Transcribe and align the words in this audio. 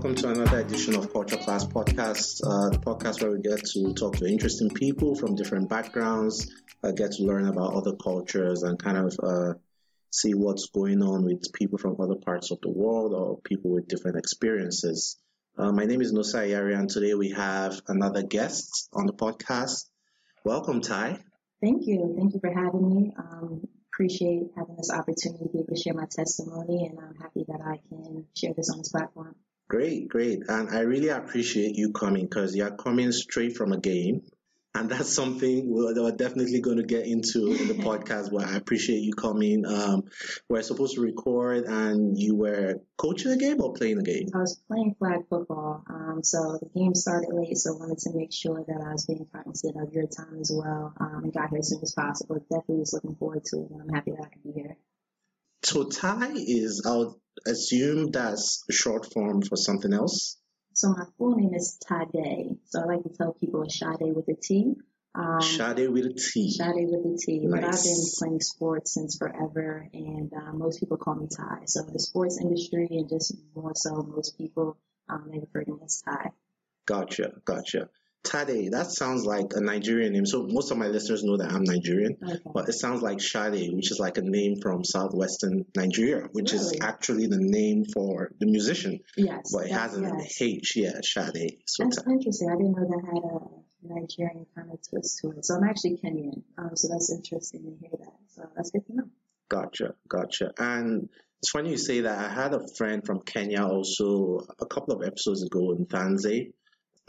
Welcome 0.00 0.16
to 0.22 0.30
another 0.30 0.60
edition 0.60 0.96
of 0.96 1.12
Culture 1.12 1.36
Class 1.36 1.66
Podcast, 1.66 2.40
uh, 2.42 2.70
the 2.70 2.78
podcast 2.78 3.20
where 3.20 3.32
we 3.32 3.42
get 3.42 3.62
to 3.66 3.92
talk 3.92 4.16
to 4.16 4.24
interesting 4.24 4.70
people 4.70 5.14
from 5.14 5.34
different 5.34 5.68
backgrounds, 5.68 6.50
uh, 6.82 6.92
get 6.92 7.12
to 7.12 7.24
learn 7.24 7.46
about 7.46 7.74
other 7.74 7.94
cultures, 7.96 8.62
and 8.62 8.82
kind 8.82 8.96
of 8.96 9.14
uh, 9.22 9.52
see 10.10 10.32
what's 10.32 10.70
going 10.70 11.02
on 11.02 11.26
with 11.26 11.52
people 11.52 11.76
from 11.76 12.00
other 12.00 12.14
parts 12.14 12.50
of 12.50 12.62
the 12.62 12.70
world 12.70 13.12
or 13.12 13.42
people 13.42 13.72
with 13.72 13.88
different 13.88 14.16
experiences. 14.16 15.18
Uh, 15.58 15.70
my 15.70 15.84
name 15.84 16.00
is 16.00 16.14
Nosa 16.14 16.48
Ayari, 16.48 16.78
and 16.78 16.88
today 16.88 17.12
we 17.12 17.32
have 17.32 17.78
another 17.86 18.22
guest 18.22 18.88
on 18.94 19.04
the 19.04 19.12
podcast. 19.12 19.84
Welcome, 20.46 20.80
Ty. 20.80 21.18
Thank 21.60 21.86
you. 21.86 22.14
Thank 22.16 22.32
you 22.32 22.40
for 22.40 22.50
having 22.50 22.88
me. 22.88 23.12
Um, 23.18 23.68
appreciate 23.92 24.44
having 24.56 24.76
this 24.76 24.90
opportunity 24.90 25.62
to 25.68 25.76
share 25.76 25.92
my 25.92 26.06
testimony, 26.10 26.86
and 26.86 26.98
I'm 26.98 27.16
happy 27.16 27.44
that 27.48 27.60
I 27.62 27.80
can 27.90 28.24
share 28.34 28.54
this 28.56 28.70
on 28.70 28.78
this 28.78 28.88
platform. 28.88 29.36
Great, 29.70 30.08
great. 30.08 30.42
And 30.48 30.68
I 30.68 30.80
really 30.80 31.10
appreciate 31.10 31.76
you 31.76 31.92
coming 31.92 32.24
because 32.24 32.56
you're 32.56 32.72
coming 32.72 33.12
straight 33.12 33.56
from 33.56 33.72
a 33.72 33.78
game. 33.78 34.22
And 34.74 34.90
that's 34.90 35.08
something 35.20 35.70
we're, 35.70 35.94
we're 35.94 36.10
definitely 36.10 36.60
going 36.60 36.78
to 36.78 36.82
get 36.82 37.06
into 37.06 37.52
in 37.52 37.68
the 37.68 37.74
podcast. 37.74 38.32
But 38.32 38.48
I 38.48 38.56
appreciate 38.56 38.98
you 38.98 39.12
coming. 39.12 39.64
Um, 39.64 40.10
we're 40.48 40.62
supposed 40.62 40.96
to 40.96 41.02
record, 41.02 41.66
and 41.66 42.18
you 42.18 42.34
were 42.34 42.80
coaching 42.98 43.30
a 43.30 43.36
game 43.36 43.62
or 43.62 43.72
playing 43.72 43.98
a 43.98 44.02
game? 44.02 44.26
I 44.34 44.38
was 44.38 44.60
playing 44.66 44.96
flag 44.98 45.20
football. 45.30 45.84
Um, 45.88 46.24
so 46.24 46.58
the 46.60 46.68
game 46.76 46.96
started 46.96 47.32
late, 47.32 47.56
so 47.56 47.76
I 47.76 47.78
wanted 47.78 47.98
to 47.98 48.10
make 48.12 48.32
sure 48.32 48.64
that 48.66 48.84
I 48.84 48.90
was 48.90 49.06
being 49.06 49.24
cognizant 49.32 49.76
of 49.80 49.92
your 49.92 50.08
time 50.08 50.40
as 50.40 50.50
well. 50.52 50.94
Um, 50.98 51.22
and 51.22 51.32
got 51.32 51.50
here 51.50 51.60
as 51.60 51.68
soon 51.68 51.80
as 51.80 51.92
possible. 51.92 52.44
Definitely 52.50 52.80
was 52.80 52.92
looking 52.92 53.14
forward 53.14 53.44
to 53.44 53.56
it, 53.58 53.70
and 53.70 53.82
I'm 53.82 53.94
happy 53.94 54.10
that 54.10 54.26
I 54.26 54.28
could 54.30 54.42
be 54.42 54.60
here. 54.62 54.76
So 55.62 55.84
Ty 55.84 56.32
is, 56.34 56.82
would 56.84 57.14
assume 57.46 58.10
that's 58.10 58.64
a 58.68 58.72
short 58.72 59.12
form 59.12 59.42
for 59.42 59.56
something 59.56 59.92
else. 59.92 60.36
So 60.74 60.90
my 60.90 61.04
full 61.18 61.36
name 61.36 61.54
is 61.54 61.78
Tade. 61.84 62.58
So 62.66 62.80
I 62.80 62.84
like 62.84 63.02
to 63.02 63.10
tell 63.10 63.32
people 63.32 63.62
it's 63.62 63.78
Sade 63.78 64.14
with 64.14 64.28
a 64.28 64.34
T. 64.40 64.74
Um, 65.14 65.40
Sade 65.40 65.88
with 65.90 66.06
a 66.06 66.14
T. 66.14 66.50
Sade 66.50 66.88
with 66.88 67.04
a 67.04 67.18
T. 67.18 67.40
Nice. 67.40 67.60
But 67.60 67.64
I've 67.64 67.82
been 67.82 68.04
playing 68.18 68.40
sports 68.40 68.94
since 68.94 69.16
forever, 69.18 69.88
and 69.92 70.32
uh, 70.32 70.52
most 70.52 70.80
people 70.80 70.96
call 70.96 71.16
me 71.16 71.26
Ty. 71.26 71.64
So 71.66 71.82
the 71.82 71.98
sports 71.98 72.38
industry, 72.40 72.86
and 72.90 73.08
just 73.08 73.34
more 73.54 73.72
so, 73.74 74.02
most 74.02 74.38
people 74.38 74.78
um, 75.08 75.28
they 75.30 75.40
refer 75.40 75.64
to 75.64 75.72
me 75.72 75.78
as 75.84 76.02
Ty. 76.02 76.30
Gotcha, 76.86 77.32
gotcha. 77.44 77.88
Tade, 78.22 78.72
that 78.72 78.90
sounds 78.90 79.24
like 79.24 79.54
a 79.54 79.60
Nigerian 79.60 80.12
name. 80.12 80.26
So 80.26 80.46
most 80.46 80.70
of 80.70 80.76
my 80.78 80.88
listeners 80.88 81.24
know 81.24 81.38
that 81.38 81.52
I'm 81.52 81.64
Nigerian, 81.64 82.16
okay. 82.22 82.38
but 82.52 82.68
it 82.68 82.74
sounds 82.74 83.02
like 83.02 83.20
Sade, 83.20 83.72
which 83.72 83.90
is 83.90 83.98
like 83.98 84.18
a 84.18 84.22
name 84.22 84.60
from 84.60 84.84
southwestern 84.84 85.64
Nigeria, 85.74 86.28
which 86.32 86.52
really? 86.52 86.64
is 86.64 86.78
actually 86.82 87.26
the 87.28 87.38
name 87.38 87.84
for 87.92 88.30
the 88.38 88.46
musician. 88.46 89.00
Yes. 89.16 89.50
But 89.52 89.66
it 89.66 89.72
has 89.72 89.96
an 89.96 90.04
yes. 90.18 90.42
H, 90.42 90.76
yeah, 90.76 91.00
Sade. 91.02 91.62
So 91.66 91.84
that's 91.84 92.02
ta- 92.02 92.10
interesting. 92.10 92.50
I 92.50 92.56
didn't 92.56 92.72
know 92.72 92.86
that 92.88 93.04
had 93.06 93.24
a 93.24 93.94
Nigerian 94.00 94.46
kind 94.54 94.70
of 94.70 94.78
twist 94.88 95.18
to 95.22 95.30
it. 95.30 95.44
So 95.46 95.56
I'm 95.56 95.64
actually 95.64 95.98
Kenyan. 96.04 96.42
Um, 96.58 96.76
so 96.76 96.88
that's 96.88 97.10
interesting 97.10 97.62
to 97.64 97.76
hear 97.80 97.90
that. 97.98 98.14
So 98.34 98.48
that's 98.54 98.70
good 98.70 98.86
to 98.86 98.96
know. 98.96 99.08
Gotcha, 99.48 99.94
gotcha. 100.08 100.52
And 100.58 101.08
it's 101.38 101.50
funny 101.50 101.70
you 101.70 101.78
say 101.78 102.02
that. 102.02 102.18
I 102.18 102.28
had 102.28 102.52
a 102.52 102.60
friend 102.76 103.02
from 103.04 103.20
Kenya 103.22 103.64
also 103.64 104.46
a 104.58 104.66
couple 104.66 104.94
of 104.94 105.02
episodes 105.02 105.42
ago 105.42 105.72
in 105.72 105.86
Tanzania 105.86 106.52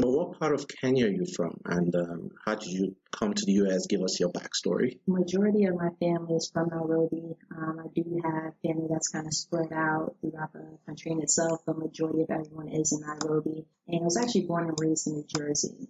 what 0.09 0.39
part 0.39 0.53
of 0.53 0.67
Kenya 0.67 1.05
are 1.05 1.09
you 1.09 1.25
from, 1.25 1.59
and 1.65 1.95
um, 1.95 2.29
how 2.45 2.55
did 2.55 2.71
you 2.71 2.95
come 3.11 3.33
to 3.33 3.45
the 3.45 3.53
U.S.? 3.53 3.87
Give 3.87 4.01
us 4.01 4.19
your 4.19 4.31
backstory. 4.31 4.99
Majority 5.05 5.65
of 5.65 5.75
my 5.75 5.89
family 5.99 6.35
is 6.35 6.49
from 6.51 6.69
Nairobi. 6.69 7.35
Um, 7.55 7.79
I 7.79 7.87
do 7.93 8.21
have 8.23 8.53
family 8.63 8.87
that's 8.89 9.09
kind 9.09 9.27
of 9.27 9.33
spread 9.33 9.71
out 9.73 10.15
throughout 10.21 10.53
the 10.53 10.77
country 10.85 11.11
in 11.11 11.21
itself, 11.21 11.61
but 11.65 11.77
majority 11.77 12.23
of 12.23 12.31
everyone 12.31 12.69
is 12.69 12.93
in 12.93 13.01
Nairobi. 13.01 13.65
And 13.87 14.01
I 14.01 14.03
was 14.03 14.17
actually 14.17 14.45
born 14.45 14.69
and 14.69 14.77
raised 14.79 15.07
in 15.07 15.13
New 15.13 15.25
Jersey. 15.27 15.87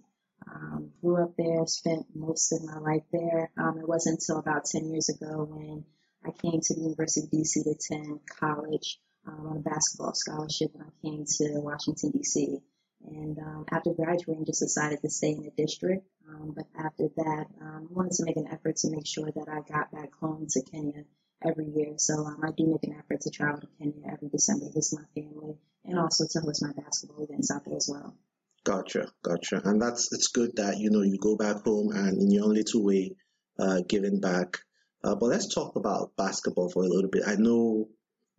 Um, 0.52 0.90
grew 1.00 1.22
up 1.22 1.36
there, 1.36 1.64
spent 1.66 2.06
most 2.14 2.52
of 2.52 2.64
my 2.64 2.78
life 2.78 3.04
there. 3.12 3.50
Um, 3.56 3.78
it 3.78 3.88
wasn't 3.88 4.20
until 4.20 4.40
about 4.40 4.64
10 4.64 4.90
years 4.90 5.08
ago 5.08 5.46
when 5.48 5.84
I 6.24 6.30
came 6.30 6.60
to 6.60 6.74
the 6.74 6.80
University 6.80 7.26
of 7.26 7.30
DC 7.30 7.64
to 7.64 7.70
attend 7.70 8.20
college 8.26 8.98
um, 9.26 9.46
on 9.46 9.56
a 9.58 9.60
basketball 9.60 10.14
scholarship, 10.14 10.72
and 10.74 10.84
I 10.84 10.90
came 11.02 11.24
to 11.24 11.60
Washington 11.60 12.10
D.C. 12.10 12.60
And 13.06 13.38
um, 13.38 13.64
after 13.70 13.92
graduating, 13.92 14.46
just 14.46 14.60
decided 14.60 15.00
to 15.02 15.10
stay 15.10 15.30
in 15.30 15.42
the 15.42 15.50
district. 15.50 16.06
Um, 16.28 16.54
but 16.56 16.66
after 16.78 17.08
that, 17.16 17.46
um, 17.60 17.88
wanted 17.90 18.12
to 18.12 18.24
make 18.24 18.36
an 18.36 18.48
effort 18.50 18.76
to 18.76 18.90
make 18.90 19.06
sure 19.06 19.30
that 19.30 19.48
I 19.48 19.60
got 19.70 19.92
back 19.92 20.14
home 20.20 20.46
to 20.50 20.62
Kenya 20.62 21.04
every 21.44 21.66
year. 21.66 21.94
So 21.98 22.14
um, 22.14 22.40
I 22.42 22.50
do 22.56 22.66
make 22.66 22.84
an 22.84 22.96
effort 22.98 23.22
to 23.22 23.30
travel 23.30 23.60
to 23.60 23.68
Kenya 23.78 24.12
every 24.12 24.28
December 24.28 24.66
visit 24.72 25.00
my 25.00 25.22
family 25.22 25.56
and 25.84 25.98
also 25.98 26.24
to 26.30 26.40
host 26.40 26.62
my 26.62 26.72
basketball 26.72 27.24
events 27.24 27.50
out 27.50 27.64
there 27.64 27.76
as 27.76 27.88
well. 27.90 28.16
Gotcha, 28.64 29.10
gotcha. 29.22 29.60
And 29.64 29.82
that's 29.82 30.12
it's 30.12 30.28
good 30.28 30.56
that 30.56 30.78
you 30.78 30.90
know 30.90 31.02
you 31.02 31.18
go 31.18 31.36
back 31.36 31.64
home 31.64 31.90
and 31.92 32.22
in 32.22 32.30
your 32.30 32.44
own 32.44 32.54
little 32.54 32.84
way, 32.84 33.16
uh, 33.58 33.80
giving 33.88 34.20
back. 34.20 34.58
Uh, 35.02 35.16
but 35.16 35.26
let's 35.26 35.52
talk 35.52 35.74
about 35.74 36.12
basketball 36.16 36.70
for 36.70 36.84
a 36.84 36.88
little 36.88 37.10
bit. 37.10 37.24
I 37.26 37.34
know 37.34 37.88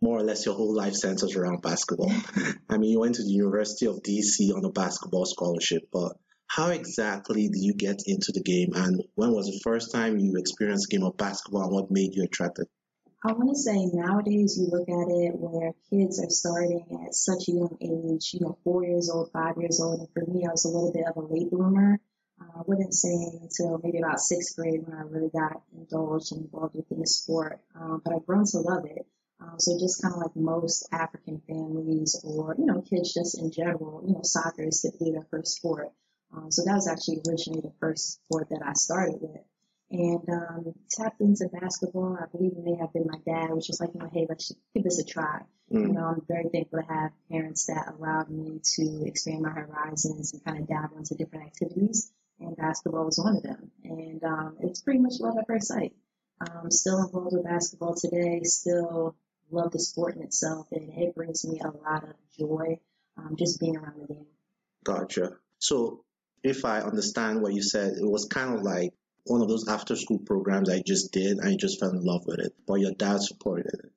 more 0.03 0.19
or 0.19 0.23
less 0.23 0.45
your 0.45 0.55
whole 0.55 0.75
life 0.75 0.93
centers 0.93 1.35
around 1.35 1.61
basketball. 1.61 2.11
I 2.69 2.77
mean, 2.77 2.91
you 2.91 2.99
went 2.99 3.15
to 3.15 3.23
the 3.23 3.29
University 3.29 3.87
of 3.87 4.03
DC 4.03 4.53
on 4.53 4.65
a 4.65 4.69
basketball 4.69 5.25
scholarship, 5.25 5.83
but 5.93 6.11
how 6.45 6.67
exactly 6.69 7.47
did 7.47 7.63
you 7.63 7.73
get 7.73 8.03
into 8.05 8.33
the 8.33 8.43
game 8.43 8.73
and 8.75 9.01
when 9.15 9.31
was 9.31 9.47
the 9.47 9.61
first 9.63 9.93
time 9.93 10.19
you 10.19 10.35
experienced 10.37 10.89
game 10.89 11.03
of 11.03 11.15
basketball 11.15 11.63
and 11.63 11.71
what 11.71 11.89
made 11.89 12.13
you 12.13 12.23
attracted? 12.23 12.67
I 13.25 13.31
want 13.31 13.51
to 13.51 13.55
say 13.55 13.85
nowadays 13.93 14.59
you 14.59 14.67
look 14.67 14.89
at 14.89 15.07
it 15.07 15.39
where 15.39 15.71
kids 15.89 16.21
are 16.21 16.29
starting 16.29 16.85
at 17.07 17.15
such 17.15 17.47
a 17.47 17.53
young 17.53 17.77
age, 17.79 18.31
you 18.33 18.41
know, 18.41 18.57
four 18.65 18.83
years 18.83 19.09
old, 19.09 19.31
five 19.31 19.55
years 19.57 19.79
old. 19.81 20.01
And 20.01 20.09
for 20.11 20.29
me, 20.29 20.43
I 20.45 20.51
was 20.51 20.65
a 20.65 20.67
little 20.67 20.91
bit 20.91 21.07
of 21.07 21.15
a 21.15 21.33
late 21.33 21.49
bloomer. 21.49 22.01
Uh, 22.41 22.59
I 22.59 22.61
wouldn't 22.67 22.93
say 22.93 23.15
until 23.41 23.79
maybe 23.81 23.99
about 23.99 24.19
sixth 24.19 24.57
grade 24.57 24.85
when 24.85 24.97
I 24.97 25.03
really 25.03 25.29
got 25.29 25.61
indulged 25.73 26.33
and 26.33 26.43
involved 26.43 26.75
within 26.75 26.99
the 26.99 27.07
sport. 27.07 27.61
Um, 27.73 28.01
but 28.03 28.13
I've 28.13 28.25
grown 28.25 28.43
to 28.45 28.57
love 28.57 28.83
it. 28.85 29.07
Um, 29.43 29.59
so 29.59 29.77
just 29.77 30.01
kind 30.01 30.13
of 30.13 30.21
like 30.21 30.35
most 30.35 30.87
African 30.91 31.41
families 31.47 32.19
or, 32.23 32.55
you 32.57 32.65
know, 32.65 32.81
kids 32.81 33.13
just 33.13 33.37
in 33.37 33.51
general, 33.51 34.03
you 34.07 34.13
know, 34.13 34.21
soccer 34.23 34.63
is 34.63 34.81
typically 34.81 35.11
their 35.11 35.27
first 35.29 35.57
sport. 35.57 35.89
Um, 36.35 36.51
so 36.51 36.63
that 36.65 36.73
was 36.73 36.87
actually 36.87 37.21
originally 37.27 37.61
the 37.61 37.73
first 37.79 38.23
sport 38.23 38.47
that 38.49 38.61
I 38.65 38.73
started 38.73 39.17
with. 39.21 39.41
And 39.91 40.27
um, 40.29 40.73
tapped 40.89 41.21
into 41.21 41.49
basketball. 41.49 42.17
I 42.19 42.25
believe 42.35 42.53
it 42.53 42.63
may 42.63 42.75
have 42.77 42.93
been 42.93 43.05
my 43.05 43.19
dad, 43.25 43.51
which 43.51 43.67
was 43.67 43.79
like, 43.79 43.91
you 43.93 43.99
know, 43.99 44.09
hey, 44.11 44.25
let's 44.27 44.51
give 44.73 44.83
this 44.83 44.99
a 44.99 45.05
try. 45.05 45.41
Mm. 45.71 45.81
You 45.81 45.93
know, 45.93 46.05
I'm 46.05 46.21
very 46.27 46.49
thankful 46.49 46.81
to 46.81 46.87
have 46.87 47.11
parents 47.29 47.67
that 47.67 47.93
allowed 47.95 48.29
me 48.29 48.59
to 48.75 49.05
expand 49.05 49.43
my 49.43 49.51
horizons 49.51 50.33
and 50.33 50.43
kind 50.43 50.59
of 50.59 50.67
dabble 50.67 50.97
into 50.97 51.15
different 51.15 51.45
activities. 51.45 52.11
And 52.39 52.57
basketball 52.57 53.05
was 53.05 53.19
one 53.19 53.37
of 53.37 53.43
them. 53.43 53.71
And 53.83 54.23
um, 54.23 54.57
it's 54.61 54.81
pretty 54.81 54.99
much 54.99 55.19
love 55.19 55.37
at 55.37 55.45
first 55.45 55.67
sight. 55.67 55.93
I'm 56.41 56.71
still 56.71 57.03
involved 57.03 57.35
with 57.35 57.45
basketball 57.45 57.95
today, 57.95 58.41
still 58.43 59.15
love 59.53 59.71
the 59.71 59.79
sport 59.79 60.15
in 60.15 60.23
itself, 60.23 60.67
and 60.71 60.89
it 60.91 61.15
brings 61.15 61.45
me 61.45 61.61
a 61.63 61.69
lot 61.69 62.03
of 62.03 62.15
joy 62.37 62.79
um, 63.17 63.35
just 63.37 63.59
being 63.59 63.77
around 63.77 64.01
the 64.01 64.13
game. 64.13 64.25
Gotcha. 64.83 65.37
So, 65.59 66.03
if 66.43 66.65
I 66.65 66.81
understand 66.81 67.41
what 67.41 67.53
you 67.53 67.61
said, 67.61 67.93
it 67.93 68.09
was 68.09 68.25
kind 68.25 68.55
of 68.55 68.63
like 68.63 68.93
one 69.25 69.41
of 69.41 69.47
those 69.47 69.67
after 69.67 69.95
school 69.95 70.19
programs 70.19 70.69
I 70.69 70.81
just 70.85 71.11
did, 71.13 71.37
and 71.37 71.51
you 71.51 71.57
just 71.57 71.79
fell 71.79 71.91
in 71.91 72.03
love 72.03 72.25
with 72.25 72.39
it, 72.39 72.53
but 72.67 72.75
your 72.75 72.91
dad 72.91 73.21
supported 73.21 73.73
it. 73.73 73.91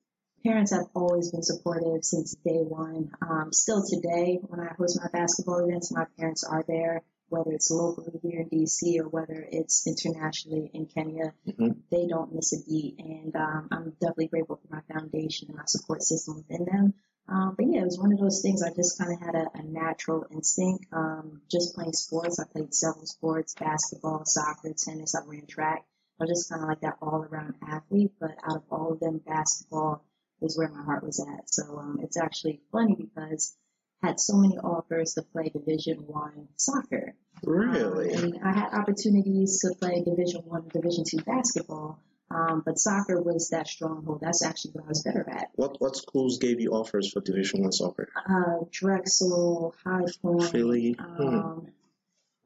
Parents 0.45 0.71
have 0.71 0.85
always 0.93 1.31
been 1.31 1.43
supportive 1.43 2.05
since 2.05 2.35
day 2.45 2.61
one. 2.61 3.11
Um, 3.21 3.51
still 3.51 3.83
today, 3.85 4.39
when 4.43 4.61
I 4.61 4.73
host 4.77 4.99
my 5.01 5.09
basketball 5.11 5.65
events, 5.67 5.91
my 5.91 6.05
parents 6.17 6.45
are 6.45 6.63
there 6.65 7.03
whether 7.29 7.51
it's 7.51 7.71
locally 7.71 8.19
here 8.21 8.41
in 8.41 8.49
DC 8.49 8.99
or 8.99 9.09
whether 9.09 9.47
it's 9.51 9.85
internationally 9.87 10.69
in 10.73 10.85
Kenya, 10.85 11.33
mm-hmm. 11.47 11.79
they 11.91 12.07
don't 12.07 12.33
miss 12.33 12.53
a 12.53 12.63
beat. 12.67 12.95
And 12.99 13.35
um, 13.35 13.67
I'm 13.71 13.91
definitely 13.99 14.27
grateful 14.27 14.57
for 14.57 14.75
my 14.75 14.81
foundation 14.93 15.49
and 15.49 15.57
my 15.57 15.65
support 15.65 16.03
system 16.03 16.35
within 16.35 16.65
them. 16.65 16.93
Um, 17.29 17.55
but 17.57 17.65
yeah, 17.67 17.81
it 17.81 17.85
was 17.85 17.99
one 17.99 18.13
of 18.13 18.19
those 18.19 18.41
things 18.41 18.63
I 18.63 18.73
just 18.73 18.97
kind 18.97 19.11
of 19.11 19.19
had 19.19 19.35
a, 19.35 19.47
a, 19.53 19.63
natural 19.63 20.25
instinct. 20.31 20.85
Um, 20.93 21.41
just 21.51 21.75
playing 21.75 21.91
sports, 21.91 22.39
I 22.39 22.45
played 22.45 22.73
several 22.73 23.05
sports: 23.05 23.53
basketball, 23.59 24.23
soccer, 24.23 24.73
tennis. 24.77 25.13
I 25.13 25.25
ran 25.25 25.45
track. 25.45 25.85
I 26.19 26.23
was 26.23 26.29
just 26.29 26.49
kind 26.49 26.63
of 26.63 26.69
like 26.69 26.81
that 26.81 26.97
all-around 27.01 27.55
athlete. 27.67 28.13
But 28.19 28.31
out 28.49 28.57
of 28.57 28.63
all 28.71 28.93
of 28.93 29.01
them, 29.01 29.19
basketball 29.25 30.05
is 30.41 30.57
where 30.57 30.69
my 30.69 30.83
heart 30.83 31.03
was 31.03 31.19
at. 31.19 31.49
So 31.51 31.77
um, 31.77 31.99
it's 32.01 32.17
actually 32.17 32.61
funny 32.71 32.95
because 32.95 33.57
had 34.01 34.19
so 34.19 34.37
many 34.37 34.57
offers 34.57 35.13
to 35.13 35.23
play 35.23 35.49
Division 35.49 36.05
One 36.07 36.47
soccer. 36.55 37.15
Really? 37.43 38.13
Um, 38.13 38.23
and 38.23 38.39
I 38.43 38.51
had 38.59 38.73
opportunities 38.73 39.59
to 39.61 39.73
play 39.75 40.03
Division 40.03 40.41
One, 40.45 40.67
Division 40.71 41.03
Two 41.09 41.19
basketball. 41.23 41.99
Um, 42.29 42.61
but 42.65 42.77
soccer 42.77 43.21
was 43.21 43.49
that 43.49 43.67
stronghold. 43.67 44.19
That's 44.21 44.43
actually 44.43 44.71
what 44.71 44.85
I 44.85 44.87
was 44.89 45.01
better 45.01 45.25
at. 45.29 45.49
What 45.55 45.79
what 45.79 45.95
schools 45.95 46.39
gave 46.39 46.59
you 46.59 46.71
offers 46.71 47.11
for 47.11 47.21
Division 47.21 47.61
One 47.61 47.71
soccer? 47.71 48.09
Uh, 48.15 48.65
Drexel, 48.71 49.73
High 49.83 50.05
Point, 50.21 50.43
Philly. 50.43 50.95
Um, 50.99 51.15
hmm. 51.15 51.67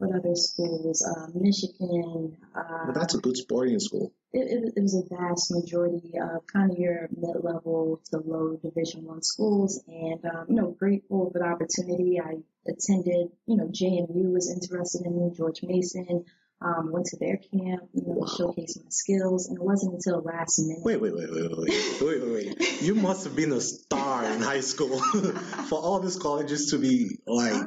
What 0.02 0.16
other 0.16 0.34
schools? 0.34 1.06
Uh, 1.06 1.28
Michigan. 1.36 2.36
Uh, 2.56 2.86
well, 2.86 2.94
that's 2.96 3.14
a 3.14 3.20
good 3.20 3.38
sporting 3.38 3.80
school. 3.80 4.12
it, 4.34 4.74
it 4.76 4.82
was 4.82 4.96
a 4.96 5.04
vast 5.16 5.52
majority 5.52 6.14
of 6.20 6.48
kind 6.48 6.72
of 6.72 6.80
your 6.80 7.08
mid-level 7.16 8.02
to 8.10 8.18
low 8.18 8.56
Division 8.56 9.06
One 9.06 9.22
schools, 9.22 9.84
and 9.88 10.26
um, 10.26 10.46
you 10.50 10.56
know, 10.56 10.72
grateful 10.72 11.30
for 11.30 11.38
the 11.38 11.46
opportunity. 11.46 12.20
I 12.20 12.38
attended, 12.68 13.30
you 13.46 13.58
know, 13.58 13.68
JMU 13.68 14.34
was 14.34 14.50
interested 14.50 15.06
in 15.06 15.16
me, 15.16 15.36
George 15.38 15.62
Mason. 15.62 16.26
Um, 16.64 16.92
went 16.92 17.08
to 17.08 17.18
their 17.18 17.38
camp, 17.38 17.90
you 17.94 18.02
know, 18.02 18.14
wow. 18.22 18.28
showcase 18.38 18.78
my 18.78 18.90
skills, 18.90 19.50
and 19.50 19.58
it 19.58 19.64
wasn't 19.64 19.94
until 19.94 20.22
last 20.22 20.60
minute. 20.60 20.84
Wait, 20.84 21.00
wait, 21.02 21.14
wait, 21.14 21.32
wait, 21.32 21.52
wait, 21.58 22.02
wait, 22.02 22.22
wait, 22.24 22.58
wait. 22.58 22.82
You 22.82 22.96
must 22.96 23.24
have 23.26 23.36
been 23.36 23.52
a 23.52 23.62
star 23.62 24.26
in 24.26 24.42
high 24.42 24.62
school 24.62 25.00
for 25.70 25.80
all 25.80 26.00
these 26.00 26.18
colleges 26.18 26.72
to 26.72 26.80
be 26.80 27.20
like 27.28 27.66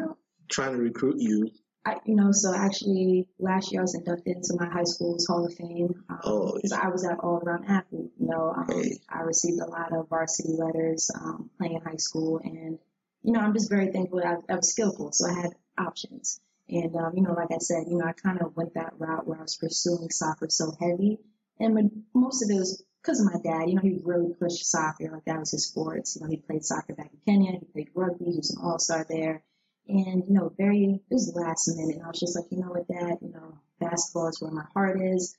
trying 0.50 0.72
to 0.72 0.78
recruit 0.78 1.16
you. 1.18 1.50
I, 1.86 1.98
you 2.06 2.16
know, 2.16 2.32
so 2.32 2.54
actually 2.54 3.28
last 3.38 3.70
year 3.70 3.82
I 3.82 3.84
was 3.84 3.94
inducted 3.94 4.36
into 4.36 4.56
my 4.58 4.66
high 4.66 4.84
school's 4.84 5.26
Hall 5.26 5.44
of 5.44 5.52
Fame 5.52 6.02
um, 6.08 6.20
oh, 6.24 6.54
because 6.54 6.72
I 6.72 6.88
was 6.88 7.04
an 7.04 7.16
all-around 7.20 7.66
athlete. 7.66 8.12
You 8.18 8.28
know, 8.28 8.54
um, 8.56 8.66
hey. 8.68 9.00
I 9.08 9.20
received 9.20 9.60
a 9.60 9.66
lot 9.66 9.92
of 9.92 10.08
varsity 10.08 10.54
letters 10.56 11.10
um, 11.14 11.50
playing 11.58 11.80
high 11.84 11.96
school, 11.96 12.40
and 12.42 12.78
you 13.22 13.32
know, 13.32 13.40
I'm 13.40 13.52
just 13.52 13.68
very 13.68 13.92
thankful 13.92 14.22
I, 14.24 14.36
I 14.50 14.56
was 14.56 14.70
skillful, 14.70 15.12
so 15.12 15.28
I 15.28 15.34
had 15.34 15.54
options. 15.78 16.40
And 16.70 16.96
um, 16.96 17.12
you 17.16 17.22
know, 17.22 17.34
like 17.34 17.52
I 17.52 17.58
said, 17.58 17.84
you 17.88 17.98
know, 17.98 18.06
I 18.06 18.12
kind 18.12 18.40
of 18.40 18.56
went 18.56 18.74
that 18.74 18.94
route 18.98 19.26
where 19.26 19.38
I 19.38 19.42
was 19.42 19.56
pursuing 19.56 20.08
soccer 20.10 20.48
so 20.48 20.72
heavy, 20.80 21.18
and 21.60 22.04
most 22.14 22.42
of 22.42 22.50
it 22.50 22.58
was 22.58 22.82
because 23.02 23.20
of 23.20 23.26
my 23.26 23.40
dad. 23.44 23.68
You 23.68 23.74
know, 23.74 23.82
he 23.82 24.00
really 24.02 24.32
pushed 24.32 24.64
soccer, 24.64 25.10
like 25.12 25.26
that 25.26 25.38
was 25.38 25.50
his 25.50 25.66
sports. 25.66 26.16
You 26.16 26.22
know, 26.22 26.30
he 26.30 26.38
played 26.38 26.64
soccer 26.64 26.94
back 26.94 27.10
in 27.12 27.20
Kenya, 27.26 27.52
he 27.52 27.66
played 27.72 27.90
rugby, 27.94 28.24
he 28.24 28.36
was 28.38 28.52
an 28.52 28.64
all-star 28.64 29.04
there 29.06 29.44
and, 29.86 30.24
you 30.26 30.34
know, 30.34 30.52
very, 30.56 31.00
it 31.10 31.14
was 31.14 31.32
last 31.34 31.68
minute. 31.76 32.00
I 32.02 32.08
was 32.08 32.20
just 32.20 32.36
like, 32.36 32.46
you 32.50 32.58
know 32.58 32.68
what, 32.68 32.88
Dad, 32.88 33.18
you 33.20 33.32
know, 33.32 33.58
basketball 33.80 34.28
is 34.28 34.40
where 34.40 34.50
my 34.50 34.64
heart 34.72 35.00
is. 35.00 35.36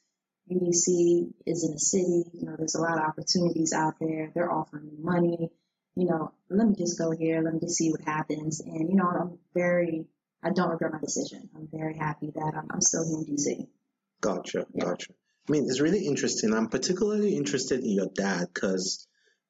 UDC 0.52 1.34
is 1.48 1.64
in 1.64 1.72
the 1.74 1.80
city. 1.80 2.26
You 2.34 2.46
know, 2.46 2.56
there's 2.56 2.76
a 2.76 2.82
lot 2.82 3.00
of 3.00 3.06
opportunities 3.06 3.74
out 3.74 3.96
there. 4.00 4.32
They're 4.36 4.52
offering 4.52 4.86
me 4.86 4.98
money. 5.00 5.52
You 5.96 6.06
know, 6.06 6.32
let 6.50 6.68
me 6.68 6.76
just 6.76 7.00
go 7.00 7.12
here. 7.12 7.42
Let 7.42 7.54
me 7.54 7.60
just 7.60 7.78
see 7.78 7.90
what 7.90 8.02
happens. 8.02 8.60
And, 8.60 8.90
you 8.90 8.96
know, 8.96 9.08
I'm 9.08 9.40
very, 9.56 10.06
I 10.44 10.52
don't 10.52 10.70
regret 10.70 10.92
my 10.92 11.00
decision. 11.00 11.50
I'm 11.56 11.68
very 11.72 11.98
happy 11.98 12.32
that 12.36 12.54
I'm, 12.56 12.68
I'm 12.70 12.82
still 12.82 13.06
here 13.08 13.18
in 13.18 13.26
DC. 13.26 13.68
Gotcha. 14.22 14.68
Yeah. 14.74 14.86
Gotcha. 14.86 15.14
I 15.48 15.52
mean, 15.52 15.66
it's 15.68 15.82
really 15.82 16.06
interesting. 16.06 16.54
I'm 16.54 16.70
particularly 16.70 17.36
interested 17.36 17.80
in 17.80 17.90
your 17.92 18.10
dad 18.14 18.48
because, 18.54 19.08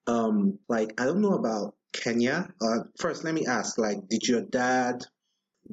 um, 0.08 0.60
like, 0.70 1.00
I 1.00 1.06
don't 1.06 1.22
know 1.22 1.34
about 1.34 1.76
Kenya. 1.96 2.50
Uh, 2.62 2.84
first, 3.00 3.24
let 3.24 3.34
me 3.34 3.46
ask, 3.46 3.78
like, 3.78 4.08
did 4.08 4.28
your 4.28 4.42
dad 4.42 5.06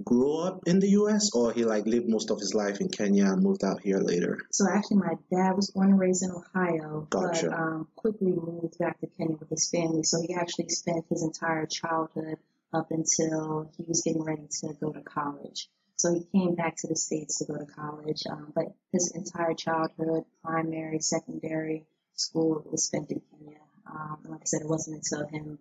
grow 0.02 0.38
up 0.38 0.60
in 0.66 0.80
the 0.80 0.90
U.S. 0.90 1.30
or 1.34 1.52
he 1.52 1.64
like 1.64 1.86
lived 1.86 2.08
most 2.08 2.30
of 2.30 2.38
his 2.38 2.54
life 2.54 2.80
in 2.80 2.88
Kenya 2.88 3.26
and 3.26 3.42
moved 3.42 3.64
out 3.64 3.82
here 3.82 3.98
later? 3.98 4.38
So 4.50 4.66
actually, 4.68 4.98
my 4.98 5.14
dad 5.30 5.54
was 5.54 5.70
born 5.70 5.90
and 5.90 6.00
raised 6.00 6.22
in 6.22 6.30
Ohio, 6.30 7.06
gotcha. 7.10 7.48
but 7.50 7.58
um, 7.58 7.88
quickly 7.96 8.32
moved 8.32 8.78
back 8.78 9.00
to 9.00 9.06
Kenya 9.06 9.36
with 9.36 9.50
his 9.50 9.68
family. 9.70 10.02
So 10.02 10.22
he 10.26 10.34
actually 10.34 10.68
spent 10.68 11.04
his 11.08 11.22
entire 11.22 11.66
childhood 11.66 12.36
up 12.72 12.90
until 12.90 13.70
he 13.76 13.84
was 13.86 14.02
getting 14.02 14.22
ready 14.22 14.48
to 14.60 14.74
go 14.80 14.92
to 14.92 15.02
college. 15.02 15.68
So 15.96 16.14
he 16.14 16.26
came 16.32 16.54
back 16.54 16.76
to 16.78 16.88
the 16.88 16.96
States 16.96 17.38
to 17.38 17.44
go 17.44 17.58
to 17.58 17.66
college, 17.66 18.22
um, 18.28 18.52
but 18.54 18.74
his 18.92 19.12
entire 19.14 19.54
childhood, 19.54 20.24
primary, 20.42 21.00
secondary 21.00 21.86
school 22.14 22.64
was 22.70 22.84
spent 22.84 23.10
in 23.10 23.20
Kenya. 23.30 23.58
Um, 23.86 24.18
like 24.24 24.40
I 24.40 24.44
said, 24.46 24.62
it 24.62 24.68
wasn't 24.68 24.96
until 24.96 25.26
him 25.28 25.58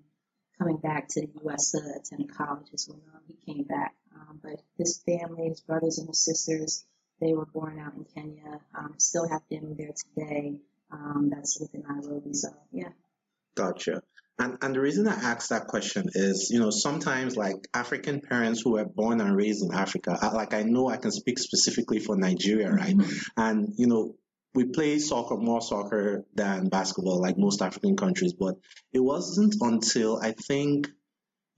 coming 0.62 0.78
back 0.78 1.08
to 1.10 1.22
the 1.22 1.28
U.S. 1.44 1.72
to 1.72 1.80
attend 1.80 2.31
college 2.36 2.68
is 2.72 2.88
when 2.88 3.02
um, 3.16 3.22
he 3.28 3.54
came 3.54 3.63
back. 3.63 3.96
Um, 4.16 4.40
but 4.44 4.62
his 4.78 5.02
family, 5.06 5.50
his 5.50 5.62
brothers 5.62 5.98
and 5.98 6.08
his 6.08 6.24
sisters, 6.24 6.86
they 7.19 7.34
were 7.34 7.48
born 7.48 7.80
out 7.80 7.94
in 7.96 8.06
Kenya. 8.13 8.60
Um, 8.78 8.96
still 8.98 9.28
have 9.28 9.42
family 9.50 9.75
there 9.78 9.94
today. 10.16 10.58
Um, 10.92 11.31
that's 11.34 11.60
within 11.60 11.84
Nairobi. 11.88 12.34
So 12.34 12.50
yeah. 12.72 12.90
Gotcha. 13.56 14.04
And, 14.38 14.58
and 14.62 14.75
the 14.75 14.81
reason 14.81 15.08
I 15.08 15.13
ask 15.13 15.50
that 15.50 15.68
question 15.68 16.10
is, 16.13 16.50
you 16.52 16.60
know, 16.60 16.69
sometimes 16.72 17.36
like 17.38 17.56
African 17.74 18.22
parents 18.22 18.62
who 18.62 18.74
were 18.74 18.86
born 18.86 19.22
and 19.22 19.36
raised 19.36 19.63
in 19.63 19.74
Africa, 19.74 20.18
like 20.34 20.54
I 20.54 20.63
know 20.63 20.90
I 20.90 20.98
can 20.98 21.12
speak 21.12 21.38
specifically 21.38 22.00
for 22.00 22.16
Nigeria, 22.16 22.72
right? 22.72 22.96
Mm-hmm. 22.96 23.19
And, 23.38 23.74
you 23.78 23.88
know, 23.88 24.16
we 24.53 24.65
play 24.65 25.00
soccer, 25.00 25.38
more 25.38 25.62
soccer 25.62 26.25
than 26.36 26.68
basketball, 26.68 27.21
like 27.21 27.38
most 27.38 27.62
African 27.62 27.95
countries. 27.95 28.33
But 28.33 28.56
it 28.94 29.00
wasn't 29.00 29.56
until 29.62 30.18
I 30.18 30.31
think 30.33 30.88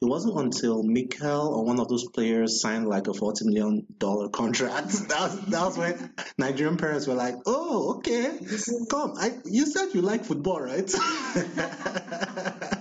it 0.02 0.06
wasn't 0.06 0.38
until 0.38 0.84
Mikel 0.84 1.48
or 1.48 1.64
one 1.64 1.80
of 1.80 1.88
those 1.88 2.06
players 2.10 2.60
signed 2.60 2.88
like 2.88 3.08
a 3.08 3.14
forty 3.14 3.46
million 3.46 3.86
dollar 3.98 4.28
contract. 4.30 4.90
that, 5.08 5.48
was, 5.50 5.78
when 5.78 6.14
Nigerian 6.38 6.78
parents 6.78 7.08
were 7.08 7.14
like, 7.14 7.36
"Oh, 7.46 7.96
okay, 7.98 8.38
come. 8.90 9.14
I, 9.18 9.32
you 9.46 9.66
said 9.66 9.94
you 9.94 10.02
like 10.02 10.26
football, 10.26 10.60
right?" 10.60 10.94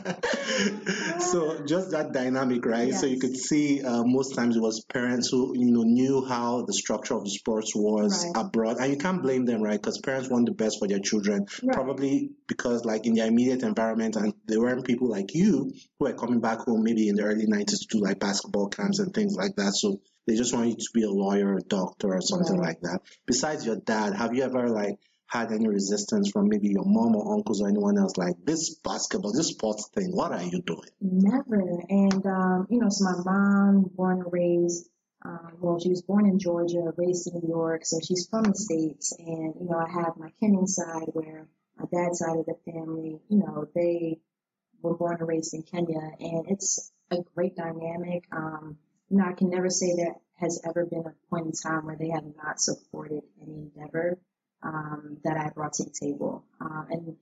so 1.19 1.65
just 1.65 1.91
that 1.93 2.13
dynamic, 2.13 2.65
right? 2.65 2.89
Yes. 2.89 3.01
So 3.01 3.07
you 3.07 3.19
could 3.19 3.37
see 3.37 3.83
uh, 3.83 4.03
most 4.05 4.35
times 4.35 4.57
it 4.57 4.61
was 4.61 4.85
parents 4.85 5.29
who 5.31 5.57
you 5.57 5.71
know 5.71 5.83
knew 5.83 6.25
how 6.25 6.63
the 6.63 6.73
structure 6.73 7.15
of 7.15 7.25
the 7.25 7.31
sports 7.31 7.75
was 7.75 8.27
right. 8.27 8.45
abroad, 8.45 8.77
and 8.79 8.93
you 8.93 8.99
can't 8.99 9.23
blame 9.23 9.45
them, 9.45 9.63
right? 9.63 9.81
Because 9.81 9.99
parents 9.99 10.29
want 10.29 10.47
the 10.47 10.53
best 10.53 10.79
for 10.79 10.89
their 10.89 10.99
children, 10.99 11.47
right. 11.63 11.75
probably 11.75 12.31
because 12.49 12.85
like 12.85 13.07
in 13.07 13.15
their 13.15 13.27
immediate 13.27 13.63
environment, 13.63 14.17
and 14.17 14.35
there 14.47 14.61
weren't 14.61 14.85
people 14.85 15.09
like 15.09 15.35
you 15.35 15.73
who 15.99 16.07
are 16.07 16.15
coming 16.15 16.41
back 16.41 16.59
home 16.61 16.83
maybe 16.83 17.09
in 17.09 17.17
the 17.17 17.23
early 17.23 17.47
'90s 17.47 17.81
to 17.81 17.87
do 17.91 18.01
like 18.01 18.19
basketball 18.19 18.69
camps 18.69 18.99
and 18.99 19.15
things 19.15 19.35
like 19.37 19.57
that. 19.57 19.73
So 19.73 20.01
they 20.27 20.37
just 20.37 20.55
want 20.55 20.69
you 20.69 20.77
to 20.77 20.89
be 20.95 21.03
a 21.03 21.11
lawyer, 21.11 21.57
a 21.57 21.63
doctor, 21.63 22.15
or 22.15 22.21
something 22.21 22.59
right. 22.59 22.69
like 22.69 22.81
that. 22.83 23.01
Besides 23.27 23.67
your 23.67 23.77
dad, 23.77 24.15
have 24.15 24.35
you 24.35 24.43
ever 24.43 24.69
like 24.69 24.99
had 25.33 25.51
any 25.51 25.67
resistance 25.67 26.31
from 26.31 26.51
maybe 26.51 26.69
your 26.69 26.85
mom 26.85 27.17
or 27.17 27.33
uncles 27.35 27.63
or 27.63 27.69
anyone 27.69 27.97
else 27.97 28.19
like 28.19 28.35
this 28.45 28.75
basketball, 28.85 29.33
this 29.33 29.49
sports 29.49 29.89
thing? 29.95 30.15
What 30.15 30.31
are 30.31 30.43
you 30.43 30.61
doing? 30.61 30.91
Never. 31.01 31.59
And, 31.89 32.27
um, 32.27 32.67
you 32.69 32.79
know, 32.79 32.91
so 32.91 33.05
my 33.05 33.17
mom, 33.25 33.91
born 33.95 34.21
and 34.21 34.31
raised, 34.31 34.91
um, 35.25 35.53
well, 35.59 35.81
she 35.81 35.89
was 35.89 36.03
born 36.03 36.27
in 36.27 36.39
Georgia, 36.39 36.93
raised 36.99 37.29
in 37.29 37.41
New 37.41 37.49
York, 37.49 37.87
so 37.87 37.99
she's 38.07 38.29
from 38.29 38.43
the 38.43 38.55
States. 38.55 39.15
And, 39.19 39.55
you 39.59 39.69
know, 39.71 39.79
I 39.79 39.91
have 39.91 40.19
my 40.19 40.29
Kenyan 40.43 40.69
side 40.69 41.09
where 41.15 41.49
my 41.79 41.87
dad's 41.91 42.19
side 42.19 42.37
of 42.37 42.45
the 42.45 42.57
family, 42.71 43.19
you 43.31 43.39
know, 43.39 43.67
they 43.75 44.19
were 44.83 44.99
born 44.99 45.17
and 45.19 45.27
raised 45.27 45.55
in 45.55 45.63
Kenya. 45.63 46.11
And 46.21 46.51
it's 46.51 46.93
a 47.11 47.17
great 47.35 47.57
dynamic. 47.57 48.25
Um, 48.33 48.77
you 49.09 49.17
know, 49.17 49.25
I 49.25 49.33
can 49.33 49.49
never 49.49 49.71
say 49.71 49.95
that 49.97 50.17
has 50.35 50.61
ever 50.69 50.85
been 50.85 51.07
a 51.07 51.15
point 51.31 51.47
in 51.47 51.53
time 51.53 51.87
where 51.87 51.97
they 51.97 52.11
have 52.11 52.25
not 52.37 52.61
supported 52.61 53.23
any 53.41 53.71
endeavor 53.75 54.19
um, 54.63 55.19
that 55.25 55.37
I 55.37 55.51
brought 55.51 55.75
to 55.75 55.85
the 55.85 55.91
table. 55.91 56.45
Um, 56.61 56.87
and 56.91 57.17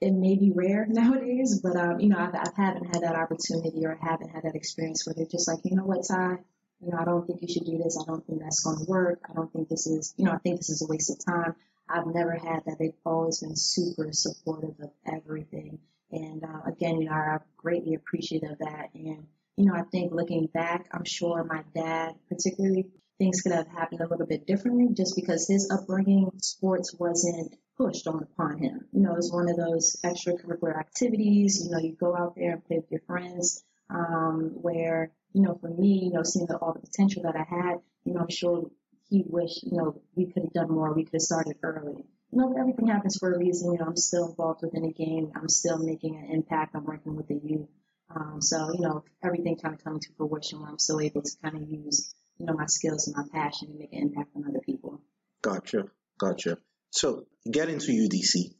it 0.00 0.12
may 0.12 0.36
be 0.36 0.52
rare 0.54 0.86
nowadays, 0.88 1.60
but 1.62 1.76
um, 1.76 2.00
you 2.00 2.08
know, 2.08 2.18
I've, 2.18 2.34
I 2.34 2.48
haven't 2.56 2.94
had 2.94 3.02
that 3.02 3.16
opportunity 3.16 3.84
or 3.84 3.98
I 4.00 4.10
haven't 4.10 4.30
had 4.30 4.44
that 4.44 4.54
experience 4.54 5.06
where 5.06 5.14
they're 5.14 5.26
just 5.26 5.48
like, 5.48 5.58
you 5.64 5.76
know 5.76 5.84
what, 5.84 6.06
Ty, 6.06 6.38
you 6.80 6.90
know, 6.90 6.98
I 6.98 7.04
don't 7.04 7.26
think 7.26 7.42
you 7.42 7.48
should 7.48 7.66
do 7.66 7.78
this. 7.78 7.98
I 8.00 8.10
don't 8.10 8.24
think 8.26 8.40
that's 8.40 8.62
going 8.62 8.78
to 8.78 8.84
work. 8.84 9.20
I 9.28 9.34
don't 9.34 9.52
think 9.52 9.68
this 9.68 9.86
is, 9.86 10.14
you 10.16 10.24
know, 10.24 10.32
I 10.32 10.38
think 10.38 10.58
this 10.58 10.70
is 10.70 10.82
a 10.82 10.86
waste 10.86 11.10
of 11.10 11.24
time. 11.24 11.54
I've 11.88 12.06
never 12.06 12.32
had 12.32 12.64
that. 12.66 12.76
They've 12.78 12.92
always 13.04 13.40
been 13.40 13.56
super 13.56 14.10
supportive 14.12 14.76
of 14.80 14.90
everything. 15.06 15.78
And 16.12 16.44
uh, 16.44 16.70
again, 16.70 17.00
you 17.00 17.08
know, 17.08 17.14
I'm 17.14 17.40
greatly 17.56 17.94
appreciative 17.94 18.52
of 18.52 18.58
that. 18.58 18.90
And, 18.94 19.26
you 19.56 19.66
know, 19.66 19.74
I 19.74 19.82
think 19.82 20.12
looking 20.12 20.46
back, 20.46 20.86
I'm 20.92 21.04
sure 21.04 21.42
my 21.44 21.64
dad 21.74 22.14
particularly 22.28 22.86
things 23.18 23.40
could 23.40 23.52
have 23.52 23.66
happened 23.68 24.00
a 24.00 24.06
little 24.06 24.26
bit 24.26 24.46
differently 24.46 24.88
just 24.94 25.16
because 25.16 25.48
his 25.48 25.70
upbringing, 25.70 26.30
sports 26.38 26.94
wasn't 26.94 27.54
pushed 27.76 28.06
on 28.06 28.22
upon 28.22 28.58
him. 28.58 28.86
You 28.92 29.02
know, 29.02 29.16
it's 29.16 29.32
one 29.32 29.48
of 29.48 29.56
those 29.56 29.96
extracurricular 30.04 30.78
activities, 30.78 31.62
you 31.64 31.70
know, 31.70 31.78
you 31.78 31.96
go 31.96 32.16
out 32.16 32.34
there 32.36 32.52
and 32.52 32.64
play 32.64 32.76
with 32.78 32.90
your 32.90 33.02
friends, 33.06 33.64
um, 33.90 34.52
where, 34.60 35.12
you 35.32 35.42
know, 35.42 35.58
for 35.60 35.68
me, 35.68 36.04
you 36.04 36.12
know, 36.12 36.22
seeing 36.22 36.46
the, 36.46 36.56
all 36.56 36.72
the 36.72 36.80
potential 36.80 37.22
that 37.24 37.36
I 37.36 37.44
had, 37.44 37.78
you 38.04 38.14
know, 38.14 38.20
I'm 38.20 38.30
sure 38.30 38.70
he 39.08 39.24
wished, 39.26 39.64
you 39.64 39.76
know, 39.76 40.00
we 40.14 40.26
could 40.26 40.44
have 40.44 40.52
done 40.52 40.70
more, 40.70 40.92
we 40.92 41.04
could 41.04 41.14
have 41.14 41.22
started 41.22 41.56
early. 41.62 42.04
You 42.30 42.38
know, 42.38 42.54
everything 42.58 42.88
happens 42.88 43.16
for 43.16 43.32
a 43.32 43.38
reason, 43.38 43.72
you 43.72 43.78
know, 43.78 43.86
I'm 43.86 43.96
still 43.96 44.28
involved 44.28 44.62
within 44.62 44.82
the 44.82 44.92
game, 44.92 45.32
I'm 45.34 45.48
still 45.48 45.78
making 45.78 46.16
an 46.16 46.30
impact, 46.30 46.76
I'm 46.76 46.84
working 46.84 47.16
with 47.16 47.28
the 47.28 47.40
youth. 47.42 47.68
Um, 48.14 48.40
so, 48.40 48.72
you 48.72 48.80
know, 48.80 49.04
everything 49.24 49.56
kind 49.56 49.74
of 49.74 49.84
coming 49.84 50.00
to 50.00 50.08
fruition 50.16 50.60
where 50.60 50.70
I'm 50.70 50.78
still 50.78 51.00
able 51.00 51.22
to 51.22 51.30
kind 51.42 51.56
of 51.56 51.68
use 51.68 52.14
you 52.38 52.46
know, 52.46 52.54
my 52.54 52.66
skills 52.66 53.06
and 53.08 53.16
my 53.16 53.24
passion 53.32 53.68
and 53.70 53.78
make 53.78 53.92
an 53.92 54.02
impact 54.02 54.30
on 54.36 54.44
other 54.48 54.60
people. 54.64 55.00
Gotcha. 55.42 55.84
Gotcha. 56.18 56.58
So 56.90 57.26
get 57.50 57.68
into 57.68 57.92
UDC. 57.92 58.54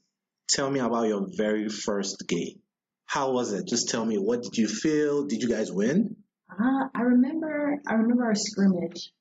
Tell 0.49 0.71
me 0.71 0.81
about 0.81 1.09
your 1.09 1.27
very 1.37 1.69
first 1.69 2.25
game. 2.27 2.61
How 3.07 3.33
was 3.33 3.53
it? 3.53 3.67
Just 3.67 3.89
tell 3.89 4.05
me 4.05 4.17
what 4.17 4.43
did 4.43 4.57
you 4.57 4.69
feel? 4.69 5.27
Did 5.27 5.43
you 5.43 5.49
guys 5.49 5.73
win? 5.73 6.17
Uh, 6.51 6.89
I 6.95 7.03
remember 7.03 7.79
I 7.87 7.95
remember 7.95 8.25
our 8.25 8.35
scrimmage. 8.35 9.13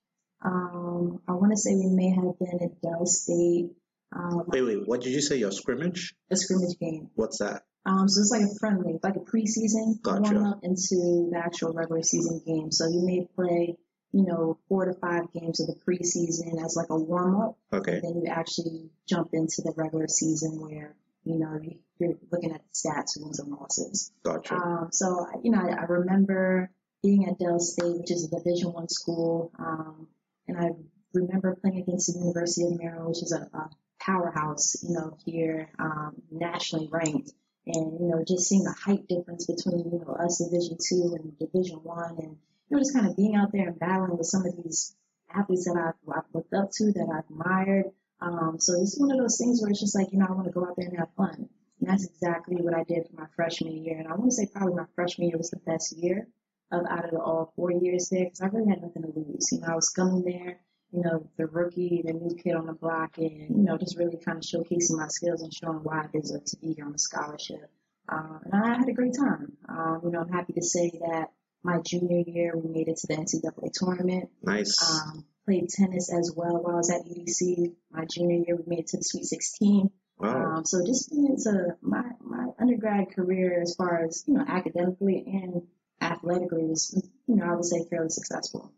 Um, 0.44 1.20
I 1.28 1.34
want 1.34 1.52
to 1.52 1.58
say 1.58 1.74
we 1.74 1.90
may 1.90 2.10
have 2.10 2.38
been 2.38 2.60
at 2.62 2.82
Del 2.82 3.06
State. 3.06 3.72
Um, 4.16 4.44
wait, 4.48 4.62
wait, 4.62 4.78
what 4.86 5.02
did 5.02 5.12
you 5.12 5.22
say? 5.22 5.38
Your 5.38 5.52
scrimmage? 5.52 6.16
A 6.32 6.36
scrimmage 6.36 6.78
game. 6.80 7.10
What's 7.16 7.40
that? 7.40 7.64
Um, 7.86 8.08
so 8.08 8.22
it's 8.22 8.32
like 8.32 8.42
a 8.42 8.60
friendly, 8.60 9.00
like 9.02 9.16
a 9.16 9.20
preseason 9.20 10.02
gotcha. 10.02 10.34
warm 10.34 10.46
up 10.46 10.60
into 10.64 11.30
the 11.32 11.42
actual 11.44 11.74
regular 11.74 12.04
season 12.04 12.42
game. 12.46 12.72
So 12.72 12.88
you 12.88 13.06
may 13.06 13.28
play 13.36 13.78
you 14.14 14.26
know, 14.26 14.58
four 14.70 14.86
to 14.86 14.94
five 14.94 15.32
games 15.34 15.60
of 15.60 15.68
the 15.68 15.76
preseason 15.86 16.64
as 16.64 16.76
like 16.76 16.90
a 16.90 16.98
warm 16.98 17.42
up. 17.42 17.58
Okay. 17.74 17.94
And 17.94 18.04
then 18.04 18.22
you 18.24 18.32
actually 18.32 18.90
jump 19.08 19.30
into 19.34 19.62
the 19.64 19.74
regular 19.76 20.08
season 20.08 20.60
where, 20.62 20.96
you 21.24 21.38
know, 21.40 21.60
you're 22.00 22.16
looking 22.32 22.54
at 22.54 22.62
the 22.62 22.90
stats, 22.90 23.22
wins 23.22 23.40
and 23.40 23.52
losses. 23.52 24.12
Gotcha. 24.24 24.56
Um, 24.56 24.90
so, 24.92 25.28
you 25.44 25.52
know, 25.52 25.60
I, 25.60 25.82
I 25.82 25.86
remember 25.86 26.72
being 27.04 27.28
at 27.28 27.38
Del 27.38 27.60
State, 27.60 27.98
which 28.00 28.12
is 28.12 28.24
a 28.26 28.30
Division 28.30 28.72
One 28.72 28.90
school, 28.90 29.52
um, 29.60 30.08
and 30.48 30.58
I 30.58 30.70
remember 31.14 31.56
playing 31.56 31.80
against 31.80 32.14
the 32.14 32.20
University 32.20 32.66
of 32.66 32.80
Maryland, 32.80 33.10
which 33.10 33.24
is 33.24 33.34
a, 33.34 33.58
a 33.58 33.70
powerhouse, 34.00 34.82
you 34.84 34.94
know, 34.96 35.18
here, 35.26 35.70
um, 35.80 36.22
nationally 36.32 36.88
ranked. 36.92 37.32
And, 37.66 38.00
you 38.00 38.08
know, 38.08 38.24
just 38.26 38.48
seeing 38.48 38.64
the 38.64 38.74
height 38.74 39.08
difference 39.10 39.46
between, 39.46 39.92
you 39.92 40.00
know, 40.00 40.14
us 40.14 40.38
Division 40.38 40.78
Two 40.82 41.18
and 41.20 41.38
Division 41.38 41.80
One 41.84 42.16
and, 42.20 42.38
you 42.70 42.76
know, 42.76 42.82
just 42.82 42.94
kind 42.94 43.08
of 43.08 43.16
being 43.16 43.36
out 43.36 43.52
there 43.52 43.68
and 43.68 43.80
battling 43.80 44.18
with 44.18 44.28
some 44.28 44.46
of 44.46 44.56
these 44.64 44.96
athletes 45.34 45.66
that 45.66 45.78
I've, 45.78 46.16
I've 46.16 46.34
looked 46.34 46.54
up 46.54 46.72
to, 46.72 46.92
that 46.94 47.08
I've 47.14 47.30
admired. 47.30 47.86
Um, 48.20 48.58
so 48.60 48.74
it's 48.82 48.98
one 49.00 49.12
of 49.12 49.18
those 49.18 49.38
things 49.38 49.62
where 49.62 49.70
it's 49.70 49.80
just 49.80 49.96
like, 49.96 50.12
you 50.12 50.20
know, 50.20 50.26
I 50.28 50.34
want 50.34 50.46
to 50.46 50.54
go 50.54 50.66
out 50.66 50.76
there 50.76 50.88
and 50.88 50.98
have 50.98 51.14
fun. 51.16 51.50
And 51.80 51.90
that's 51.90 52.06
exactly 52.06 52.58
what 52.58 52.74
I 52.74 52.84
did 52.84 53.08
for 53.08 53.22
my 53.22 53.28
freshman 53.36 53.78
year. 53.84 53.98
And 53.98 54.08
I 54.08 54.16
want 54.16 54.32
to 54.32 54.36
say 54.36 54.50
probably 54.52 54.76
my 54.76 54.86
freshman 54.96 55.30
year 55.30 55.38
was 55.38 55.52
the 55.52 55.58
best 55.58 55.96
year 55.96 56.28
of 56.72 56.86
out 56.90 57.06
of 57.06 57.12
the 57.12 57.20
all 57.20 57.54
four 57.56 57.72
years 57.72 58.10
there 58.10 58.26
because 58.26 58.42
I 58.42 58.48
really 58.48 58.70
had 58.70 58.82
nothing 58.82 59.04
to 59.04 59.14
lose. 59.16 59.48
You 59.52 59.62
know, 59.62 59.68
I 59.70 59.76
was 59.76 59.90
coming 59.90 60.24
there, 60.24 60.60
you 60.92 61.02
know, 61.04 61.30
the 61.38 61.46
rookie, 61.46 62.02
the 62.06 62.14
new 62.14 62.36
kid 62.36 62.56
on 62.56 62.66
the 62.66 62.74
block, 62.74 63.18
and 63.18 63.56
you 63.56 63.64
know, 63.64 63.78
just 63.78 63.98
really 63.98 64.18
kind 64.18 64.38
of 64.38 64.44
showcasing 64.44 64.98
my 64.98 65.08
skills 65.08 65.42
and 65.42 65.54
showing 65.54 65.80
why 65.84 66.04
I 66.04 66.08
deserve 66.12 66.44
to 66.46 66.58
be 66.58 66.82
on 66.82 66.94
a 66.94 66.98
scholarship. 66.98 67.70
Um, 68.10 68.40
and 68.46 68.56
I 68.56 68.78
had 68.78 68.90
a 68.90 68.94
great 68.94 69.14
time. 69.18 69.54
Um, 69.70 70.02
you 70.04 70.12
know, 70.12 70.22
I'm 70.22 70.30
happy 70.30 70.54
to 70.54 70.64
say 70.64 70.92
that 71.08 71.32
my 71.68 71.80
junior 71.86 72.24
year 72.26 72.54
we 72.56 72.72
made 72.72 72.88
it 72.88 72.96
to 72.96 73.08
the 73.08 73.16
NCAA 73.16 73.72
tournament. 73.74 74.30
Nice. 74.42 74.82
Um, 74.90 75.26
played 75.46 75.68
tennis 75.68 76.12
as 76.12 76.32
well 76.34 76.64
while 76.64 76.76
I 76.76 76.78
was 76.78 76.90
at 76.90 77.06
UDC. 77.06 77.74
My 77.92 78.06
junior 78.10 78.44
year 78.48 78.56
we 78.56 78.64
made 78.66 78.80
it 78.80 78.88
to 78.88 78.98
the 78.98 79.04
Sweet 79.04 79.26
16. 79.26 79.92
Wow. 80.18 80.58
Um, 80.58 80.66
so 80.66 80.84
just 80.86 81.12
into 81.12 81.76
my, 81.82 82.04
my 82.22 82.48
undergrad 82.58 83.12
career 83.14 83.62
as 83.62 83.76
far 83.76 84.06
as, 84.06 84.24
you 84.28 84.36
know, 84.36 84.46
academically 84.48 85.24
and 85.28 85.64
athletically 86.02 86.64
was, 86.64 86.96
you 87.28 87.36
know, 87.36 87.46
I 87.46 87.56
would 87.56 87.66
say 87.66 87.86
fairly 87.90 88.10
successful. 88.10 88.72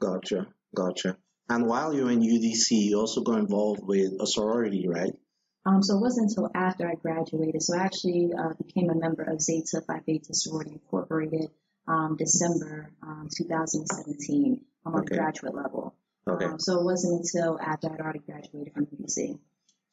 Gotcha. 0.00 0.48
Gotcha. 0.74 1.16
And 1.48 1.66
while 1.68 1.94
you're 1.94 2.10
in 2.10 2.20
UDC, 2.20 2.70
you 2.70 2.98
also 2.98 3.20
got 3.22 3.38
involved 3.38 3.82
with 3.84 4.20
a 4.20 4.26
sorority, 4.26 4.88
right? 4.88 5.14
Um, 5.64 5.80
so 5.82 5.96
it 5.96 6.00
wasn't 6.00 6.30
until 6.30 6.50
after 6.54 6.88
I 6.88 6.94
graduated. 6.94 7.62
So 7.62 7.76
I 7.76 7.82
actually 7.82 8.30
uh, 8.36 8.54
became 8.58 8.90
a 8.90 8.96
member 8.96 9.22
of 9.22 9.40
Zeta 9.40 9.80
Phi 9.86 10.00
Beta 10.04 10.34
Sorority 10.34 10.72
Incorporated 10.72 11.50
um, 11.88 12.16
December 12.16 12.90
um, 13.02 13.28
2017 13.36 14.60
on 14.84 14.94
Okay. 14.94 15.04
the 15.08 15.14
graduate 15.16 15.54
level. 15.54 15.94
Okay. 16.28 16.44
Um, 16.44 16.58
so 16.58 16.80
it 16.80 16.84
wasn't 16.84 17.20
until 17.24 17.58
after 17.60 17.92
I'd 17.92 18.00
already 18.00 18.18
graduated 18.20 18.72
from 18.74 18.86
UDC. 18.86 19.38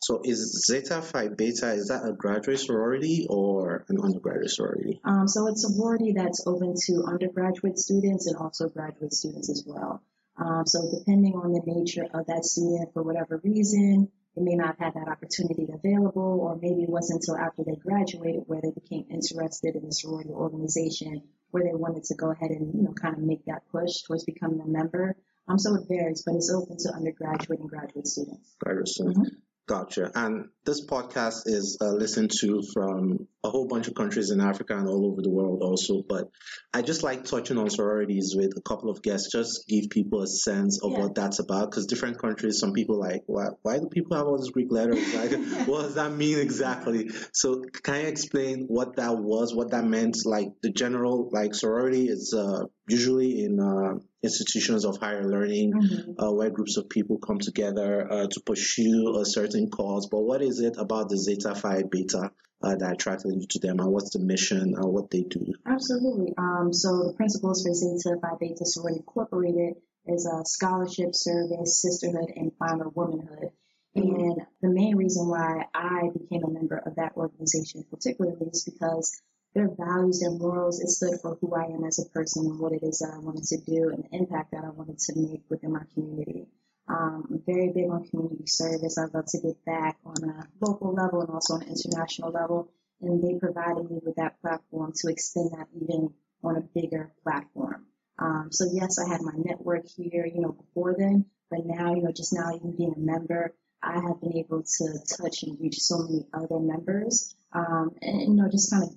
So 0.01 0.19
is 0.25 0.65
Zeta 0.67 1.01
Phi 1.01 1.29
Beta, 1.29 1.71
is 1.73 1.87
that 1.87 2.05
a 2.05 2.11
graduate 2.11 2.59
sorority 2.59 3.25
or 3.29 3.85
an 3.87 4.01
undergraduate 4.01 4.49
sorority? 4.49 4.99
Um, 5.05 5.29
so 5.29 5.47
it's 5.47 5.63
a 5.63 5.69
sorority 5.69 6.11
that's 6.11 6.45
open 6.45 6.73
to 6.87 7.03
undergraduate 7.07 7.77
students 7.77 8.27
and 8.27 8.35
also 8.35 8.67
graduate 8.67 9.13
students 9.13 9.49
as 9.49 9.63
well. 9.65 10.03
Um, 10.35 10.63
so 10.65 10.91
depending 10.99 11.35
on 11.35 11.53
the 11.53 11.61
nature 11.65 12.05
of 12.13 12.25
that 12.25 12.43
student, 12.43 12.91
for 12.93 13.03
whatever 13.03 13.39
reason, 13.43 14.09
they 14.35 14.43
may 14.43 14.55
not 14.55 14.67
have 14.67 14.79
had 14.79 14.93
that 14.95 15.11
opportunity 15.11 15.67
available, 15.71 16.39
or 16.41 16.55
maybe 16.55 16.83
it 16.83 16.89
wasn't 16.89 17.21
until 17.21 17.37
after 17.37 17.63
they 17.63 17.75
graduated 17.75 18.43
where 18.47 18.61
they 18.61 18.71
became 18.71 19.05
interested 19.09 19.75
in 19.75 19.85
the 19.85 19.91
sorority 19.91 20.31
organization, 20.31 21.21
where 21.51 21.63
they 21.63 21.73
wanted 21.73 22.03
to 22.05 22.15
go 22.15 22.31
ahead 22.31 22.49
and 22.51 22.73
you 22.73 22.83
know 22.83 22.93
kind 22.93 23.15
of 23.15 23.21
make 23.21 23.45
that 23.45 23.61
push 23.71 24.01
towards 24.03 24.23
becoming 24.23 24.61
a 24.61 24.67
member. 24.67 25.15
Um, 25.47 25.59
so 25.59 25.75
it 25.75 25.87
varies, 25.87 26.23
but 26.25 26.35
it's 26.35 26.51
open 26.51 26.77
to 26.79 26.93
undergraduate 26.93 27.59
and 27.59 27.69
graduate 27.69 28.07
students. 28.07 28.55
Student. 28.85 29.17
Mhm. 29.17 29.35
Gotcha. 29.65 30.11
And 30.15 30.49
this 30.65 30.85
podcast 30.85 31.41
is 31.45 31.77
uh, 31.81 31.91
listened 31.91 32.31
to 32.39 32.61
from 32.73 33.27
a 33.43 33.49
whole 33.49 33.67
bunch 33.67 33.89
of 33.89 33.95
countries 33.95 34.31
in 34.31 34.39
Africa 34.39 34.77
and 34.77 34.87
all 34.87 35.05
over 35.11 35.21
the 35.21 35.29
world 35.29 35.61
also. 35.61 36.01
But 36.07 36.29
I 36.73 36.81
just 36.81 37.03
like 37.03 37.25
touching 37.25 37.57
on 37.57 37.69
sororities 37.69 38.33
with 38.37 38.51
a 38.57 38.61
couple 38.61 38.89
of 38.89 39.01
guests, 39.01 39.29
just 39.31 39.67
give 39.67 39.89
people 39.89 40.21
a 40.21 40.27
sense 40.27 40.79
of 40.81 40.91
Yeah. 40.91 40.99
what 41.01 41.15
that's 41.15 41.39
about. 41.39 41.69
Because 41.69 41.85
different 41.87 42.17
countries, 42.19 42.59
some 42.59 42.71
people 42.71 42.97
like, 42.97 43.23
why, 43.25 43.47
why 43.61 43.79
do 43.79 43.87
people 43.91 44.15
have 44.15 44.25
all 44.27 44.37
these 44.37 44.51
Greek 44.51 44.71
letters? 44.71 44.99
Like, 45.13 45.67
what 45.67 45.81
does 45.83 45.95
that 45.95 46.13
mean 46.13 46.39
exactly? 46.39 47.09
So 47.33 47.61
can 47.83 48.01
you 48.01 48.07
explain 48.07 48.65
what 48.67 48.95
that 48.95 49.17
was, 49.17 49.53
what 49.53 49.71
that 49.71 49.83
meant? 49.85 50.15
Like 50.25 50.47
the 50.61 50.71
general, 50.71 51.29
like 51.33 51.53
sorority 51.55 52.07
is 52.07 52.33
uh, 52.33 52.65
usually 52.87 53.43
in 53.43 53.59
uh, 53.59 53.99
institutions 54.23 54.85
of 54.85 54.97
higher 54.97 55.29
learning 55.29 55.73
Mhm. 55.73 56.15
uh, 56.17 56.31
where 56.31 56.49
groups 56.49 56.77
of 56.77 56.87
people 56.87 57.17
come 57.17 57.39
together 57.39 58.07
uh, 58.09 58.27
to 58.27 58.39
pursue 58.45 59.17
a 59.19 59.25
certain 59.25 59.69
cause. 59.69 60.07
But 60.09 60.21
what 60.21 60.41
is 60.41 60.52
it 60.59 60.75
about 60.77 61.09
the 61.09 61.17
Zeta 61.17 61.55
Phi 61.55 61.83
Beta 61.83 62.31
uh, 62.63 62.75
that 62.75 62.93
attracted 62.93 63.35
you 63.35 63.47
to 63.47 63.59
them, 63.59 63.79
and 63.79 63.91
what's 63.91 64.11
the 64.11 64.19
mission, 64.19 64.75
and 64.75 64.85
what 64.85 65.09
they 65.11 65.23
do? 65.23 65.53
Absolutely. 65.65 66.33
Um, 66.37 66.71
so 66.71 67.03
the 67.07 67.13
principles 67.13 67.63
for 67.63 67.73
Zeta 67.73 68.17
Phi 68.21 68.35
Beta 68.39 68.65
Sorority 68.65 68.99
Incorporated 68.99 69.75
is 70.05 70.25
a 70.25 70.45
scholarship, 70.45 71.13
service, 71.13 71.81
sisterhood, 71.81 72.31
and 72.35 72.51
Finer 72.57 72.89
Womanhood. 72.89 73.51
And 73.95 74.41
the 74.61 74.69
main 74.69 74.95
reason 74.95 75.27
why 75.27 75.65
I 75.73 76.09
became 76.11 76.43
a 76.43 76.49
member 76.49 76.77
of 76.77 76.95
that 76.95 77.15
organization 77.15 77.85
particularly 77.91 78.47
is 78.51 78.63
because 78.63 79.21
their 79.53 79.69
values, 79.69 80.19
their 80.19 80.31
morals, 80.31 80.79
it 80.79 80.89
stood 80.89 81.21
for 81.21 81.35
who 81.35 81.53
I 81.53 81.65
am 81.65 81.83
as 81.83 81.99
a 81.99 82.09
person 82.09 82.47
and 82.47 82.59
what 82.59 82.73
it 82.73 82.81
is 82.81 82.99
that 82.99 83.13
I 83.13 83.19
wanted 83.19 83.43
to 83.43 83.57
do 83.57 83.89
and 83.89 84.03
the 84.03 84.17
impact 84.17 84.51
that 84.51 84.63
I 84.65 84.69
wanted 84.69 84.97
to 84.97 85.13
make 85.15 85.43
within 85.47 85.73
my 85.73 85.83
community. 85.93 86.47
Um, 86.87 87.27
I'm 87.29 87.43
very 87.45 87.71
big 87.73 87.89
on 87.89 88.07
community 88.07 88.45
service. 88.45 88.97
I 88.97 89.05
love 89.13 89.25
to 89.27 89.41
give 89.41 89.63
back 89.65 89.97
on 90.05 90.29
a 90.29 90.47
local 90.59 90.93
level 90.93 91.21
and 91.21 91.29
also 91.29 91.55
on 91.55 91.63
an 91.63 91.69
international 91.69 92.31
level. 92.31 92.69
And 93.01 93.23
they 93.23 93.39
provided 93.39 93.89
me 93.89 93.99
with 94.03 94.15
that 94.15 94.41
platform 94.41 94.93
to 94.95 95.11
extend 95.11 95.51
that 95.51 95.67
even 95.75 96.13
on 96.43 96.57
a 96.57 96.61
bigger 96.61 97.11
platform. 97.23 97.85
Um, 98.19 98.49
so 98.51 98.65
yes, 98.71 98.99
I 98.99 99.09
had 99.09 99.21
my 99.21 99.33
network 99.35 99.85
here, 99.87 100.25
you 100.25 100.41
know, 100.41 100.51
before 100.51 100.95
then, 100.97 101.25
but 101.49 101.65
now, 101.65 101.95
you 101.95 102.03
know, 102.03 102.11
just 102.11 102.33
now 102.33 102.53
even 102.55 102.75
being 102.75 102.93
a 102.95 102.99
member, 102.99 103.53
I 103.81 103.95
have 103.99 104.21
been 104.21 104.37
able 104.37 104.63
to 104.63 104.99
touch 105.17 105.43
and 105.43 105.59
reach 105.59 105.79
so 105.79 105.97
many 105.97 106.25
other 106.33 106.59
members, 106.59 107.35
um, 107.51 107.91
and, 108.01 108.21
you 108.21 108.33
know, 108.35 108.49
just 108.49 108.71
kind 108.71 108.83
of 108.83 108.89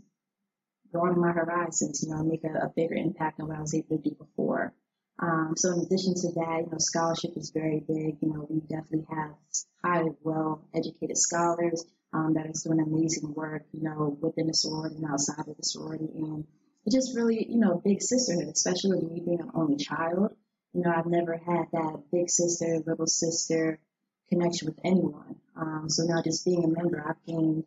broaden 0.93 1.21
my 1.21 1.33
horizons, 1.33 2.05
you 2.05 2.15
know, 2.15 2.23
make 2.23 2.45
a, 2.45 2.67
a 2.67 2.73
bigger 2.75 2.95
impact 2.95 3.39
than 3.39 3.49
what 3.49 3.57
I 3.57 3.61
was 3.61 3.75
able 3.75 3.97
to 3.97 4.03
do 4.11 4.15
before. 4.15 4.75
Um, 5.19 5.55
so 5.57 5.73
in 5.73 5.81
addition 5.81 6.15
to 6.15 6.33
that, 6.35 6.63
you 6.65 6.71
know, 6.71 6.79
scholarship 6.79 7.37
is 7.37 7.51
very 7.51 7.81
big. 7.81 8.19
You 8.21 8.33
know, 8.33 8.47
we 8.49 8.61
definitely 8.61 9.07
have 9.11 9.35
highly 9.83 10.13
well 10.23 10.63
educated 10.75 11.17
scholars 11.17 11.85
um, 12.13 12.35
that 12.35 12.47
are 12.47 12.53
doing 12.65 12.81
amazing 12.81 13.33
work, 13.35 13.63
you 13.73 13.83
know, 13.83 14.17
within 14.21 14.47
the 14.47 14.55
sorority 14.55 14.97
and 14.97 15.07
outside 15.11 15.49
of 15.49 15.57
the 15.57 15.63
sorority. 15.63 16.09
And 16.15 16.45
it's 16.85 16.95
just 16.95 17.17
really, 17.17 17.47
you 17.49 17.59
know, 17.59 17.81
big 17.83 18.03
sisterhood, 18.03 18.49
especially 18.49 19.01
me 19.01 19.23
being 19.25 19.41
an 19.41 19.51
only 19.55 19.77
child. 19.77 20.37
You 20.73 20.83
know, 20.83 20.93
I've 20.95 21.07
never 21.07 21.37
had 21.37 21.65
that 21.73 22.03
big 22.13 22.29
sister, 22.29 22.83
little 22.87 23.07
sister 23.07 23.79
connection 24.29 24.69
with 24.69 24.79
anyone. 24.85 25.37
Um, 25.57 25.89
so 25.89 26.05
now 26.05 26.23
just 26.23 26.45
being 26.45 26.65
a 26.65 26.69
member, 26.69 27.03
I've 27.07 27.25
gained 27.27 27.65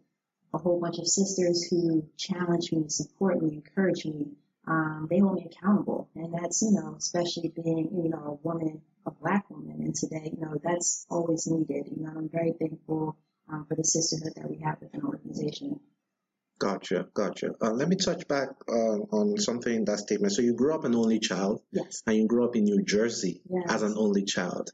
a 0.54 0.58
whole 0.58 0.80
bunch 0.80 1.00
of 1.00 1.08
sisters 1.08 1.64
who 1.64 2.06
challenge 2.18 2.72
me, 2.72 2.86
support 2.90 3.42
me, 3.42 3.56
encourage 3.56 4.06
me. 4.06 4.28
Um, 4.70 5.08
they 5.10 5.18
hold 5.18 5.34
me 5.36 5.50
accountable, 5.52 6.10
and 6.16 6.32
that's 6.34 6.62
you 6.62 6.72
know, 6.72 6.96
especially 6.98 7.50
being 7.56 7.90
you 8.04 8.10
know 8.10 8.40
a 8.44 8.48
woman, 8.48 8.82
a 9.06 9.12
black 9.12 9.50
woman, 9.50 9.82
and 9.82 9.96
today 9.96 10.32
you 10.32 10.40
know 10.40 10.60
that's 10.64 11.08
always 11.10 11.48
needed. 11.48 11.88
You 11.90 12.04
know, 12.04 12.12
I'm 12.16 12.30
very 12.30 12.54
thankful 12.54 13.18
um, 13.52 13.66
for 13.68 13.76
the 13.76 13.84
sisterhood 13.84 14.34
that 14.36 14.48
we 14.50 14.60
have 14.60 14.80
within 14.80 15.02
the 15.02 15.08
organization. 15.08 15.80
Gotcha, 16.60 17.08
gotcha. 17.14 17.52
Uh, 17.62 17.72
let 17.72 17.88
me 17.88 17.96
touch 17.96 18.28
back 18.28 18.50
uh, 18.68 18.98
on 19.18 19.38
something 19.38 19.74
in 19.74 19.86
that 19.86 20.00
statement. 20.00 20.34
So 20.34 20.42
you 20.42 20.54
grew 20.54 20.76
up 20.76 20.84
an 20.84 20.94
only 20.94 21.20
child, 21.20 21.62
Yes. 21.72 22.04
and 22.06 22.18
you 22.18 22.28
grew 22.28 22.46
up 22.46 22.56
in 22.56 22.66
New 22.66 22.84
Jersey 22.84 23.42
Yes. 23.50 23.64
as 23.70 23.82
an 23.82 23.96
only 23.98 24.26
child. 24.26 24.70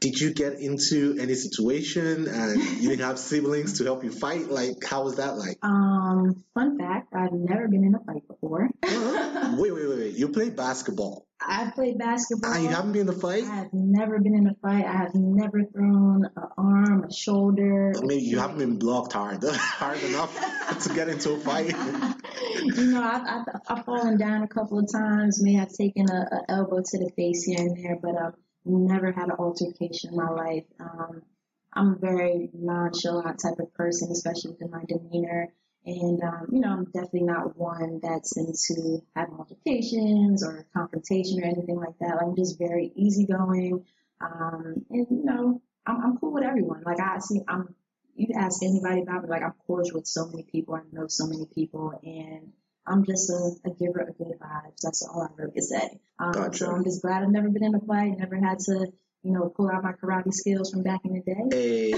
Did 0.00 0.18
you 0.18 0.32
get 0.32 0.54
into 0.54 1.16
any 1.20 1.34
situation 1.34 2.26
and 2.26 2.62
you 2.80 2.88
didn't 2.88 3.04
have 3.04 3.18
siblings 3.18 3.78
to 3.78 3.84
help 3.84 4.02
you 4.02 4.10
fight? 4.10 4.50
Like, 4.50 4.82
how 4.84 5.04
was 5.04 5.16
that 5.16 5.36
like? 5.36 5.58
Um, 5.62 6.42
fun 6.54 6.78
fact: 6.78 7.14
I've 7.14 7.32
never 7.32 7.68
been 7.68 7.84
in 7.84 7.94
a 7.94 8.00
fight 8.00 8.26
before. 8.26 8.68
Wait, 8.82 9.72
wait, 9.72 9.88
wait, 9.88 9.98
wait. 9.98 10.14
You 10.14 10.28
play 10.28 10.50
basketball 10.50 11.26
I've 11.42 11.74
played 11.74 11.98
basketball. 11.98 12.52
and 12.52 12.64
you 12.64 12.68
haven't 12.68 12.92
been 12.92 13.02
in 13.02 13.08
a 13.08 13.18
fight? 13.18 13.44
I 13.44 13.56
have 13.56 13.72
never 13.72 14.18
been 14.18 14.34
in 14.34 14.46
a 14.46 14.54
fight. 14.60 14.84
I 14.84 14.92
have 14.92 15.14
never 15.14 15.64
thrown 15.64 16.26
an 16.36 16.44
arm, 16.58 17.04
a 17.04 17.12
shoulder. 17.12 17.92
Or 17.96 18.02
maybe 18.02 18.24
you 18.24 18.38
haven't 18.38 18.58
been 18.58 18.78
blocked 18.78 19.12
hard, 19.12 19.42
hard 19.48 20.02
enough 20.02 20.34
to 20.82 20.94
get 20.94 21.08
into 21.08 21.32
a 21.32 21.40
fight. 21.40 21.68
you 22.62 22.90
know, 22.92 23.02
I've, 23.02 23.22
I've, 23.26 23.60
I've 23.68 23.84
fallen 23.84 24.18
down 24.18 24.42
a 24.42 24.48
couple 24.48 24.78
of 24.78 24.90
times, 24.92 25.42
may 25.42 25.54
have 25.54 25.72
taken 25.72 26.10
a, 26.10 26.28
a 26.36 26.50
elbow 26.50 26.82
to 26.84 26.98
the 26.98 27.10
face 27.16 27.44
here 27.44 27.58
and 27.58 27.76
there, 27.76 27.98
but 28.00 28.16
I've 28.16 28.34
never 28.64 29.12
had 29.12 29.28
an 29.28 29.36
altercation 29.38 30.10
in 30.10 30.16
my 30.16 30.30
life. 30.30 30.64
Um, 30.78 31.22
I'm 31.72 31.92
a 31.92 31.96
very 31.96 32.50
nonchalant 32.52 33.40
type 33.40 33.58
of 33.58 33.72
person, 33.74 34.10
especially 34.10 34.56
with 34.60 34.70
my 34.70 34.84
demeanor. 34.88 35.52
And, 35.86 36.22
um, 36.22 36.46
you 36.52 36.60
know, 36.60 36.68
I'm 36.68 36.84
definitely 36.86 37.22
not 37.22 37.56
one 37.56 38.00
that's 38.02 38.36
into 38.36 39.02
having 39.16 39.34
altercations 39.34 40.44
or 40.44 40.66
confrontation 40.74 41.40
or 41.42 41.46
anything 41.46 41.76
like 41.76 41.98
that. 42.00 42.16
Like, 42.16 42.26
I'm 42.26 42.36
just 42.36 42.58
very 42.58 42.92
easygoing. 42.94 43.84
Um, 44.20 44.84
and, 44.90 45.06
you 45.10 45.24
know, 45.24 45.62
I'm, 45.86 46.02
I'm 46.02 46.18
cool 46.18 46.32
with 46.32 46.44
everyone. 46.44 46.82
Like, 46.84 47.00
I 47.00 47.18
see, 47.20 47.40
I'm, 47.48 47.74
you 48.14 48.34
ask 48.36 48.62
anybody 48.62 49.00
about 49.00 49.22
me, 49.22 49.30
like, 49.30 49.42
I'm 49.42 49.54
cordial 49.66 49.94
with 49.96 50.06
so 50.06 50.26
many 50.26 50.42
people. 50.42 50.74
I 50.74 50.82
know 50.92 51.06
so 51.06 51.26
many 51.26 51.46
people. 51.46 51.98
And 52.02 52.52
I'm 52.86 53.04
just 53.04 53.28
a, 53.30 53.52
a 53.66 53.70
giver 53.74 54.00
of 54.00 54.16
good 54.18 54.38
vibes. 54.40 54.80
That's 54.82 55.02
all 55.02 55.22
I 55.22 55.28
really 55.42 55.60
say. 55.60 56.00
Um, 56.18 56.32
Gotcha. 56.32 56.56
So 56.58 56.70
I'm 56.70 56.84
just 56.84 57.02
glad 57.02 57.22
I've 57.22 57.30
never 57.30 57.48
been 57.50 57.64
in 57.64 57.74
a 57.74 57.80
fight, 57.80 58.18
never 58.18 58.36
had 58.36 58.58
to, 58.60 58.86
you 59.22 59.32
know, 59.32 59.48
pull 59.54 59.68
out 59.70 59.82
my 59.82 59.92
karate 59.92 60.32
skills 60.32 60.70
from 60.70 60.82
back 60.82 61.00
in 61.04 61.12
the 61.14 61.20
day. 61.20 61.44
Hey. 61.50 61.92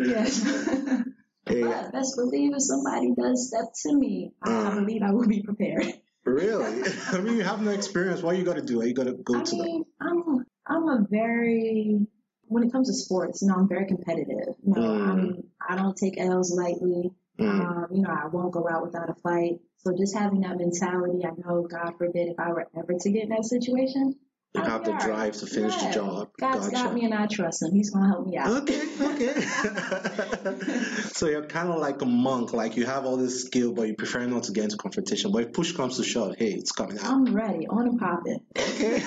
Yes. 0.08 0.42
Hey. 0.42 1.02
But 1.62 1.92
best 1.92 2.14
believe 2.16 2.52
if 2.54 2.62
somebody 2.62 3.12
does 3.14 3.48
step 3.48 3.72
to 3.82 3.94
me, 3.96 4.32
I, 4.42 4.50
I 4.50 4.52
Mm. 4.70 4.74
believe 4.86 5.02
I 5.02 5.10
will 5.10 5.26
be 5.26 5.42
prepared. 5.42 5.84
Really? 6.24 6.82
I 7.12 7.18
mean, 7.20 7.36
you 7.38 7.42
have 7.42 7.60
no 7.60 7.72
experience. 7.72 8.22
What 8.22 8.36
you 8.36 8.44
got 8.44 8.54
to 8.56 8.62
do? 8.62 8.86
You 8.86 8.94
got 8.94 9.06
to 9.06 9.14
go 9.14 9.38
I 9.38 9.42
to 9.42 9.56
them. 9.56 9.64
mean, 9.66 9.84
I'm 10.00 10.44
I'm 10.66 10.88
a 10.88 11.06
very 11.10 12.06
when 12.46 12.62
it 12.64 12.70
comes 12.72 12.88
to 12.88 12.94
sports, 12.94 13.42
you 13.42 13.48
know, 13.48 13.54
I'm 13.54 13.68
very 13.68 13.86
competitive. 13.86 14.54
You 14.62 14.74
know, 14.74 14.80
Mm. 14.80 15.10
I'm 15.10 15.42
I 15.68 15.74
don't 15.76 15.96
take 15.96 16.18
L's 16.20 16.52
lightly. 16.56 17.10
Mm. 17.40 17.60
Um, 17.60 17.86
you 17.90 18.02
know, 18.02 18.10
I 18.10 18.26
won't 18.26 18.52
go 18.52 18.68
out 18.68 18.82
without 18.82 19.08
a 19.08 19.14
fight. 19.14 19.60
So 19.78 19.96
just 19.96 20.14
having 20.14 20.40
that 20.42 20.58
mentality, 20.58 21.24
I 21.24 21.30
know, 21.30 21.62
God 21.62 21.94
forbid, 21.96 22.28
if 22.28 22.38
I 22.38 22.52
were 22.52 22.68
ever 22.76 22.92
to 22.92 23.10
get 23.10 23.24
in 23.24 23.28
that 23.30 23.44
situation, 23.44 24.16
You 24.54 24.62
have 24.62 24.84
the 24.84 24.92
drive 24.92 25.36
to 25.36 25.46
finish 25.46 25.76
the 25.76 25.90
job. 25.90 26.32
God's 26.38 26.68
Gotcha. 26.68 26.84
got 26.84 26.94
me 26.94 27.04
and 27.04 27.14
I 27.14 27.26
trust 27.28 27.62
him. 27.62 27.72
He's 27.72 27.90
gonna 27.90 28.08
help 28.08 28.26
me 28.26 28.36
out. 28.36 28.48
Okay, 28.62 28.82
okay. 29.00 29.40
so 31.12 31.28
you're 31.28 31.46
kind 31.46 31.70
of 31.70 31.78
like 31.78 32.02
a 32.02 32.06
monk, 32.06 32.52
like 32.52 32.76
you 32.76 32.84
have 32.84 33.06
all 33.06 33.16
this 33.16 33.44
skill, 33.44 33.72
but 33.72 33.86
you 33.86 33.94
prefer 33.94 34.26
not 34.26 34.42
to 34.44 34.52
get 34.52 34.64
into 34.64 34.76
confrontation. 34.76 35.30
But 35.32 35.44
if 35.44 35.52
push 35.52 35.72
comes 35.72 35.98
to 35.98 36.04
shove, 36.04 36.34
hey, 36.36 36.50
it's 36.50 36.72
coming 36.72 36.98
out. 36.98 37.06
I'm 37.06 37.32
ready, 37.32 37.68
on 37.68 37.86
and 37.88 37.98
popping. 38.00 38.40
Okay. 38.58 39.02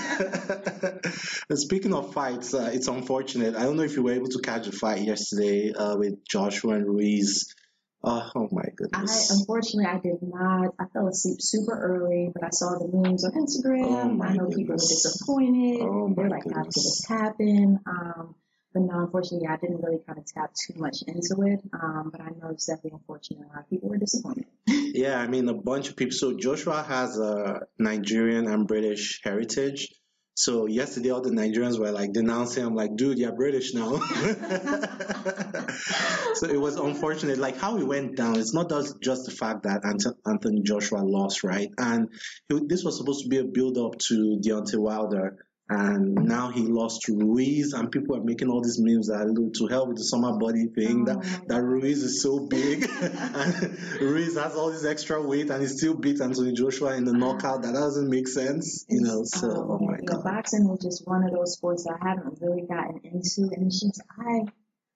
speaking 1.55 1.93
of 1.93 2.13
fights, 2.13 2.53
uh, 2.53 2.71
it's 2.73 2.87
unfortunate. 2.87 3.55
I 3.55 3.63
don't 3.63 3.75
know 3.75 3.83
if 3.83 3.97
you 3.97 4.03
were 4.03 4.13
able 4.13 4.29
to 4.29 4.39
catch 4.39 4.65
a 4.67 4.71
fight 4.71 5.01
yesterday 5.01 5.73
uh, 5.73 5.97
with 5.97 6.25
Joshua 6.25 6.75
and 6.75 6.87
Ruiz. 6.87 7.53
Uh, 8.03 8.29
oh 8.35 8.49
my 8.51 8.65
goodness. 8.75 9.31
I 9.31 9.35
unfortunately 9.35 9.85
I 9.89 9.99
did 9.99 10.21
not. 10.21 10.73
I 10.77 10.85
fell 10.91 11.07
asleep 11.07 11.37
super 11.41 11.77
early, 11.79 12.29
but 12.33 12.43
I 12.43 12.49
saw 12.49 12.77
the 12.77 12.89
memes 12.91 13.23
on 13.23 13.31
Instagram. 13.31 14.19
Oh, 14.19 14.23
I 14.23 14.33
know 14.33 14.47
people 14.49 14.73
were 14.73 14.77
disappointed. 14.77 15.81
Oh, 15.81 16.13
They're 16.15 16.29
like, 16.29 16.43
"How 16.43 16.63
could 16.63 16.73
goodness. 16.73 16.75
this 16.75 17.05
happen?" 17.07 17.79
Um, 17.85 18.35
but 18.73 18.81
no, 18.81 18.99
unfortunately, 19.01 19.47
I 19.47 19.55
didn't 19.57 19.81
really 19.81 19.99
kind 20.05 20.17
of 20.19 20.25
tap 20.25 20.51
too 20.53 20.73
much 20.79 20.97
into 21.07 21.43
it. 21.43 21.61
Um, 21.71 22.09
but 22.11 22.19
I 22.21 22.29
know 22.29 22.49
it's 22.49 22.65
definitely 22.65 22.97
unfortunate. 22.99 23.45
A 23.45 23.47
lot 23.47 23.59
of 23.59 23.69
people 23.69 23.87
were 23.89 23.97
disappointed. 23.97 24.45
Yeah, 24.67 25.19
I 25.19 25.27
mean, 25.27 25.47
a 25.47 25.53
bunch 25.53 25.89
of 25.89 25.95
people. 25.95 26.15
So 26.17 26.37
Joshua 26.37 26.83
has 26.83 27.17
a 27.17 27.61
Nigerian 27.79 28.47
and 28.47 28.67
British 28.67 29.21
heritage. 29.23 29.93
So 30.35 30.65
yesterday, 30.65 31.11
all 31.11 31.21
the 31.21 31.29
Nigerians 31.29 31.79
were 31.79 31.91
like 31.91 32.11
denouncing 32.11 32.65
him, 32.65 32.73
like, 32.73 32.95
dude, 32.95 33.19
you're 33.19 33.33
British 33.33 33.73
now. 33.75 33.99
so 36.33 36.47
it 36.47 36.59
was 36.59 36.75
unfortunate, 36.75 37.37
like 37.37 37.57
how 37.57 37.77
it 37.77 37.83
went 37.85 38.15
down. 38.15 38.39
It's 38.39 38.53
not 38.53 38.67
just 38.69 38.99
just 38.99 39.25
the 39.25 39.31
fact 39.31 39.63
that 39.63 39.83
Anthony 40.25 40.61
Joshua 40.61 41.01
lost, 41.03 41.43
right? 41.43 41.69
And 41.77 42.09
this 42.49 42.83
was 42.83 42.97
supposed 42.97 43.23
to 43.23 43.29
be 43.29 43.37
a 43.37 43.43
build 43.43 43.77
up 43.77 43.99
to 44.07 44.39
Deontay 44.43 44.79
Wilder. 44.79 45.45
And 45.69 46.13
now 46.15 46.49
he 46.51 46.61
lost 46.61 47.03
to 47.03 47.17
Ruiz, 47.17 47.71
and 47.71 47.89
people 47.89 48.17
are 48.17 48.23
making 48.23 48.49
all 48.49 48.61
these 48.61 48.77
memes 48.79 49.07
that 49.07 49.25
look 49.29 49.53
to 49.55 49.67
hell 49.67 49.87
with 49.87 49.95
the 49.97 50.03
summer 50.03 50.37
body 50.37 50.67
thing. 50.67 51.07
Oh 51.07 51.13
that 51.13 51.47
that 51.47 51.61
Ruiz 51.63 52.03
is 52.03 52.21
so 52.21 52.39
big, 52.39 52.83
and 53.01 53.79
Ruiz 54.01 54.35
has 54.37 54.55
all 54.55 54.71
this 54.71 54.83
extra 54.85 55.21
weight, 55.25 55.49
and 55.49 55.61
he 55.61 55.67
still 55.69 55.95
beat 55.95 56.19
Anthony 56.19 56.51
Joshua 56.51 56.95
in 56.95 57.05
the 57.05 57.13
knockout. 57.13 57.61
That 57.61 57.73
doesn't 57.73 58.09
make 58.09 58.27
sense, 58.27 58.85
you 58.89 59.01
know. 59.01 59.23
So, 59.23 59.49
Um, 59.49 59.71
oh 59.71 59.79
my 59.79 59.97
god. 60.05 60.23
boxing 60.25 60.69
is 60.69 60.79
just 60.83 61.07
one 61.07 61.23
of 61.23 61.31
those 61.31 61.53
sports 61.53 61.85
that 61.85 61.97
I 62.01 62.09
haven't 62.09 62.41
really 62.41 62.63
gotten 62.67 62.99
into, 63.03 63.53
and 63.55 63.67
it's 63.67 63.79
just 63.79 64.01
I 64.19 64.41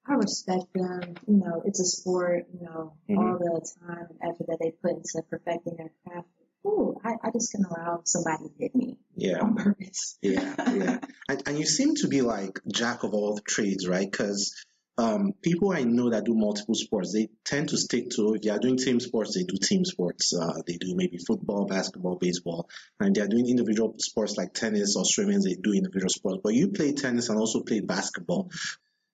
I 0.05 0.13
respect 0.15 0.73
them. 0.73 1.15
You 1.27 1.37
know, 1.37 1.61
it's 1.65 1.79
a 1.79 1.85
sport. 1.85 2.45
You 2.53 2.65
know, 2.65 2.93
Mhm. 3.09 3.17
all 3.17 3.37
the 3.39 3.67
time 3.85 4.07
and 4.09 4.19
effort 4.33 4.47
that 4.47 4.59
they 4.59 4.71
put 4.71 4.91
into 4.91 5.21
perfecting 5.29 5.77
their 5.77 5.91
craft. 6.05 6.27
Ooh, 6.67 6.99
I, 7.03 7.13
I 7.23 7.31
just 7.31 7.51
can't 7.53 7.65
allow 7.65 8.01
somebody 8.03 8.43
to 8.49 8.53
hit 8.59 8.75
me 8.75 8.97
Yeah. 9.15 9.39
on 9.39 9.55
purpose. 9.55 10.17
Yeah, 10.21 10.53
yeah. 10.73 10.99
And, 11.29 11.43
and 11.47 11.57
you 11.57 11.65
seem 11.65 11.95
to 11.95 12.07
be 12.07 12.21
like 12.21 12.59
jack 12.71 13.03
of 13.03 13.13
all 13.13 13.39
trades, 13.47 13.87
right? 13.87 14.09
Because 14.09 14.53
um, 14.97 15.33
people 15.41 15.71
I 15.71 15.83
know 15.83 16.09
that 16.09 16.23
do 16.25 16.33
multiple 16.33 16.73
sports, 16.75 17.13
they 17.13 17.29
tend 17.45 17.69
to 17.69 17.77
stick 17.77 18.09
to 18.11 18.33
if 18.33 18.41
they 18.41 18.49
are 18.49 18.59
doing 18.59 18.77
team 18.77 18.99
sports, 18.99 19.35
they 19.35 19.43
do 19.43 19.57
team 19.61 19.85
sports. 19.85 20.33
Uh, 20.35 20.61
they 20.65 20.77
do 20.77 20.95
maybe 20.95 21.17
football, 21.17 21.65
basketball, 21.65 22.15
baseball, 22.15 22.67
and 22.99 23.15
they 23.15 23.21
are 23.21 23.27
doing 23.27 23.47
individual 23.47 23.93
sports 23.99 24.37
like 24.37 24.53
tennis 24.53 24.95
or 24.95 25.05
swimming. 25.05 25.41
They 25.41 25.53
do 25.55 25.73
individual 25.73 26.09
sports. 26.09 26.39
But 26.43 26.53
you 26.55 26.69
play 26.69 26.93
tennis 26.93 27.29
and 27.29 27.37
also 27.39 27.61
play 27.61 27.79
basketball. 27.81 28.49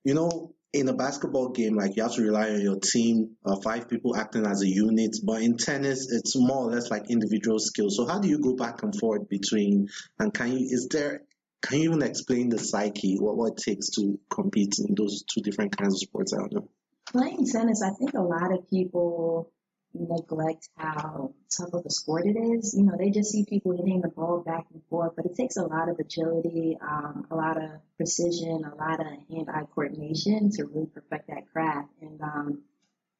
You 0.06 0.13
know, 0.13 0.54
in 0.74 0.90
a 0.90 0.94
basketball 0.94 1.50
game, 1.50 1.76
like 1.76 1.96
you 1.96 2.04
have 2.04 2.14
to 2.14 2.24
rely 2.24 2.50
on 2.50 2.60
your 2.60 2.80
team, 2.80 3.38
uh, 3.46 3.56
five 3.64 3.88
people 3.88 4.16
acting 4.16 4.46
as 4.46 4.64
a 4.64 4.68
unit. 4.68 5.16
But 5.24 5.44
in 5.44 5.58
tennis, 5.58 6.12
it's 6.12 6.36
more 6.36 6.68
or 6.68 6.72
less 6.72 6.90
like 6.90 7.10
individual 7.10 7.60
skills. 7.60 7.96
So 7.96 8.08
how 8.08 8.20
do 8.20 8.28
you 8.28 8.40
go 8.40 8.56
back 8.56 8.82
and 8.82 8.94
forth 9.00 9.30
between? 9.30 9.90
And 10.20 10.34
can 10.34 10.52
you 10.52 10.68
is 10.70 10.88
there 10.90 11.22
can 11.62 11.80
you 11.80 11.90
even 11.90 12.02
explain 12.02 12.50
the 12.50 12.60
psyche, 12.60 13.18
what 13.20 13.38
what 13.38 13.54
it 13.54 13.58
takes 13.58 13.92
to 13.92 14.20
compete 14.30 14.76
in 14.80 14.96
those 14.96 15.24
two 15.24 15.42
different 15.42 15.78
kinds 15.78 15.94
of 15.94 16.00
sports? 16.00 16.34
I 16.34 16.38
don't 16.38 16.54
know. 16.54 16.70
Playing 17.12 17.46
tennis, 17.46 17.82
I 17.84 17.92
think 17.92 18.14
a 18.16 18.22
lot 18.22 18.52
of 18.52 18.70
people 18.70 19.52
neglect 19.94 20.70
how 20.76 21.34
tough 21.56 21.74
of 21.74 21.86
a 21.86 21.90
sport 21.90 22.26
it 22.26 22.38
is. 22.38 22.74
You 22.78 22.84
know, 22.84 22.96
they 22.98 23.10
just 23.10 23.32
see 23.32 23.46
people 23.46 23.76
hitting 23.76 24.02
the 24.02 24.10
ball 24.10 24.40
back 24.40 24.66
and 24.74 24.82
forth, 24.90 25.14
but 25.16 25.26
it 25.26 25.36
takes 25.36 25.58
a 25.58 25.64
lot 25.64 25.90
of 25.90 26.00
agility, 26.00 26.78
um, 26.82 27.28
a 27.32 27.36
lot 27.36 27.58
of 27.58 27.70
precision, 27.98 28.66
a 28.66 28.76
lot 28.76 29.00
of 29.00 29.08
hand-eye 29.30 29.68
coordination 29.74 30.50
to 30.52 30.66
really 30.66 30.88
perfect 30.88 31.28
that 31.28 31.52
craft. 31.52 31.90
And 32.02 32.22
um, 32.22 32.64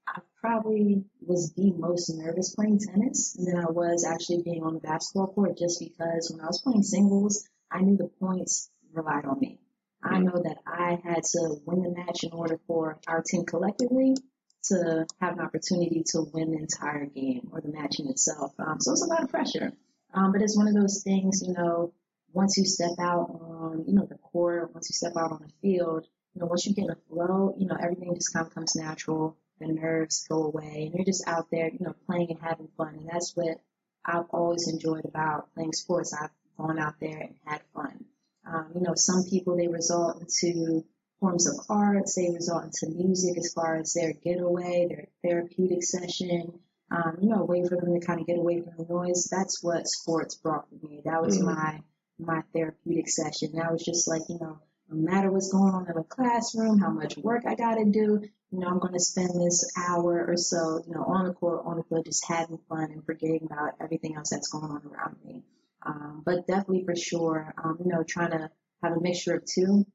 I 0.08 0.20
probably 0.42 1.06
was 1.26 1.54
the 1.54 1.72
most 1.72 2.10
nervous 2.10 2.56
playing 2.56 2.80
tennis 2.80 3.34
than 3.34 3.58
I 3.58 3.70
was 3.70 4.06
actually 4.06 4.42
being 4.44 4.64
on 4.64 4.74
the 4.74 4.80
basketball 4.80 5.28
court 5.28 5.58
just 5.58 5.80
because 5.80 6.32
when 6.32 6.42
I 6.42 6.48
was 6.48 6.62
playing 6.62 6.84
singles, 6.84 7.48
I 7.72 7.82
knew 7.82 7.98
the 7.98 8.10
points 8.20 8.70
relied 8.92 9.26
on 9.26 9.40
me. 9.40 9.60
I 10.04 10.20
know 10.20 10.34
that 10.44 10.58
I 10.68 11.00
had 11.04 11.24
to 11.24 11.56
win 11.66 11.82
the 11.82 11.90
match 11.90 12.24
in 12.24 12.34
order 12.34 12.60
for 12.68 13.00
our 13.08 13.22
team 13.22 13.46
collectively 13.46 14.16
to 14.66 15.06
have 15.20 15.34
an 15.34 15.42
opportunity 15.42 16.04
to 16.08 16.22
win 16.34 16.52
the 16.52 16.58
entire 16.58 17.06
game 17.06 17.50
or 17.52 17.62
the 17.62 17.70
match 17.70 18.00
in 18.00 18.08
itself. 18.08 18.54
Um, 18.60 18.80
so 18.80 18.92
it's 18.92 19.04
a 19.04 19.08
lot 19.08 19.24
of 19.24 19.30
pressure. 19.30 19.74
Um, 20.14 20.32
but 20.32 20.42
it's 20.42 20.58
one 20.58 20.68
of 20.68 20.76
those 20.76 21.02
things, 21.04 21.44
you 21.46 21.54
know, 21.54 21.94
once 22.32 22.58
you 22.58 22.66
step 22.66 22.94
out 23.00 23.30
on, 23.30 23.84
you 23.88 23.94
know, 23.94 24.06
the 24.06 24.18
court, 24.18 24.74
once 24.74 24.90
you 24.90 24.94
step 24.94 25.14
out 25.18 25.32
on 25.32 25.42
the 25.42 25.54
field, 25.62 26.08
you 26.34 26.42
know, 26.42 26.48
once 26.48 26.66
you 26.66 26.74
get 26.74 26.86
in 26.86 26.92
a 26.92 26.96
flow, 27.10 27.56
you 27.58 27.68
know, 27.68 27.78
everything 27.82 28.14
just 28.16 28.34
kind 28.34 28.46
of 28.46 28.54
comes 28.54 28.76
natural. 28.76 29.38
The 29.60 29.68
nerves 29.68 30.26
go 30.28 30.44
away 30.44 30.86
and 30.86 30.94
you're 30.96 31.06
just 31.06 31.28
out 31.28 31.48
there, 31.52 31.70
you 31.70 31.80
know, 31.80 31.94
playing 32.08 32.32
and 32.32 32.40
having 32.42 32.70
fun. 32.76 32.96
And 32.96 33.08
that's 33.08 33.34
what 33.36 33.60
I've 34.06 34.30
always 34.32 34.68
enjoyed 34.68 35.06
about 35.06 35.54
playing 35.54 35.74
sports. 35.74 36.14
I've 36.14 36.32
gone 36.58 36.80
out 36.80 36.96
there 37.00 37.18
and 37.18 37.36
had 37.46 37.62
fun. 37.74 38.06
Um, 38.46 38.72
you 38.76 38.82
know, 38.82 38.94
some 38.96 39.24
people, 39.30 39.56
they 39.56 39.68
result 39.68 40.20
into 40.20 40.84
forms 41.20 41.48
of 41.48 41.66
arts, 41.70 42.16
they 42.16 42.30
result 42.34 42.66
into 42.66 42.96
music 42.96 43.38
as 43.38 43.54
far 43.54 43.78
as 43.78 43.94
their 43.94 44.14
getaway, 44.14 44.88
their 44.90 45.08
therapeutic 45.24 45.84
session, 45.84 46.60
um, 46.92 47.18
you 47.22 47.30
know, 47.30 47.42
a 47.42 47.46
way 47.46 47.64
for 47.68 47.78
them 47.78 48.00
to 48.00 48.06
kind 48.06 48.20
of 48.20 48.28
get 48.28 48.38
away 48.38 48.62
from 48.62 48.74
the 48.78 48.92
noise. 48.94 49.28
That's 49.32 49.64
what 49.64 49.88
sports 49.88 50.36
brought 50.36 50.68
for 50.70 50.86
me. 50.88 51.02
That 51.06 51.22
was 51.22 51.40
Mhm. 51.40 51.46
my, 51.46 51.82
my 52.20 52.42
therapeutic 52.54 53.10
session. 53.10 53.54
That 53.54 53.72
was 53.72 53.84
just 53.84 54.08
like, 54.08 54.24
you 54.30 54.38
know, 54.40 54.60
no 54.90 54.96
matter 54.96 55.32
what's 55.32 55.52
going 55.52 55.74
on 55.74 55.88
in 55.88 55.96
the 55.96 56.04
classroom, 56.04 56.78
how 56.80 56.92
much 56.92 57.18
work 57.18 57.46
I 57.48 57.56
got 57.56 57.76
to 57.76 57.86
do, 57.86 58.22
you 58.52 58.60
know, 58.60 58.68
I'm 58.68 58.80
going 58.80 58.94
to 58.94 59.00
spend 59.00 59.30
this 59.30 59.72
hour 59.78 60.26
or 60.28 60.38
so, 60.38 60.84
you 60.86 60.94
know, 60.94 61.04
on 61.04 61.26
the 61.26 61.34
court, 61.34 61.64
on 61.66 61.78
the 61.78 61.84
field, 61.84 62.06
just 62.06 62.28
having 62.28 62.60
fun 62.70 62.92
and 62.92 63.04
forgetting 63.06 63.48
about 63.50 63.74
everything 63.80 64.16
else 64.16 64.30
that's 64.30 64.50
going 64.50 64.66
on 64.66 64.84
around 64.86 65.16
me. 65.24 65.44
Um, 65.86 66.22
but 66.26 66.46
definitely 66.48 66.86
for 66.86 66.96
sure, 66.96 67.54
um, 67.64 67.78
you 67.84 67.92
know, 67.92 68.04
trying 68.04 68.32
to 68.32 68.52
have 68.84 68.94
a 68.94 69.00
mixture 69.00 69.36
of 69.36 69.46
two. 69.46 69.86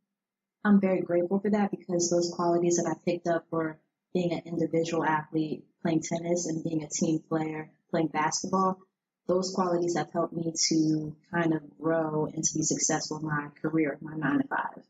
I'm 0.69 0.81
very 0.81 1.01
grateful 1.01 1.41
for 1.41 1.49
that 1.49 1.71
because 1.71 2.11
those 2.11 2.31
qualities 2.37 2.77
that 2.77 2.87
I 2.87 2.95
picked 3.03 3.27
up 3.27 3.47
for 3.49 3.79
being 4.13 4.35
an 4.35 4.43
individual 4.45 5.03
athlete, 5.03 5.65
playing 5.81 6.03
tennis 6.03 6.47
and 6.47 6.63
being 6.63 6.85
a 6.85 6.89
team 6.89 7.21
player, 7.27 7.71
playing 7.91 8.09
basketball, 8.09 8.79
those 9.27 9.51
qualities 9.55 9.97
have 9.97 10.13
helped 10.13 10.35
me 10.35 10.53
to 10.69 11.17
kind 11.33 11.55
of 11.55 11.63
grow 11.81 12.27
and 12.27 12.45
to 12.45 12.55
be 12.55 12.63
successful 12.63 13.19
in 13.19 13.27
my 13.27 13.49
career, 13.63 13.97
my 14.03 14.15
nine 14.15 14.43
to 14.43 14.49
five. 14.49 14.85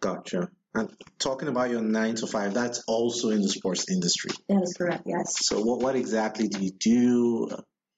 Gotcha. 0.00 0.48
And 0.74 0.90
talking 1.18 1.48
about 1.48 1.68
your 1.68 1.82
nine 1.82 2.14
to 2.16 2.26
five, 2.26 2.54
that's 2.54 2.82
also 2.88 3.28
in 3.28 3.42
the 3.42 3.50
sports 3.50 3.90
industry. 3.90 4.30
That 4.48 4.62
is 4.62 4.74
correct, 4.78 5.02
yes. 5.04 5.46
So 5.46 5.60
what 5.60 5.80
what 5.80 5.94
exactly 5.94 6.48
do 6.48 6.64
you 6.64 6.70
do? 6.70 7.50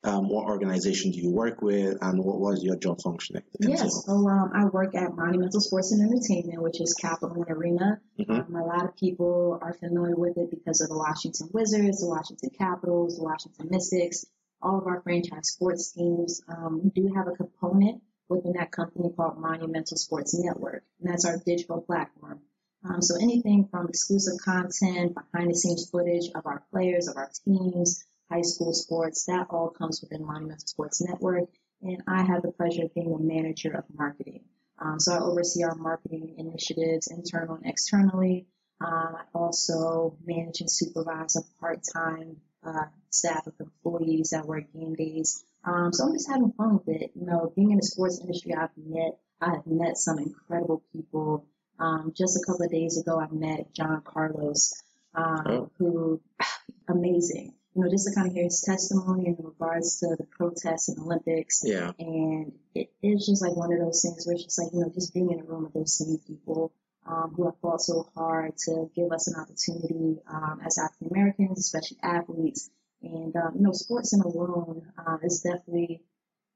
Um, 0.05 0.29
what 0.29 0.45
organization 0.45 1.13
do 1.13 1.19
you 1.19 1.31
work 1.31 1.63
with, 1.63 1.97
and 2.03 2.23
what 2.23 2.39
was 2.39 2.63
your 2.63 2.77
job 2.77 3.01
function? 3.01 3.43
Yes, 3.59 4.05
so 4.05 4.13
um, 4.29 4.51
I 4.55 4.67
work 4.67 4.95
at 4.95 5.17
Monumental 5.17 5.61
Sports 5.61 5.93
and 5.93 6.03
Entertainment, 6.03 6.63
which 6.63 6.79
is 6.79 6.93
Capital 6.93 7.35
One 7.35 7.51
Arena. 7.51 8.01
Mm-hmm. 8.21 8.55
Um, 8.55 8.55
a 8.55 8.67
lot 8.67 8.85
of 8.85 8.95
people 8.97 9.59
are 9.63 9.73
familiar 9.73 10.15
with 10.15 10.37
it 10.37 10.51
because 10.51 10.83
of 10.83 10.91
the 10.91 10.99
Washington 10.99 11.49
Wizards, 11.55 12.01
the 12.01 12.09
Washington 12.09 12.51
Capitals, 12.51 13.17
the 13.17 13.25
Washington 13.25 13.69
Mystics, 13.71 14.27
all 14.61 14.79
of 14.79 14.87
our 14.87 15.01
franchise 15.01 15.49
sports 15.49 15.93
teams. 15.93 16.43
Um, 16.49 16.83
we 16.85 16.91
do 16.91 17.11
have 17.15 17.27
a 17.27 17.33
component 17.33 18.03
within 18.29 18.53
that 18.59 18.73
company 18.73 19.09
called 19.17 19.39
Monumental 19.39 19.97
Sports 19.97 20.35
Network, 20.39 20.83
and 21.01 21.11
that's 21.11 21.25
our 21.25 21.39
digital 21.47 21.81
platform. 21.81 22.41
Um, 22.87 23.01
so 23.01 23.17
anything 23.17 23.69
from 23.71 23.89
exclusive 23.89 24.35
content, 24.45 25.15
behind 25.15 25.51
the 25.51 25.55
scenes 25.55 25.89
footage 25.89 26.31
of 26.35 26.45
our 26.45 26.63
players, 26.71 27.09
of 27.09 27.17
our 27.17 27.31
teams, 27.47 28.05
high 28.35 28.43
school 28.43 28.75
sports, 28.75 29.25
that 29.27 29.47
all 29.51 29.69
comes 29.69 30.01
within 30.01 30.27
Monumental 30.27 30.67
Sports 30.67 31.01
Network. 31.01 31.49
And 31.83 32.03
I 32.09 32.23
have 32.23 32.43
the 32.43 32.53
pleasure 32.53 32.85
of 32.85 32.95
being 32.95 33.11
the 33.11 33.19
manager 33.19 33.73
of 33.73 33.85
marketing. 33.95 34.45
Um, 34.79 34.99
so 34.99 35.13
I 35.13 35.21
oversee 35.21 35.63
our 35.63 35.75
marketing 35.75 36.35
initiatives 36.39 37.09
internal 37.09 37.57
and 37.57 37.67
externally. 37.67 38.47
Um, 38.81 39.17
I 39.17 39.23
also 39.35 40.17
manage 40.25 40.61
and 40.61 40.71
supervise 40.71 41.37
a 41.37 41.43
part-time 41.61 42.39
uh, 42.67 42.87
staff 43.11 43.47
of 43.47 43.55
employees 43.61 44.31
that 44.31 44.47
work 44.47 44.65
game 44.73 44.95
days. 44.95 45.45
Um, 45.65 45.93
so 45.93 46.07
I'm 46.07 46.13
just 46.13 46.29
having 46.29 46.53
fun 46.53 46.81
with 46.85 46.89
it. 46.89 47.13
You 47.15 47.27
know, 47.27 47.53
being 47.55 47.71
in 47.71 47.77
the 47.77 47.83
sports 47.83 48.21
industry, 48.21 48.55
I've 48.55 48.77
met, 48.77 49.19
I 49.41 49.51
have 49.51 49.67
met 49.67 49.97
some 49.97 50.19
incredible 50.19 50.83
people 50.93 51.47
um, 51.79 52.13
just 52.17 52.37
a 52.37 52.47
couple 52.47 52.65
of 52.65 52.71
days 52.71 52.99
ago, 52.99 53.21
I 53.21 53.27
met 53.33 53.75
John 53.75 54.03
Carlos, 54.05 54.75
um, 55.15 55.43
oh. 55.47 55.71
who 55.79 56.21
amazing. 56.89 57.55
You 57.75 57.83
know, 57.83 57.91
just 57.91 58.07
to 58.07 58.15
kind 58.15 58.29
of 58.29 58.33
hear 58.33 58.45
his 58.45 58.61
testimony 58.61 59.27
in 59.27 59.37
regards 59.39 59.99
to 60.01 60.15
the 60.17 60.25
protests 60.25 60.89
and 60.89 60.99
the 60.99 61.03
Olympics. 61.03 61.63
Yeah. 61.65 61.91
And 61.99 62.53
it, 62.75 62.91
it's 63.03 63.27
just 63.27 63.43
like 63.43 63.57
one 63.57 63.73
of 63.73 63.81
those 63.81 64.03
things 64.03 64.25
where 64.27 64.35
it's 64.35 64.45
just 64.45 64.59
like, 64.63 64.73
you 64.73 64.81
know, 64.81 64.91
just 64.95 65.13
being 65.13 65.31
in 65.31 65.41
a 65.41 65.45
room 65.45 65.65
with 65.65 65.73
those 65.75 65.99
same 65.99 66.19
people 66.27 66.73
um, 67.07 67.35
who 67.37 67.47
have 67.47 67.59
fought 67.61 67.81
so 67.81 68.09
hard 68.15 68.57
to 68.67 68.89
give 68.95 69.11
us 69.13 69.27
an 69.27 69.35
opportunity 69.41 70.21
um, 70.29 70.61
as 70.65 70.79
African 70.79 71.09
Americans, 71.11 71.59
especially 71.59 71.99
athletes. 72.03 72.71
And, 73.03 73.35
um, 73.37 73.53
you 73.57 73.63
know, 73.63 73.73
sports 73.73 74.15
in 74.15 74.21
alone 74.21 74.93
uh, 74.97 75.19
is 75.23 75.41
definitely 75.41 76.03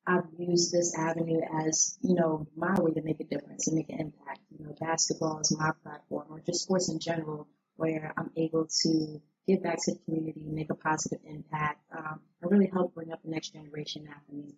I've 0.07 0.25
used 0.39 0.73
this 0.73 0.97
avenue 0.97 1.41
as, 1.67 1.99
you 2.01 2.15
know, 2.15 2.47
my 2.57 2.75
way 2.81 2.93
to 2.93 3.03
make 3.03 3.21
a 3.21 3.25
difference 3.25 3.69
and 3.69 3.77
make 3.77 3.91
an 3.91 4.01
impact. 4.01 4.41
You 4.59 4.65
know, 4.65 4.75
basketball 4.81 5.41
is 5.41 5.55
my 5.57 5.73
platform 5.83 6.29
or 6.31 6.41
just 6.41 6.63
sports 6.63 6.89
in 6.89 6.99
general 6.99 7.47
where 7.77 8.15
I'm 8.17 8.31
able 8.37 8.67
to 8.85 9.21
give 9.49 9.63
back 9.63 9.79
to 9.85 9.95
the 9.95 9.99
community, 10.05 10.43
make 10.45 10.71
a 10.71 10.75
positive 10.75 11.21
impact, 11.27 11.81
um, 11.97 12.21
and 12.43 12.51
really 12.53 12.71
help 12.73 12.95
bring 12.95 13.11
up 13.11 13.23
the 13.25 13.31
next 13.31 13.55
generation 13.55 14.07
after 14.15 14.33
me. 14.33 14.55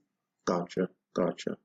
Gotcha, 0.46 0.88
gotcha. 1.14 1.56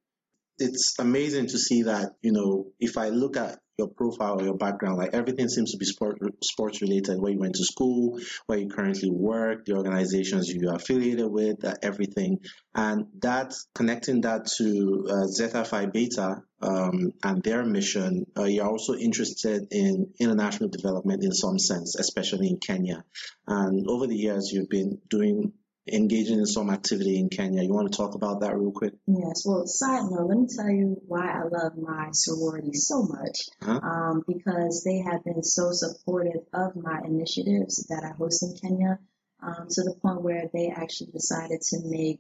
It's 0.60 0.96
amazing 1.00 1.48
to 1.48 1.58
see 1.58 1.84
that, 1.84 2.14
you 2.22 2.32
know, 2.32 2.68
if 2.80 2.98
I 2.98 3.10
look 3.10 3.36
at 3.36 3.60
your 3.78 3.90
profile 3.90 4.40
or 4.40 4.44
your 4.44 4.58
background, 4.58 4.98
like 4.98 5.14
everything 5.14 5.50
seems 5.50 5.72
to 5.72 5.78
be 5.78 5.86
sport, 5.86 6.18
sports 6.44 6.82
related, 6.82 7.20
where 7.20 7.32
you 7.32 7.40
went 7.40 7.56
to 7.56 7.66
school, 7.66 8.20
where 8.46 8.58
you 8.58 8.70
currently 8.70 9.12
work, 9.12 9.66
the 9.66 9.76
organizations 9.76 10.48
you 10.48 10.70
are 10.70 10.76
affiliated 10.76 11.30
with, 11.30 11.64
uh, 11.66 11.74
everything. 11.82 12.40
And 12.74 13.08
that, 13.20 13.54
connecting 13.74 14.22
that 14.22 14.48
to 14.58 15.08
uh, 15.10 15.28
Zeta 15.28 15.66
Phi 15.66 15.88
Beta 15.88 16.44
um, 16.62 17.12
and 17.24 17.44
their 17.44 17.66
mission, 17.66 18.26
uh, 18.38 18.44
you're 18.44 18.68
also 18.68 18.96
interested 18.96 19.68
in 19.72 20.14
international 20.20 20.70
development 20.70 21.24
in 21.24 21.34
some 21.34 21.60
sense, 21.60 21.96
especially 21.96 22.48
in 22.48 22.58
Kenya. 22.58 23.04
And 23.48 23.88
over 23.90 24.08
the 24.08 24.16
years, 24.16 24.52
you've 24.54 24.70
been 24.70 25.00
doing 25.10 25.54
engaging 25.92 26.40
in 26.40 26.46
some 26.46 26.70
activity 26.70 27.20
in 27.20 27.30
Kenya. 27.30 27.64
You 27.64 27.74
want 27.74 27.92
to 27.92 27.98
talk 27.98 28.16
about 28.16 28.42
that 28.42 28.58
real 28.58 28.72
quick? 28.72 28.94
Yes. 29.08 29.46
Well, 29.46 29.68
side 29.68 30.04
note, 30.10 30.28
let 30.28 30.38
me 30.38 30.48
tell 30.48 30.70
you 30.70 31.02
why 31.08 31.30
I 31.30 31.44
love 31.44 31.78
my 31.78 32.10
sorority 32.12 32.74
so 32.74 33.04
much. 33.04 33.42
Huh? 33.62 33.80
Um, 33.82 34.24
because 34.28 34.84
they 34.84 35.00
have 35.00 35.24
been 35.24 35.44
so 35.44 35.72
supportive 35.72 36.42
of 36.54 36.76
my 36.76 37.02
initiatives 37.06 37.86
that 37.90 38.04
I 38.04 38.16
host 38.16 38.44
in 38.44 38.58
Kenya, 38.58 39.00
um, 39.42 39.68
to 39.70 39.84
the 39.84 39.96
point 40.02 40.22
where 40.22 40.50
they 40.54 40.70
actually 40.76 41.12
decided 41.12 41.62
to 41.62 41.80
make 41.84 42.20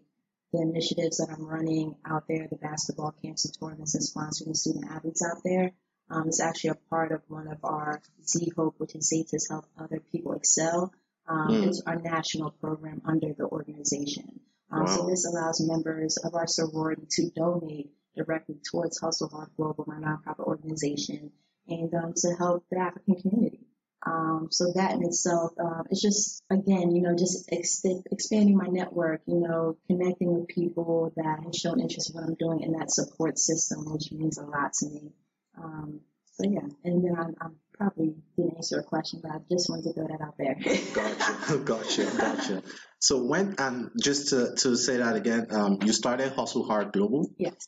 the 0.54 0.62
initiatives 0.62 1.17
that 1.17 1.30
I'm 1.36 1.45
running 1.45 1.95
out 2.06 2.25
there, 2.28 2.47
the 2.47 2.58
basketball 2.58 3.15
camps 3.23 3.45
and 3.45 3.58
tournaments 3.60 3.95
and 3.95 4.04
sponsoring 4.04 4.56
student 4.56 4.91
athletes 4.91 5.25
out 5.25 5.41
there. 5.43 5.71
Um, 6.10 6.28
it's 6.28 6.39
actually 6.39 6.69
a 6.71 6.89
part 6.89 7.12
of 7.12 7.23
one 7.28 7.47
of 7.47 7.58
our 7.63 7.99
Z 8.28 8.51
Hope, 8.56 8.75
which 8.78 8.93
is 8.93 9.10
to 9.10 9.39
Help 9.49 9.65
Other 9.80 9.99
People 10.12 10.34
Excel 10.34 10.93
um, 11.28 11.48
mm. 11.50 11.68
It's 11.68 11.82
our 11.86 12.00
national 12.00 12.52
program 12.52 13.02
under 13.06 13.34
the 13.34 13.46
organization. 13.46 14.40
Um, 14.72 14.82
wow. 14.82 14.86
So 14.86 15.08
this 15.08 15.26
allows 15.26 15.62
members 15.62 16.18
of 16.18 16.36
our 16.36 16.48
sorority 16.48 17.04
to 17.12 17.30
donate 17.32 17.92
directly 18.16 18.58
towards 18.70 19.00
Hustle 19.00 19.30
Hard 19.30 19.50
Global, 19.58 19.86
my 19.88 19.96
nonprofit 19.96 20.46
organization, 20.46 21.32
and 21.68 21.94
um, 21.94 22.14
to 22.16 22.36
help 22.36 22.66
the 22.70 22.80
African 22.80 23.16
community. 23.16 23.66
Um, 24.06 24.50
so 24.52 24.72
that 24.76 24.94
in 24.94 25.04
itself, 25.04 25.54
uh, 25.60 25.82
it's 25.90 26.02
just 26.02 26.44
again, 26.52 26.96
you 26.96 27.02
know, 27.02 27.16
just 27.16 27.50
ex- 27.52 27.84
expanding 28.12 28.56
my 28.56 28.68
network, 28.68 29.22
you 29.26 29.40
know, 29.40 29.78
connecting 29.88 30.32
with 30.32 30.48
people 30.48 31.12
that 31.16 31.40
have 31.44 31.56
shown 31.56 31.80
interest 31.80 32.12
in 32.12 32.16
what 32.16 32.24
I'm 32.24 32.36
doing 32.36 32.62
in 32.62 32.74
that 32.74 32.92
support 32.92 33.40
system, 33.40 33.92
which 33.92 34.12
means 34.12 34.38
a 34.38 34.46
lot 34.46 34.74
to 34.74 34.90
me. 34.90 35.12
Um, 35.58 36.02
so 36.34 36.48
yeah, 36.48 36.68
and 36.84 37.04
then 37.04 37.16
I'm, 37.18 37.36
I'm 37.42 37.56
probably 37.78 38.16
didn't 38.38 38.56
answer 38.58 38.78
your 38.78 38.84
question, 38.84 39.20
but 39.22 39.32
I 39.32 39.38
just 39.52 39.70
wanted 39.70 39.84
to 39.84 39.94
throw 39.94 40.08
that 40.08 40.22
out 40.22 40.36
there. 40.38 40.56
gotcha, 40.94 41.58
gotcha, 41.66 42.18
gotcha. 42.18 42.64
So 43.00 43.24
when, 43.24 43.56
um, 43.60 43.92
just 44.02 44.30
to, 44.30 44.56
to 44.56 44.76
say 44.76 44.98
that 44.98 45.16
again, 45.16 45.48
um, 45.52 45.80
you 45.84 45.94
started 45.94 46.34
Hustle 46.34 46.66
Hard 46.66 46.92
Global. 46.92 47.30
Yes. 47.38 47.68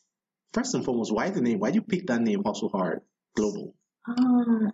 First 0.52 0.74
and 0.74 0.84
foremost, 0.84 1.14
why 1.14 1.30
the 1.30 1.40
name? 1.40 1.58
Why 1.58 1.68
did 1.68 1.76
you 1.76 1.82
pick 1.82 2.06
that 2.06 2.20
name, 2.20 2.42
Hustle 2.44 2.70
Hard 2.70 3.02
Global? 3.36 3.74
Um, 4.06 4.72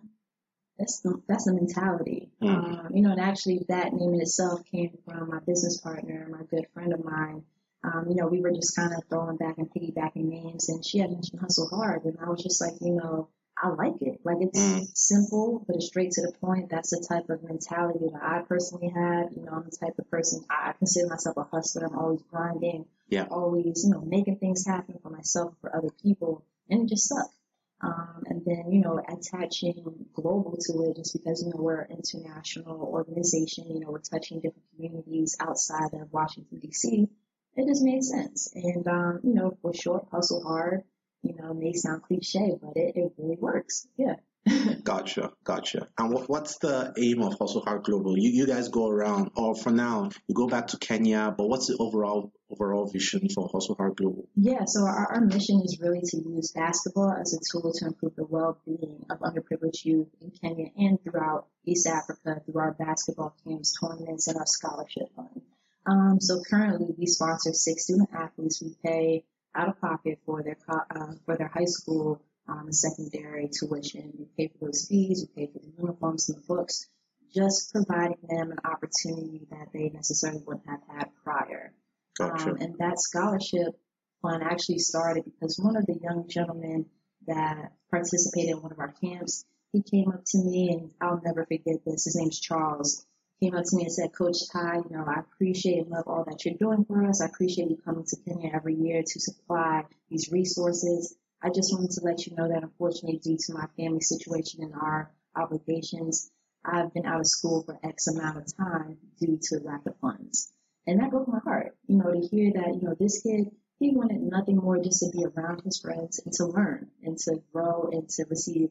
that's 0.78 1.00
the 1.00 1.20
that's 1.28 1.44
the 1.44 1.54
mentality. 1.54 2.30
Mm. 2.42 2.48
Um, 2.48 2.88
you 2.94 3.02
know, 3.02 3.10
and 3.10 3.20
actually 3.20 3.64
that 3.68 3.92
name 3.92 4.14
in 4.14 4.20
itself 4.20 4.60
came 4.70 4.98
from 5.04 5.30
my 5.30 5.38
business 5.46 5.80
partner, 5.80 6.28
my 6.30 6.44
good 6.50 6.66
friend 6.74 6.92
of 6.92 7.04
mine. 7.04 7.42
Um, 7.84 8.06
you 8.08 8.16
know, 8.16 8.28
we 8.28 8.40
were 8.40 8.52
just 8.52 8.74
kind 8.74 8.92
of 8.94 9.02
throwing 9.10 9.36
back 9.36 9.58
and 9.58 9.68
piggybacking 9.70 10.24
names, 10.24 10.68
and 10.68 10.84
she 10.84 10.98
had 10.98 11.10
mentioned 11.10 11.40
Hustle 11.40 11.68
Hard, 11.68 12.04
and 12.04 12.16
I 12.24 12.30
was 12.30 12.42
just 12.42 12.60
like, 12.60 12.74
you 12.80 12.94
know, 12.94 13.28
I 13.56 13.68
like 13.68 14.00
it. 14.00 14.20
Like 14.24 14.38
it's 14.40 14.58
mm. 14.58 14.86
simple, 14.94 15.64
but 15.66 15.76
it's 15.76 15.86
straight 15.86 16.12
to 16.12 16.22
the 16.22 16.32
point. 16.32 16.70
That's 16.70 16.90
the 16.90 17.04
type 17.08 17.30
of 17.30 17.42
mentality 17.42 18.06
that 18.12 18.22
I 18.22 18.42
personally 18.42 18.88
have. 18.88 19.32
You 19.32 19.44
know, 19.44 19.52
I'm 19.52 19.64
the 19.64 19.76
type 19.76 19.98
of 19.98 20.10
person 20.10 20.44
I 20.50 20.72
consider 20.78 21.08
myself 21.08 21.36
a 21.36 21.44
hustler. 21.44 21.86
I'm 21.86 21.98
always 21.98 22.22
grinding. 22.30 22.86
Yeah. 23.08 23.26
Always, 23.30 23.84
you 23.84 23.90
know, 23.90 24.00
making 24.00 24.38
things 24.38 24.66
happen 24.66 24.98
for 25.02 25.10
myself, 25.10 25.54
for 25.60 25.74
other 25.74 25.90
people, 26.02 26.44
and 26.68 26.82
it 26.82 26.88
just 26.88 27.08
sucks. 27.08 27.34
Um, 27.80 28.22
and 28.26 28.42
then, 28.46 28.72
you 28.72 28.80
know, 28.80 28.98
attaching 28.98 30.06
global 30.14 30.56
to 30.58 30.82
it 30.84 30.96
just 30.96 31.12
because, 31.12 31.42
you 31.42 31.50
know, 31.50 31.60
we're 31.60 31.82
an 31.82 31.96
international 31.96 32.80
organization, 32.80 33.66
you 33.68 33.80
know, 33.80 33.90
we're 33.90 33.98
touching 33.98 34.40
different 34.40 34.64
communities 34.74 35.36
outside 35.38 35.92
of 35.92 36.12
Washington, 36.12 36.60
D.C. 36.60 37.08
It 37.56 37.68
just 37.68 37.82
made 37.82 38.02
sense. 38.02 38.50
And, 38.54 38.86
um, 38.88 39.20
you 39.22 39.34
know, 39.34 39.58
for 39.60 39.74
short, 39.74 40.06
hustle 40.10 40.42
hard 40.42 40.82
you 41.24 41.34
know, 41.36 41.54
may 41.54 41.72
sound 41.72 42.02
cliche, 42.02 42.52
but 42.60 42.76
it, 42.76 42.96
it 42.96 43.12
really 43.18 43.36
works. 43.40 43.86
Yeah. 43.96 44.16
gotcha, 44.84 45.32
gotcha. 45.42 45.88
And 45.96 46.12
what, 46.12 46.28
what's 46.28 46.58
the 46.58 46.92
aim 46.98 47.22
of 47.22 47.34
Hustle 47.38 47.62
Hard 47.62 47.82
Global? 47.84 48.18
You, 48.18 48.28
you 48.30 48.46
guys 48.46 48.68
go 48.68 48.88
around, 48.88 49.30
or 49.36 49.54
for 49.54 49.70
now, 49.70 50.10
you 50.28 50.34
go 50.34 50.46
back 50.46 50.68
to 50.68 50.78
Kenya, 50.78 51.34
but 51.36 51.48
what's 51.48 51.68
the 51.68 51.76
overall 51.78 52.30
overall 52.50 52.86
vision 52.86 53.28
for 53.34 53.48
Hustle 53.50 53.74
Hard 53.76 53.96
Global? 53.96 54.28
Yeah, 54.36 54.64
so 54.66 54.82
our, 54.82 55.14
our 55.14 55.20
mission 55.22 55.62
is 55.64 55.78
really 55.80 56.02
to 56.02 56.16
use 56.18 56.52
basketball 56.52 57.16
as 57.18 57.32
a 57.32 57.38
tool 57.50 57.72
to 57.72 57.86
improve 57.86 58.16
the 58.16 58.26
well-being 58.26 59.06
of 59.08 59.20
underprivileged 59.20 59.84
youth 59.84 60.08
in 60.20 60.30
Kenya 60.30 60.66
and 60.76 61.02
throughout 61.02 61.46
East 61.64 61.86
Africa 61.86 62.42
through 62.44 62.60
our 62.60 62.72
basketball 62.72 63.34
camps, 63.44 63.74
tournaments, 63.80 64.28
and 64.28 64.36
our 64.36 64.46
scholarship 64.46 65.08
fund. 65.16 65.40
Um, 65.86 66.20
so 66.20 66.42
currently, 66.48 66.94
we 66.98 67.06
sponsor 67.06 67.52
six 67.52 67.84
student 67.84 68.10
athletes. 68.14 68.62
We 68.62 68.74
pay 68.84 69.24
out 69.54 69.68
of 69.68 69.80
pocket 69.80 70.18
for 70.26 70.42
their 70.42 70.56
uh, 70.68 71.14
for 71.24 71.36
their 71.36 71.48
high 71.48 71.64
school 71.64 72.22
um, 72.48 72.66
and 72.66 72.74
secondary 72.74 73.48
tuition. 73.48 74.12
We 74.18 74.26
pay 74.36 74.52
for 74.52 74.66
those 74.66 74.86
fees, 74.88 75.26
we 75.26 75.46
pay 75.46 75.52
for 75.52 75.58
the 75.58 75.72
uniforms 75.78 76.28
and 76.28 76.38
the 76.38 76.46
books, 76.46 76.88
just 77.34 77.72
providing 77.72 78.18
them 78.28 78.52
an 78.52 78.58
opportunity 78.64 79.46
that 79.50 79.68
they 79.72 79.90
necessarily 79.90 80.42
wouldn't 80.46 80.68
have 80.68 80.80
had 80.88 81.08
prior. 81.22 81.72
Gotcha. 82.18 82.50
Um, 82.50 82.56
and 82.60 82.78
that 82.78 83.00
scholarship 83.00 83.78
fund 84.22 84.42
actually 84.42 84.78
started 84.78 85.24
because 85.24 85.58
one 85.58 85.76
of 85.76 85.86
the 85.86 85.98
young 86.02 86.28
gentlemen 86.28 86.86
that 87.26 87.72
participated 87.90 88.50
in 88.50 88.62
one 88.62 88.72
of 88.72 88.78
our 88.78 88.92
camps, 88.92 89.44
he 89.72 89.82
came 89.82 90.10
up 90.10 90.22
to 90.26 90.38
me 90.38 90.70
and 90.70 90.90
I'll 91.00 91.20
never 91.24 91.44
forget 91.44 91.84
this. 91.84 92.04
His 92.04 92.16
name's 92.16 92.38
Charles 92.38 93.04
came 93.40 93.54
up 93.54 93.64
to 93.64 93.76
me 93.76 93.84
and 93.84 93.92
said, 93.92 94.12
Coach 94.12 94.48
Ty, 94.52 94.76
you 94.88 94.96
know, 94.96 95.04
I 95.06 95.20
appreciate 95.20 95.78
and 95.78 95.90
love 95.90 96.04
all 96.06 96.24
that 96.24 96.44
you're 96.44 96.54
doing 96.54 96.84
for 96.84 97.04
us. 97.04 97.20
I 97.20 97.26
appreciate 97.26 97.70
you 97.70 97.76
coming 97.84 98.04
to 98.04 98.16
Kenya 98.26 98.50
every 98.54 98.74
year 98.74 99.02
to 99.04 99.20
supply 99.20 99.84
these 100.10 100.30
resources. 100.30 101.16
I 101.42 101.50
just 101.50 101.72
wanted 101.74 101.90
to 101.92 102.04
let 102.04 102.26
you 102.26 102.34
know 102.36 102.48
that 102.48 102.62
unfortunately 102.62 103.18
due 103.18 103.36
to 103.36 103.54
my 103.54 103.66
family 103.76 104.00
situation 104.00 104.62
and 104.62 104.74
our 104.74 105.10
obligations, 105.36 106.30
I've 106.64 106.94
been 106.94 107.04
out 107.06 107.20
of 107.20 107.26
school 107.26 107.62
for 107.62 107.78
X 107.82 108.06
amount 108.06 108.38
of 108.38 108.56
time 108.56 108.96
due 109.20 109.38
to 109.42 109.58
lack 109.58 109.84
of 109.86 109.96
funds. 109.98 110.50
And 110.86 111.00
that 111.00 111.10
broke 111.10 111.28
my 111.28 111.40
heart. 111.40 111.76
You 111.86 111.98
know, 111.98 112.12
to 112.12 112.20
hear 112.20 112.52
that, 112.54 112.74
you 112.74 112.82
know, 112.82 112.94
this 112.98 113.22
kid, 113.22 113.50
he 113.78 113.90
wanted 113.90 114.22
nothing 114.22 114.56
more 114.56 114.78
just 114.78 115.00
to 115.00 115.10
be 115.10 115.24
around 115.24 115.62
his 115.62 115.78
friends 115.80 116.20
and 116.24 116.32
to 116.34 116.46
learn 116.46 116.88
and 117.02 117.18
to 117.18 117.42
grow 117.52 117.90
and 117.92 118.08
to 118.10 118.24
receive 118.28 118.70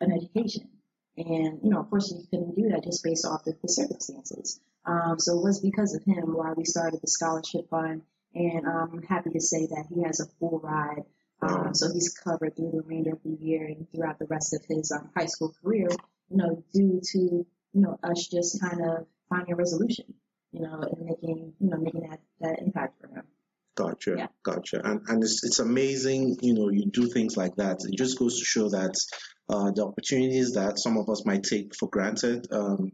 an 0.00 0.12
education. 0.12 0.68
And, 1.16 1.60
you 1.62 1.70
know, 1.70 1.80
unfortunately, 1.80 2.26
he 2.30 2.36
couldn't 2.36 2.56
do 2.56 2.68
that 2.70 2.84
just 2.84 3.02
based 3.02 3.24
off 3.24 3.46
of 3.46 3.54
the 3.62 3.68
circumstances. 3.68 4.60
Um, 4.84 5.16
so 5.18 5.38
it 5.38 5.42
was 5.42 5.60
because 5.60 5.94
of 5.94 6.04
him 6.04 6.34
why 6.34 6.52
we 6.52 6.64
started 6.64 7.00
the 7.00 7.08
scholarship 7.08 7.68
fund. 7.70 8.02
And 8.34 8.66
um, 8.66 8.90
I'm 8.92 9.02
happy 9.02 9.30
to 9.30 9.40
say 9.40 9.66
that 9.66 9.86
he 9.88 10.02
has 10.02 10.20
a 10.20 10.26
full 10.38 10.60
ride. 10.62 11.04
Um, 11.40 11.74
so 11.74 11.92
he's 11.92 12.14
covered 12.14 12.56
through 12.56 12.70
the 12.72 12.82
remainder 12.82 13.12
of 13.12 13.22
the 13.24 13.36
year 13.40 13.66
and 13.66 13.86
throughout 13.90 14.18
the 14.18 14.26
rest 14.26 14.54
of 14.54 14.62
his 14.68 14.92
um, 14.92 15.10
high 15.16 15.26
school 15.26 15.54
career, 15.62 15.88
you 16.30 16.36
know, 16.36 16.62
due 16.72 17.00
to, 17.12 17.18
you 17.18 17.46
know, 17.74 17.98
us 18.02 18.28
just 18.28 18.60
kind 18.60 18.80
of 18.82 19.06
finding 19.28 19.52
a 19.52 19.56
resolution, 19.56 20.14
you 20.52 20.60
know, 20.60 20.80
and 20.80 21.06
making, 21.06 21.52
you 21.60 21.70
know, 21.70 21.78
making 21.78 22.08
that, 22.08 22.20
that 22.40 22.58
impact 22.60 23.00
for 23.00 23.08
him. 23.08 23.24
Gotcha, 23.76 24.14
Yeah. 24.16 24.26
gotcha. 24.42 24.80
And 24.82 25.02
and 25.08 25.22
it's 25.22 25.44
it's 25.44 25.58
amazing, 25.60 26.38
you 26.40 26.54
know, 26.54 26.70
you 26.70 26.86
do 26.86 27.08
things 27.08 27.36
like 27.36 27.56
that. 27.56 27.78
It 27.84 27.96
just 27.96 28.18
goes 28.18 28.38
to 28.38 28.44
show 28.44 28.70
that 28.70 28.94
uh, 29.50 29.70
the 29.70 29.84
opportunities 29.84 30.52
that 30.52 30.78
some 30.78 30.96
of 30.96 31.08
us 31.10 31.24
might 31.26 31.44
take 31.44 31.74
for 31.76 31.88
granted, 31.88 32.48
um, 32.50 32.92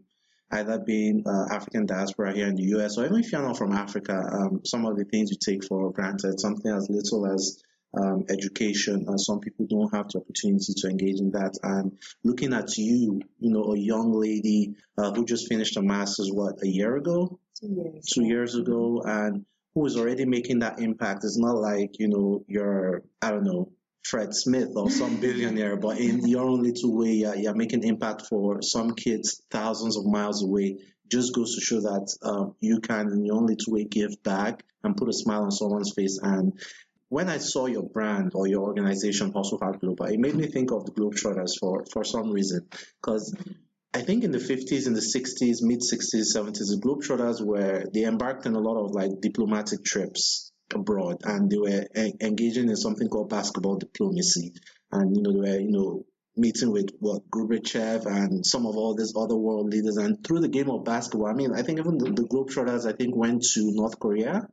either 0.50 0.78
being 0.80 1.22
uh, 1.26 1.54
African 1.54 1.86
diaspora 1.86 2.34
here 2.34 2.48
in 2.48 2.56
the 2.56 2.64
U.S. 2.76 2.98
or 2.98 3.06
even 3.06 3.20
if 3.20 3.30
you're 3.32 3.42
not 3.42 3.56
from 3.56 3.72
Africa, 3.72 4.20
um, 4.32 4.60
some 4.64 4.84
of 4.84 4.96
the 4.96 5.04
things 5.04 5.30
you 5.30 5.38
take 5.38 5.64
for 5.64 5.92
granted, 5.92 6.40
something 6.40 6.70
as 6.70 6.90
little 6.90 7.32
as 7.32 7.62
um, 7.96 8.24
education, 8.28 9.06
uh, 9.08 9.16
some 9.16 9.38
people 9.40 9.66
don't 9.68 9.94
have 9.94 10.08
the 10.08 10.18
opportunity 10.18 10.72
to 10.76 10.88
engage 10.88 11.20
in 11.20 11.30
that. 11.30 11.52
And 11.62 11.96
looking 12.24 12.52
at 12.54 12.76
you, 12.76 13.20
you 13.38 13.50
know, 13.52 13.72
a 13.72 13.78
young 13.78 14.12
lady 14.12 14.74
uh, 14.98 15.12
who 15.12 15.24
just 15.24 15.48
finished 15.48 15.76
a 15.76 15.82
master's, 15.82 16.30
what, 16.32 16.56
a 16.62 16.68
year 16.68 16.96
ago? 16.96 17.38
Two 17.60 17.68
years. 17.68 18.06
two 18.12 18.24
years 18.24 18.54
ago 18.56 19.02
and 19.04 19.44
who 19.74 19.86
is 19.86 19.96
already 19.96 20.24
making 20.24 20.60
that 20.60 20.78
impact. 20.80 21.24
It's 21.24 21.38
not 21.38 21.56
like, 21.56 21.98
you 21.98 22.08
know, 22.08 22.44
you're, 22.46 23.02
I 23.20 23.30
don't 23.30 23.44
know, 23.44 23.72
Fred 24.04 24.34
Smith 24.34 24.70
or 24.74 24.90
some 24.90 25.20
billionaire, 25.20 25.76
but 25.76 25.98
in 25.98 26.26
your 26.26 26.44
own 26.44 26.62
little 26.62 26.96
way, 26.96 27.12
you're, 27.12 27.36
you're 27.36 27.54
making 27.54 27.84
impact 27.84 28.26
for 28.28 28.60
some 28.60 28.94
kids 28.94 29.42
thousands 29.50 29.96
of 29.96 30.04
miles 30.04 30.42
away. 30.42 30.78
Just 31.10 31.34
goes 31.34 31.54
to 31.54 31.60
show 31.60 31.80
that 31.80 32.14
um, 32.22 32.54
you 32.60 32.80
can, 32.80 33.08
in 33.12 33.24
your 33.24 33.36
own 33.36 33.46
little 33.46 33.72
way, 33.72 33.84
give 33.84 34.22
back 34.22 34.62
and 34.82 34.96
put 34.96 35.08
a 35.08 35.12
smile 35.12 35.44
on 35.44 35.50
someone's 35.50 35.92
face. 35.94 36.18
And 36.20 36.58
when 37.08 37.28
I 37.28 37.38
saw 37.38 37.66
your 37.66 37.82
brand 37.82 38.32
or 38.34 38.46
your 38.46 38.62
organization, 38.62 39.32
Hustle 39.32 39.58
Hard 39.58 39.80
Global, 39.80 40.06
it 40.06 40.18
made 40.18 40.34
me 40.34 40.46
think 40.46 40.72
of 40.72 40.86
the 40.86 40.92
Globetrotters 40.92 41.58
for, 41.60 41.84
for 41.92 42.04
some 42.04 42.32
reason. 42.32 42.66
Because 43.00 43.34
I 43.94 44.00
think 44.00 44.24
in 44.24 44.30
the 44.30 44.38
50s, 44.38 44.86
in 44.86 44.94
the 44.94 45.00
60s, 45.00 45.58
mid 45.60 45.80
60s, 45.80 46.34
70s, 46.34 46.70
the 46.70 46.80
Globetrotters 46.82 47.44
were, 47.44 47.84
they 47.92 48.04
embarked 48.04 48.46
on 48.46 48.54
a 48.54 48.58
lot 48.58 48.82
of 48.82 48.92
like 48.92 49.20
diplomatic 49.20 49.84
trips 49.84 50.52
abroad 50.74 51.18
and 51.24 51.50
they 51.50 51.58
were 51.58 51.86
e- 51.94 52.14
engaging 52.20 52.70
in 52.70 52.76
something 52.76 53.08
called 53.08 53.28
basketball 53.28 53.76
diplomacy. 53.76 54.54
And, 54.90 55.14
you 55.14 55.22
know, 55.22 55.32
they 55.32 55.50
were, 55.50 55.60
you 55.60 55.70
know, 55.72 56.06
meeting 56.36 56.70
with 56.70 56.88
what 57.00 57.28
Gorbachev 57.30 58.06
and 58.06 58.46
some 58.46 58.66
of 58.66 58.76
all 58.76 58.94
these 58.94 59.12
other 59.14 59.36
world 59.36 59.68
leaders. 59.68 59.98
And 59.98 60.24
through 60.24 60.40
the 60.40 60.48
game 60.48 60.70
of 60.70 60.84
basketball, 60.84 61.28
I 61.28 61.34
mean, 61.34 61.52
I 61.52 61.62
think 61.62 61.78
even 61.78 61.98
the, 61.98 62.06
the 62.12 62.22
Globetrotters, 62.22 62.86
I 62.86 62.96
think, 62.96 63.14
went 63.14 63.42
to 63.54 63.60
North 63.74 63.98
Korea 63.98 64.48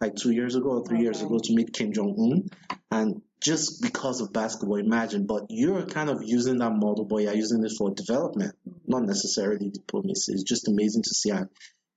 like 0.00 0.14
two 0.14 0.30
years 0.30 0.54
ago 0.54 0.70
or 0.70 0.84
three 0.86 1.00
years 1.00 1.22
ago 1.22 1.38
to 1.42 1.54
meet 1.54 1.72
Kim 1.72 1.92
Jong 1.92 2.14
Un. 2.18 2.78
And 2.90 3.22
just 3.44 3.82
because 3.82 4.20
of 4.22 4.32
basketball, 4.32 4.78
imagine. 4.78 5.26
But 5.26 5.46
you're 5.50 5.84
kind 5.86 6.08
of 6.08 6.22
using 6.24 6.58
that 6.58 6.70
model, 6.70 7.04
but 7.04 7.18
you're 7.18 7.34
using 7.34 7.62
it 7.64 7.72
for 7.76 7.94
development, 7.94 8.54
not 8.86 9.02
necessarily 9.02 9.70
diplomacy. 9.70 10.32
It's 10.32 10.42
just 10.42 10.66
amazing 10.66 11.02
to 11.02 11.10
see. 11.10 11.30
And 11.30 11.48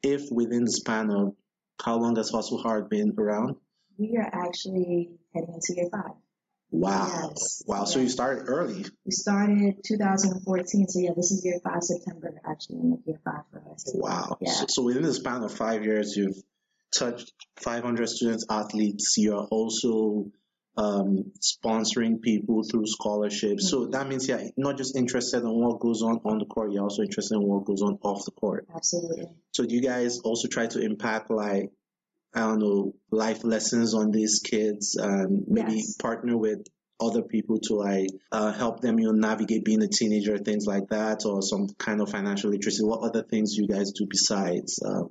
if 0.04 0.24
within 0.30 0.66
the 0.66 0.72
span 0.72 1.10
of 1.10 1.34
how 1.82 1.98
long 1.98 2.18
has 2.18 2.30
Hustle 2.30 2.62
Hard 2.62 2.90
been 2.90 3.14
around? 3.18 3.56
We 3.98 4.18
are 4.18 4.46
actually 4.46 5.10
heading 5.34 5.54
into 5.54 5.74
year 5.76 5.90
five. 5.92 6.16
Wow. 6.70 7.30
Yes. 7.30 7.64
Wow. 7.66 7.86
So 7.86 8.00
you 8.00 8.10
started 8.10 8.44
early. 8.48 8.86
We 9.06 9.12
started 9.12 9.76
2014, 9.88 10.88
so 10.90 11.00
yeah, 11.00 11.12
this 11.16 11.32
is 11.32 11.46
year 11.46 11.60
five. 11.64 11.82
September 11.82 12.34
actually 12.46 12.80
in 12.80 13.00
year 13.06 13.20
five 13.24 13.44
for 13.52 13.64
us. 13.72 13.90
Wow. 13.96 14.38
Yeah. 14.42 14.52
So, 14.52 14.66
so 14.68 14.84
within 14.84 15.04
the 15.04 15.14
span 15.14 15.44
of 15.44 15.54
five 15.54 15.86
years, 15.86 16.16
you've 16.18 16.36
touched 16.94 17.32
500 17.62 18.10
students, 18.10 18.46
athletes. 18.50 19.16
You're 19.18 19.46
also 19.46 20.26
um, 20.78 21.32
sponsoring 21.42 22.22
people 22.22 22.64
through 22.64 22.86
scholarships. 22.86 23.70
So 23.70 23.88
that 23.88 24.08
means 24.08 24.28
you're 24.28 24.42
not 24.58 24.78
just 24.78 24.96
interested 24.96 25.42
in 25.42 25.50
what 25.50 25.80
goes 25.80 26.04
on 26.04 26.22
on 26.24 26.38
the 26.38 26.46
court, 26.46 26.72
you're 26.72 26.84
also 26.84 27.02
interested 27.02 27.36
in 27.36 27.42
what 27.42 27.66
goes 27.66 27.82
on 27.82 27.98
off 28.04 28.24
the 28.26 28.32
court. 28.32 28.68
Absolutely. 28.74 29.26
So 29.54 29.66
do 29.66 29.74
you 29.76 29.82
guys 29.82 30.20
also 30.20 30.48
try 30.48 30.68
to 30.68 30.80
impact 30.80 31.32
like 31.32 31.72
I 32.34 32.42
don't 32.42 32.60
know 32.60 32.94
life 33.10 33.44
lessons 33.44 33.94
on 33.96 34.12
these 34.12 34.40
kids 34.40 34.96
and 34.96 35.46
maybe 35.48 35.78
Yes. 35.78 35.96
partner 35.96 36.38
with 36.38 36.60
other 37.00 37.22
people 37.22 37.60
to 37.64 37.76
like 37.76 38.10
uh, 38.32 38.52
help 38.52 38.82
them 38.82 39.00
you 39.00 39.06
know 39.06 39.12
navigate 39.12 39.64
being 39.64 39.82
a 39.84 39.88
teenager 39.88 40.38
things 40.38 40.66
like 40.66 40.88
that 40.90 41.26
or 41.26 41.42
some 41.44 41.68
kind 41.78 42.02
of 42.02 42.10
financial 42.10 42.50
literacy 42.50 42.84
what 42.84 43.02
other 43.08 43.24
things 43.24 43.56
you 43.56 43.68
guys 43.68 43.92
do 43.92 44.06
besides 44.10 44.80
um, 44.86 45.10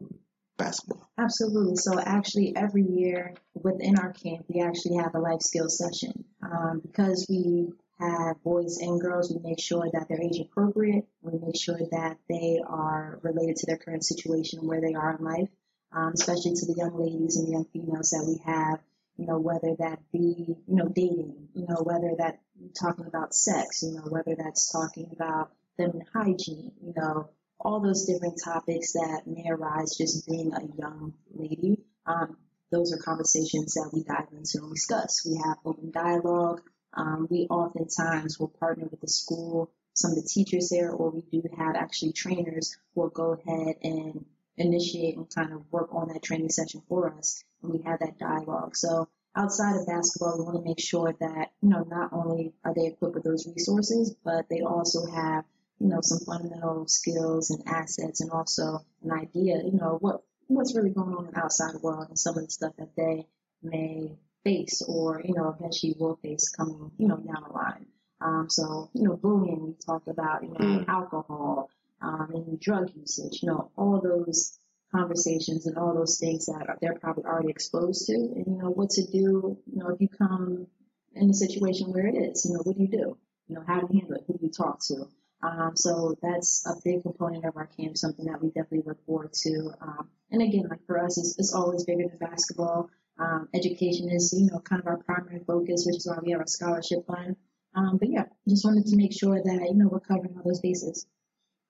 basketball 0.57 1.09
Absolutely. 1.19 1.77
So 1.77 1.99
actually, 1.99 2.55
every 2.55 2.83
year 2.83 3.35
within 3.67 3.99
our 3.99 4.13
camp, 4.13 4.47
we 4.49 4.61
actually 4.61 4.97
have 4.97 5.15
a 5.15 5.19
life 5.19 5.41
skills 5.41 5.77
session. 5.77 6.25
Um, 6.43 6.81
because 6.81 7.27
we 7.29 7.73
have 7.99 8.43
boys 8.45 8.79
and 8.79 9.01
girls, 9.01 9.33
we 9.33 9.41
make 9.49 9.61
sure 9.61 9.89
that 9.93 10.07
they're 10.09 10.23
age 10.23 10.39
appropriate. 10.39 11.05
We 11.23 11.39
make 11.39 11.57
sure 11.57 11.81
that 11.91 12.19
they 12.29 12.61
are 12.65 13.19
related 13.23 13.57
to 13.57 13.67
their 13.67 13.79
current 13.79 14.05
situation, 14.05 14.61
and 14.61 14.69
where 14.69 14.81
they 14.81 14.95
are 14.95 15.17
in 15.17 15.25
life, 15.25 15.49
um, 15.93 16.13
especially 16.15 16.55
to 16.55 16.67
the 16.67 16.75
young 16.77 16.97
ladies 16.97 17.37
and 17.37 17.49
the 17.49 17.53
young 17.53 17.67
females 17.73 18.11
that 18.11 18.25
we 18.27 18.41
have. 18.53 18.79
You 19.17 19.27
know, 19.27 19.39
whether 19.39 19.75
that 19.79 19.99
be, 20.13 20.57
you 20.69 20.77
know, 20.77 20.89
dating, 20.89 21.49
you 21.55 21.67
know, 21.67 21.81
whether 21.83 22.15
that 22.19 22.39
talking 22.79 23.07
about 23.07 23.35
sex, 23.35 23.83
you 23.83 23.95
know, 23.95 24.07
whether 24.11 24.37
that's 24.37 24.71
talking 24.71 25.11
about 25.13 25.53
feminine 25.79 26.07
hygiene, 26.13 26.73
you 26.83 26.93
know, 26.95 27.31
all 27.59 27.81
those 27.81 28.05
different 28.05 28.39
topics 28.45 28.93
that 28.93 29.23
may 29.27 29.47
arise 29.49 29.97
just 29.97 30.29
being 30.29 30.53
a 30.53 30.61
young 30.79 31.15
lady. 31.35 31.81
Um, 32.05 32.37
those 32.71 32.93
are 32.93 32.99
conversations 32.99 33.75
that 33.75 33.91
we 33.93 34.03
dive 34.03 34.29
into 34.33 34.59
and 34.59 34.73
discuss. 34.73 35.25
We 35.25 35.37
have 35.37 35.59
open 35.65 35.91
dialogue. 35.91 36.63
Um, 36.95 37.29
we 37.31 37.47
oftentimes 37.49 38.39
will 38.39 38.49
partner 38.49 38.87
with 38.91 39.01
the 39.01 39.09
school, 39.09 39.71
some 39.95 40.13
of 40.13 40.17
the 40.17 40.29
teachers 40.29 40.69
there, 40.71 40.91
or 40.91 41.11
we 41.11 41.23
do 41.31 41.43
have 41.57 41.77
actually 41.77 42.13
trainers 42.13 42.77
who 42.95 43.03
will 43.03 43.11
go 43.11 43.33
ahead 43.33 43.77
and 43.83 44.25
initiate 44.57 45.17
and 45.17 45.29
kind 45.33 45.53
of 45.53 45.71
work 45.71 45.95
on 45.95 46.09
that 46.09 46.23
training 46.23 46.49
session 46.49 46.83
for 46.89 47.13
us. 47.13 47.45
And 47.63 47.73
we 47.73 47.83
have 47.83 48.01
that 48.01 48.19
dialogue. 48.19 48.77
So 48.77 49.09
outside 49.35 49.77
of 49.77 49.87
basketball, 49.87 50.39
we 50.39 50.45
want 50.45 50.57
to 50.57 50.69
make 50.69 50.81
sure 50.81 51.15
that, 51.21 51.53
you 51.61 51.69
know, 51.69 51.85
not 51.85 52.13
only 52.13 52.55
are 52.65 52.75
they 52.75 52.87
equipped 52.87 53.15
with 53.15 53.25
those 53.25 53.47
resources, 53.47 54.15
but 54.25 54.49
they 54.49 54.63
also 54.63 55.07
have 55.07 55.45
you 55.79 55.89
know, 55.89 56.01
some 56.03 56.21
fundamental 56.21 56.87
skills 56.87 57.51
and 57.51 57.63
assets 57.69 58.21
and 58.21 58.31
also 58.31 58.85
an 59.03 59.13
idea, 59.13 59.57
you 59.63 59.73
know, 59.73 59.99
what 60.01 60.23
what's 60.49 60.75
really 60.75 60.91
going 60.91 61.15
on 61.15 61.27
in 61.27 61.33
the 61.33 61.39
outside 61.39 61.75
world 61.83 62.07
and 62.09 62.19
some 62.19 62.37
of 62.37 62.45
the 62.45 62.51
stuff 62.51 62.73
that 62.79 62.95
they 62.97 63.27
may 63.63 64.17
face 64.45 64.83
or, 64.87 65.21
you 65.25 65.35
know, 65.35 65.55
eventually 65.59 65.95
will 65.99 66.17
face 66.17 66.49
coming, 66.51 66.91
you 66.99 67.09
know, 67.09 67.17
down 67.17 67.45
the 67.47 67.53
line. 67.53 67.87
Um, 68.21 68.47
so, 68.49 68.91
you 68.95 69.03
know, 69.03 69.17
bullying, 69.17 69.63
we 69.67 69.75
talked 69.85 70.09
about, 70.09 70.43
you 70.43 70.51
know, 70.51 70.57
Mm. 70.59 70.89
alcohol, 70.89 71.69
um, 72.01 72.31
and 72.35 72.61
drug 72.61 72.91
usage, 72.95 73.43
you 73.43 73.49
know, 73.49 73.71
all 73.77 74.01
those 74.01 74.59
conversations 74.93 75.67
and 75.67 75.77
all 75.77 75.95
those 75.95 76.19
things 76.19 76.47
that 76.47 76.69
are, 76.69 76.79
they're 76.81 76.99
probably 76.99 77.25
already 77.25 77.51
exposed 77.51 78.07
to 78.07 78.15
and, 78.15 78.47
you 78.47 78.57
know, 78.57 78.71
what 78.71 78.91
to 78.91 79.05
do, 79.07 79.59
you 79.67 79.79
know, 79.79 79.89
if 79.89 80.01
you 80.01 80.09
come 80.09 80.67
in 81.15 81.29
a 81.31 81.35
situation 81.35 81.93
where 81.93 82.07
it 82.07 82.15
is, 82.15 82.45
you 82.47 82.53
know, 82.55 82.61
what 82.63 82.77
do 82.77 82.83
you 82.83 82.89
do? 82.89 83.19
You 83.49 83.57
know, 83.57 83.65
how 83.67 83.81
do 83.81 83.87
you 83.91 84.01
handle 84.01 84.17
it? 84.17 84.25
Who 84.27 84.35
do 84.39 84.47
you 84.47 84.53
talk 84.53 84.81
to? 84.87 85.09
Um, 85.43 85.73
so 85.77 86.17
that's 86.23 86.65
a 86.67 86.75
big 86.85 87.03
component 87.03 87.45
of 87.45 87.57
our 87.57 87.67
camp, 87.67 87.97
something 87.97 88.25
that 88.27 88.43
we 88.43 88.49
definitely 88.49 88.83
look 88.87 89.05
forward 89.07 89.33
to. 89.33 89.71
Um, 89.81 90.09
and 90.31 90.43
again, 90.43 90.67
like 90.69 90.85
for 90.87 90.99
us, 90.99 91.19
it's, 91.19 91.39
it's 91.39 91.55
always 91.55 91.85
bigger 91.85 92.09
than 92.09 92.19
basketball. 92.19 92.91
Um, 93.19 93.49
education 93.55 94.09
is, 94.11 94.35
you 94.37 94.47
know, 94.51 94.61
kind 94.61 94.81
of 94.81 94.87
our 94.87 94.99
primary 94.99 95.41
focus, 95.47 95.85
which 95.87 95.97
is 95.97 96.07
why 96.07 96.19
we 96.23 96.33
have 96.33 96.41
our 96.41 96.47
scholarship 96.47 97.07
fund. 97.07 97.37
Um, 97.75 97.99
but 97.99 98.09
yeah, 98.11 98.25
just 98.49 98.65
wanted 98.65 98.87
to 98.87 98.97
make 98.97 99.13
sure 99.13 99.41
that, 99.43 99.69
you 99.71 99.75
know, 99.75 99.89
we're 99.89 100.01
covering 100.01 100.35
all 100.37 100.43
those 100.45 100.61
bases. 100.61 101.07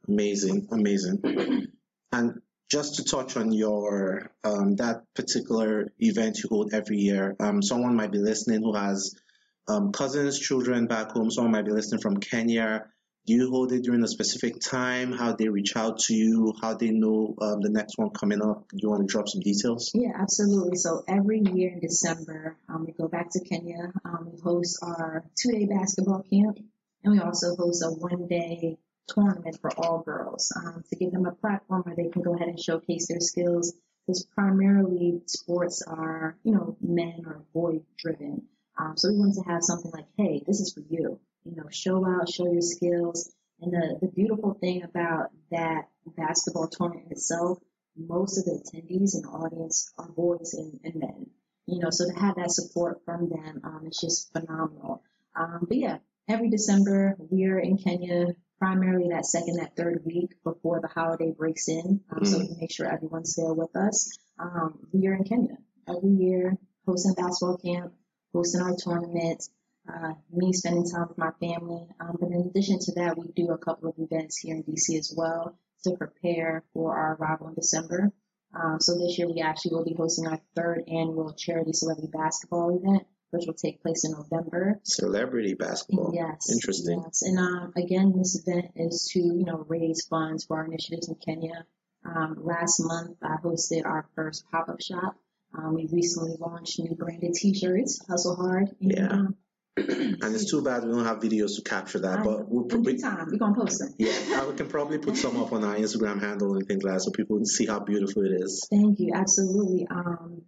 amazing 0.08 0.68
amazing 0.70 1.20
and 2.12 2.40
just 2.70 2.96
to 2.96 3.04
touch 3.04 3.36
on 3.36 3.52
your 3.52 4.30
um, 4.44 4.76
that 4.76 5.02
particular 5.14 5.92
event 5.98 6.38
you 6.38 6.48
hold 6.48 6.72
every 6.72 6.98
year 6.98 7.34
um, 7.40 7.62
someone 7.62 7.96
might 7.96 8.12
be 8.12 8.18
listening 8.18 8.62
who 8.62 8.74
has 8.74 9.14
cousins 9.92 10.38
children 10.38 10.86
back 10.86 11.10
home 11.10 11.30
someone 11.30 11.52
might 11.52 11.64
be 11.64 11.72
listening 11.72 12.00
from 12.00 12.18
kenya 12.18 12.84
do 13.26 13.34
you 13.34 13.50
hold 13.50 13.72
it 13.72 13.82
during 13.82 14.02
a 14.02 14.08
specific 14.08 14.60
time 14.60 15.12
how 15.12 15.32
they 15.32 15.48
reach 15.48 15.76
out 15.76 15.98
to 15.98 16.14
you 16.14 16.54
how 16.60 16.74
they 16.74 16.90
know 16.90 17.34
um, 17.40 17.60
the 17.60 17.70
next 17.70 17.98
one 17.98 18.10
coming 18.10 18.40
up 18.42 18.68
do 18.70 18.78
you 18.80 18.90
want 18.90 19.02
to 19.02 19.12
drop 19.12 19.28
some 19.28 19.40
details 19.40 19.90
Yeah, 19.94 20.12
absolutely. 20.14 20.76
So 20.76 21.02
every 21.08 21.40
year 21.40 21.72
in 21.72 21.80
December, 21.80 22.56
um, 22.68 22.84
we 22.86 22.92
go 22.92 23.08
back 23.08 23.30
to 23.30 23.40
Kenya. 23.44 23.92
Um, 24.04 24.30
we 24.32 24.40
host 24.40 24.78
our 24.82 25.24
two-day 25.40 25.66
basketball 25.66 26.22
camp, 26.30 26.58
and 27.02 27.12
we 27.12 27.20
also 27.20 27.56
host 27.56 27.82
a 27.82 27.88
one-day 27.88 28.78
tournament 29.08 29.58
for 29.60 29.70
all 29.78 30.02
girls 30.02 30.52
um, 30.56 30.82
to 30.90 30.96
give 30.96 31.12
them 31.12 31.26
a 31.26 31.32
platform 31.32 31.82
where 31.82 31.96
they 31.96 32.08
can 32.08 32.22
go 32.22 32.34
ahead 32.34 32.48
and 32.48 32.60
showcase 32.60 33.08
their 33.08 33.20
skills 33.20 33.74
because 34.06 34.24
primarily 34.34 35.20
sports 35.26 35.82
are, 35.86 36.36
you 36.44 36.52
know, 36.52 36.76
men 36.80 37.22
or 37.26 37.42
boy 37.52 37.80
driven. 37.98 38.42
Um, 38.78 38.94
so 38.96 39.08
we 39.08 39.18
wanted 39.18 39.42
to 39.42 39.50
have 39.50 39.62
something 39.62 39.90
like, 39.90 40.06
hey, 40.16 40.42
this 40.46 40.60
is 40.60 40.72
for 40.72 40.82
you. 40.88 41.18
You 41.46 41.56
know, 41.56 41.68
show 41.70 42.04
out, 42.06 42.28
show 42.28 42.50
your 42.50 42.60
skills. 42.60 43.32
And 43.60 43.72
the, 43.72 43.98
the 44.02 44.08
beautiful 44.08 44.54
thing 44.54 44.82
about 44.82 45.30
that 45.50 45.88
basketball 46.16 46.68
tournament 46.68 47.12
itself, 47.12 47.58
most 47.96 48.38
of 48.38 48.44
the 48.44 48.60
attendees 48.60 49.14
and 49.14 49.24
audience 49.26 49.90
are 49.96 50.08
boys 50.08 50.54
and, 50.54 50.78
and 50.84 50.96
men. 50.96 51.26
You 51.66 51.80
know, 51.80 51.90
so 51.90 52.04
to 52.06 52.20
have 52.20 52.36
that 52.36 52.50
support 52.50 53.02
from 53.04 53.28
them, 53.28 53.60
um, 53.64 53.82
it's 53.86 54.00
just 54.00 54.32
phenomenal. 54.32 55.02
Um, 55.34 55.66
but 55.68 55.76
yeah, 55.76 55.98
every 56.28 56.50
December 56.50 57.16
we're 57.18 57.58
in 57.58 57.78
Kenya, 57.78 58.34
primarily 58.58 59.08
that 59.10 59.26
second, 59.26 59.56
that 59.56 59.76
third 59.76 60.02
week 60.04 60.34
before 60.44 60.80
the 60.80 60.88
holiday 60.88 61.32
breaks 61.36 61.68
in, 61.68 62.00
um, 62.10 62.20
mm. 62.20 62.26
so 62.26 62.38
we 62.38 62.48
make 62.60 62.72
sure 62.72 62.86
everyone's 62.86 63.34
there 63.36 63.54
with 63.54 63.74
us. 63.76 64.18
Um, 64.38 64.86
we 64.92 65.06
are 65.06 65.14
in 65.14 65.24
Kenya 65.24 65.56
every 65.88 66.10
year, 66.10 66.56
hosting 66.86 67.14
basketball 67.14 67.58
camp, 67.58 67.92
hosting 68.32 68.60
our 68.60 68.76
tournament, 68.76 69.42
uh, 69.88 70.12
me 70.32 70.52
spending 70.52 70.88
time 70.88 71.08
with 71.08 71.18
my 71.18 71.30
family. 71.40 71.86
Um, 72.00 72.16
but 72.20 72.30
in 72.30 72.48
addition 72.48 72.78
to 72.80 72.92
that, 72.96 73.18
we 73.18 73.28
do 73.34 73.50
a 73.50 73.58
couple 73.58 73.88
of 73.88 73.94
events 73.98 74.38
here 74.38 74.54
in 74.54 74.62
DC 74.62 74.98
as 74.98 75.12
well 75.16 75.58
to 75.84 75.96
prepare 75.96 76.64
for 76.72 76.96
our 76.96 77.14
arrival 77.14 77.48
in 77.48 77.54
December. 77.54 78.12
Um, 78.54 78.78
so 78.80 78.94
this 78.94 79.18
year 79.18 79.28
we 79.28 79.40
actually 79.40 79.72
will 79.74 79.84
be 79.84 79.94
hosting 79.94 80.26
our 80.26 80.40
third 80.54 80.84
annual 80.88 81.34
charity 81.34 81.72
celebrity 81.72 82.08
basketball 82.12 82.76
event, 82.76 83.06
which 83.30 83.44
will 83.46 83.54
take 83.54 83.82
place 83.82 84.04
in 84.04 84.12
November. 84.12 84.80
Celebrity 84.84 85.54
basketball. 85.54 86.12
Yes. 86.14 86.50
Interesting. 86.50 87.02
Yes. 87.04 87.22
And 87.22 87.38
um, 87.38 87.72
again, 87.76 88.14
this 88.16 88.42
event 88.46 88.72
is 88.76 89.10
to 89.12 89.20
you 89.20 89.44
know 89.44 89.64
raise 89.68 90.06
funds 90.06 90.44
for 90.44 90.56
our 90.58 90.64
initiatives 90.64 91.08
in 91.08 91.16
Kenya. 91.16 91.66
Um, 92.04 92.36
last 92.40 92.80
month 92.80 93.18
I 93.22 93.36
hosted 93.42 93.84
our 93.84 94.06
first 94.14 94.44
pop-up 94.50 94.80
shop 94.80 95.16
um, 95.56 95.74
we 95.74 95.88
recently 95.90 96.36
launched 96.38 96.78
new 96.78 96.94
branded 96.94 97.34
T-shirts, 97.34 98.04
Hustle 98.08 98.36
Hard. 98.36 98.74
And, 98.80 98.92
yeah. 98.92 99.22
And 100.22 100.34
it's 100.34 100.50
too 100.50 100.62
bad 100.62 100.84
we 100.84 100.92
don't 100.92 101.04
have 101.04 101.20
videos 101.20 101.56
to 101.56 101.62
capture 101.62 101.98
that, 101.98 102.24
but 102.24 102.48
we'll 102.48 102.64
put, 102.64 102.80
we, 102.82 102.96
time 102.98 103.26
we're 103.30 103.36
gonna 103.36 103.54
post 103.54 103.78
them. 103.78 103.94
Yeah, 103.98 104.46
we 104.46 104.56
can 104.56 104.68
probably 104.68 104.98
put 104.98 105.16
some 105.16 105.36
up 105.36 105.52
on 105.52 105.64
our 105.64 105.76
Instagram 105.76 106.20
handle 106.20 106.54
and 106.54 106.66
things 106.66 106.82
like 106.82 106.94
that, 106.94 107.02
so 107.02 107.10
people 107.10 107.36
can 107.36 107.44
see 107.44 107.66
how 107.66 107.80
beautiful 107.80 108.24
it 108.24 108.32
is. 108.32 108.66
Thank 108.70 108.98
you, 109.00 109.12
absolutely. 109.14 109.86
Um, 109.90 110.42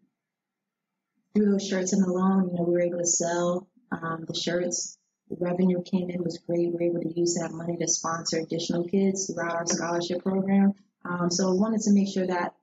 through 1.34 1.52
those 1.52 1.66
shirts 1.66 1.92
and 1.92 2.04
alone, 2.04 2.48
you 2.48 2.56
know, 2.56 2.62
we 2.62 2.72
were 2.72 2.80
able 2.80 2.98
to 2.98 3.06
sell 3.06 3.68
um, 3.92 4.24
the 4.26 4.34
shirts. 4.34 4.96
The 5.28 5.36
revenue 5.38 5.82
came 5.82 6.08
in 6.08 6.24
was 6.24 6.38
great. 6.46 6.68
We 6.68 6.72
were 6.72 6.82
able 6.82 7.02
to 7.02 7.20
use 7.20 7.34
that 7.34 7.52
money 7.52 7.76
to 7.76 7.86
sponsor 7.86 8.38
additional 8.38 8.88
kids 8.88 9.26
throughout 9.26 9.56
our 9.56 9.66
scholarship 9.66 10.22
program. 10.22 10.72
Um, 11.04 11.30
so 11.30 11.50
I 11.50 11.52
wanted 11.52 11.82
to 11.82 11.92
make 11.92 12.08
sure 12.08 12.26
that 12.26 12.54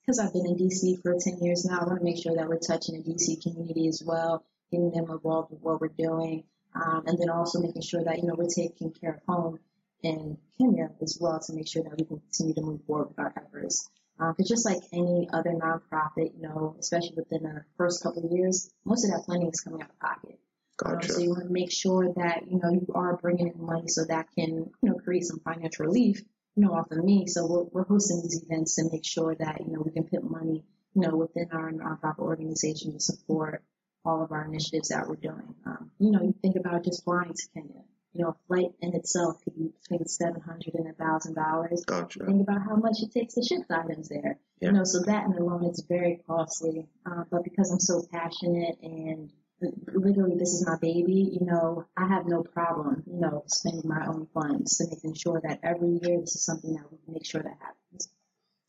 because 0.00 0.18
I've 0.18 0.34
been 0.34 0.46
in 0.46 0.56
DC 0.56 1.00
for 1.00 1.16
10 1.18 1.38
years 1.40 1.64
now, 1.64 1.80
I 1.80 1.84
want 1.84 1.98
to 2.00 2.04
make 2.04 2.22
sure 2.22 2.36
that 2.36 2.46
we're 2.46 2.58
touching 2.58 3.02
the 3.02 3.14
DC 3.14 3.42
community 3.42 3.88
as 3.88 4.02
well, 4.04 4.44
getting 4.70 4.90
them 4.90 5.10
involved 5.10 5.50
with 5.50 5.60
what 5.60 5.80
we're 5.80 5.88
doing, 5.88 6.44
um, 6.74 7.04
and 7.06 7.18
then 7.18 7.30
also 7.30 7.60
making 7.60 7.82
sure 7.82 8.02
that, 8.04 8.18
you 8.18 8.26
know, 8.26 8.34
we're 8.36 8.46
taking 8.46 8.92
care 8.92 9.14
of 9.14 9.20
home 9.26 9.58
in 10.02 10.36
Kenya 10.58 10.90
as 11.00 11.18
well 11.20 11.40
to 11.40 11.52
make 11.54 11.68
sure 11.68 11.82
that 11.82 11.96
we 11.96 12.04
can 12.04 12.20
continue 12.20 12.54
to 12.54 12.62
move 12.62 12.80
forward 12.86 13.08
with 13.08 13.18
our 13.18 13.32
efforts. 13.36 13.88
Because 14.18 14.34
um, 14.38 14.46
just 14.46 14.64
like 14.64 14.82
any 14.92 15.28
other 15.32 15.50
nonprofit, 15.50 16.36
you 16.36 16.42
know, 16.42 16.76
especially 16.78 17.14
within 17.16 17.42
the 17.42 17.64
first 17.76 18.02
couple 18.02 18.24
of 18.24 18.32
years, 18.32 18.70
most 18.84 19.04
of 19.04 19.10
that 19.10 19.24
funding 19.26 19.48
is 19.48 19.60
coming 19.60 19.82
out 19.82 19.90
of 19.90 19.98
pocket. 19.98 20.38
Um, 20.84 20.94
gotcha. 20.94 21.08
Um, 21.08 21.14
so 21.14 21.20
you 21.20 21.30
want 21.30 21.44
to 21.44 21.52
make 21.52 21.72
sure 21.72 22.12
that, 22.16 22.42
you 22.48 22.60
know, 22.62 22.70
you 22.70 22.86
are 22.94 23.16
bringing 23.16 23.48
in 23.48 23.64
money 23.64 23.88
so 23.88 24.04
that 24.04 24.26
can, 24.36 24.70
you 24.82 24.90
know, 24.90 24.94
create 24.94 25.24
some 25.24 25.40
financial 25.40 25.86
relief 25.86 26.22
you 26.56 26.64
know, 26.64 26.72
off 26.74 26.90
of 26.90 27.04
me. 27.04 27.26
So 27.26 27.46
we're, 27.46 27.64
we're 27.72 27.84
hosting 27.84 28.22
these 28.22 28.42
events 28.42 28.76
to 28.76 28.88
make 28.90 29.04
sure 29.04 29.34
that, 29.34 29.60
you 29.60 29.72
know, 29.72 29.82
we 29.84 29.90
can 29.90 30.04
put 30.04 30.22
money, 30.22 30.64
you 30.94 31.02
know, 31.02 31.16
within 31.16 31.48
our 31.52 31.72
nonprofit 31.72 32.18
organization 32.18 32.92
to 32.92 33.00
support 33.00 33.62
all 34.04 34.22
of 34.22 34.32
our 34.32 34.44
initiatives 34.44 34.88
that 34.88 35.08
we're 35.08 35.16
doing. 35.16 35.54
Um, 35.66 35.90
you 35.98 36.10
know, 36.10 36.22
you 36.22 36.34
think 36.42 36.56
about 36.56 36.84
just 36.84 37.04
flying 37.04 37.32
to 37.32 37.48
Kenya. 37.54 37.82
You 38.12 38.22
know, 38.22 38.28
a 38.30 38.36
flight 38.46 38.70
in 38.80 38.94
itself 38.94 39.42
could 39.42 39.56
be 39.56 39.72
between 39.82 40.06
seven 40.06 40.40
hundred 40.40 40.74
and 40.74 40.88
a 40.88 40.92
thousand 40.92 41.34
dollars. 41.34 41.84
Gotcha. 41.84 42.24
Think 42.24 42.42
about 42.42 42.62
how 42.62 42.76
much 42.76 42.98
it 43.02 43.10
takes 43.12 43.34
to 43.34 43.42
ship 43.42 43.62
items 43.70 44.08
there. 44.08 44.38
Yeah. 44.60 44.68
You 44.68 44.74
know, 44.74 44.84
so 44.84 45.00
that 45.00 45.26
in 45.26 45.32
alone 45.32 45.64
is 45.64 45.84
very 45.88 46.22
costly. 46.26 46.86
Uh, 47.04 47.24
but 47.30 47.42
because 47.42 47.72
I'm 47.72 47.80
so 47.80 48.06
passionate 48.12 48.78
and 48.82 49.32
literally 49.60 50.36
this 50.38 50.52
is 50.52 50.66
my 50.66 50.76
baby, 50.80 51.36
you 51.40 51.46
know, 51.46 51.86
I 51.96 52.06
have 52.08 52.26
no 52.26 52.42
problem, 52.42 53.02
you 53.06 53.20
know, 53.20 53.44
spending 53.46 53.88
my 53.88 54.06
own 54.06 54.26
funds 54.34 54.78
to 54.78 54.86
making 54.88 55.14
sure 55.14 55.40
that 55.42 55.60
every 55.62 55.98
year 56.02 56.20
this 56.20 56.34
is 56.34 56.44
something 56.44 56.74
that 56.74 56.84
we 56.90 56.98
make 57.08 57.26
sure 57.26 57.42
that 57.42 57.56
happens. 57.60 58.08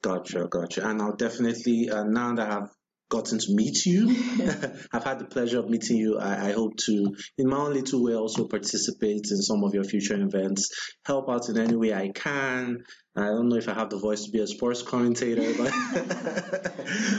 Gotcha, 0.01 0.47
gotcha. 0.49 0.87
And 0.87 1.01
I'll 1.01 1.15
definitely, 1.15 1.89
uh, 1.89 2.03
now 2.03 2.35
that 2.35 2.51
I've 2.51 2.69
gotten 3.09 3.39
to 3.39 3.53
meet 3.53 3.85
you. 3.85 4.09
I've 4.93 5.03
had 5.03 5.19
the 5.19 5.25
pleasure 5.29 5.59
of 5.59 5.69
meeting 5.69 5.97
you. 5.97 6.17
I, 6.17 6.49
I, 6.49 6.51
hope 6.53 6.77
to, 6.85 7.15
in 7.37 7.47
my 7.47 7.57
own 7.57 7.73
little 7.73 8.03
way, 8.03 8.15
also 8.15 8.47
participate 8.47 9.27
in 9.31 9.37
some 9.37 9.63
of 9.63 9.73
your 9.73 9.83
future 9.83 10.19
events, 10.19 10.69
help 11.05 11.29
out 11.29 11.49
in 11.49 11.57
any 11.57 11.75
way 11.75 11.93
I 11.93 12.09
can. 12.09 12.83
I 13.17 13.27
don't 13.27 13.47
know 13.47 13.55
if 13.55 13.69
I 13.69 13.73
have 13.73 13.89
the 13.89 13.97
voice 13.97 14.25
to 14.25 14.31
be 14.31 14.39
a 14.39 14.47
sports 14.47 14.81
commentator, 14.81 15.53
but 15.57 15.71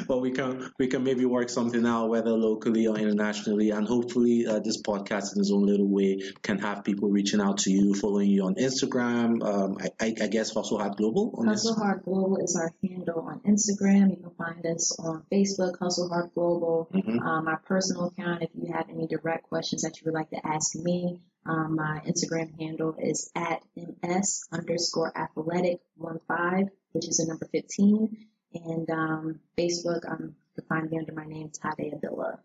but 0.07 0.21
we 0.21 0.31
can 0.31 0.71
we 0.79 0.89
can 0.89 1.03
maybe 1.03 1.25
work 1.25 1.49
something 1.49 1.87
out, 1.87 2.11
whether 2.11 2.33
locally 2.33 2.87
or 2.87 2.99
internationally, 2.99 3.71
and 3.71 3.89
hopefully 3.89 4.47
uh, 4.47 4.59
this 4.59 4.83
podcast 4.83 5.35
in 5.35 5.41
its 5.41 5.51
own 5.51 5.65
little 5.65 5.89
way 5.89 6.21
can 6.43 6.59
have 6.59 6.85
people 6.85 7.09
reaching 7.09 7.41
out 7.41 7.59
to 7.59 7.71
you, 7.71 7.95
following 7.95 8.29
you 8.29 8.45
on 8.45 8.57
Instagram. 8.57 9.43
Um, 9.43 9.79
I, 9.81 9.89
I, 9.99 10.15
I, 10.25 10.27
guess 10.27 10.53
Hustle 10.53 10.79
Hard 10.79 10.97
Global. 10.97 11.35
On 11.39 11.47
Hustle 11.47 11.73
this. 11.73 11.83
Hard 11.83 12.03
Global 12.05 12.39
is 12.45 12.57
our 12.57 12.75
handle 12.87 13.21
on 13.21 13.41
Instagram. 13.41 14.11
You 14.11 14.17
can 14.17 14.35
find 14.37 14.67
us 14.67 14.99
on 14.99 15.25
Facebook, 15.33 15.79
Hustle 15.79 16.11
Hard 16.11 16.31
Global. 16.35 16.91
Mm-hmm. 16.93 17.21
Um, 17.21 17.45
my 17.47 17.57
personal 17.65 18.09
account, 18.09 18.43
if 18.43 18.51
you 18.55 18.71
have 18.71 18.91
any 18.91 19.07
direct 19.07 19.49
questions 19.49 19.81
that 19.83 19.99
you 19.99 20.03
would 20.05 20.15
like 20.15 20.29
to 20.31 20.47
ask 20.47 20.77
me, 20.77 21.21
um, 21.49 21.77
my 21.77 22.03
Instagram 22.07 22.59
handle 22.59 22.97
is 22.99 23.31
at 23.35 23.63
ms 24.03 24.47
underscore 24.53 25.17
athletic 25.17 25.81
one 25.97 26.21
five, 26.29 26.69
which 26.93 27.09
is 27.09 27.19
the 27.19 27.27
number 27.27 27.47
15. 27.53 28.27
And 28.55 28.91
um, 28.91 29.41
Facebook, 29.59 30.01
I'm 30.09 30.35
you 30.57 30.65
find 30.69 30.91
me 30.91 30.99
under 30.99 31.13
my 31.13 31.27
name, 31.27 31.51
Tade 31.51 31.93
Abilla. 31.95 32.39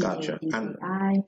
Gotcha. 0.00 0.38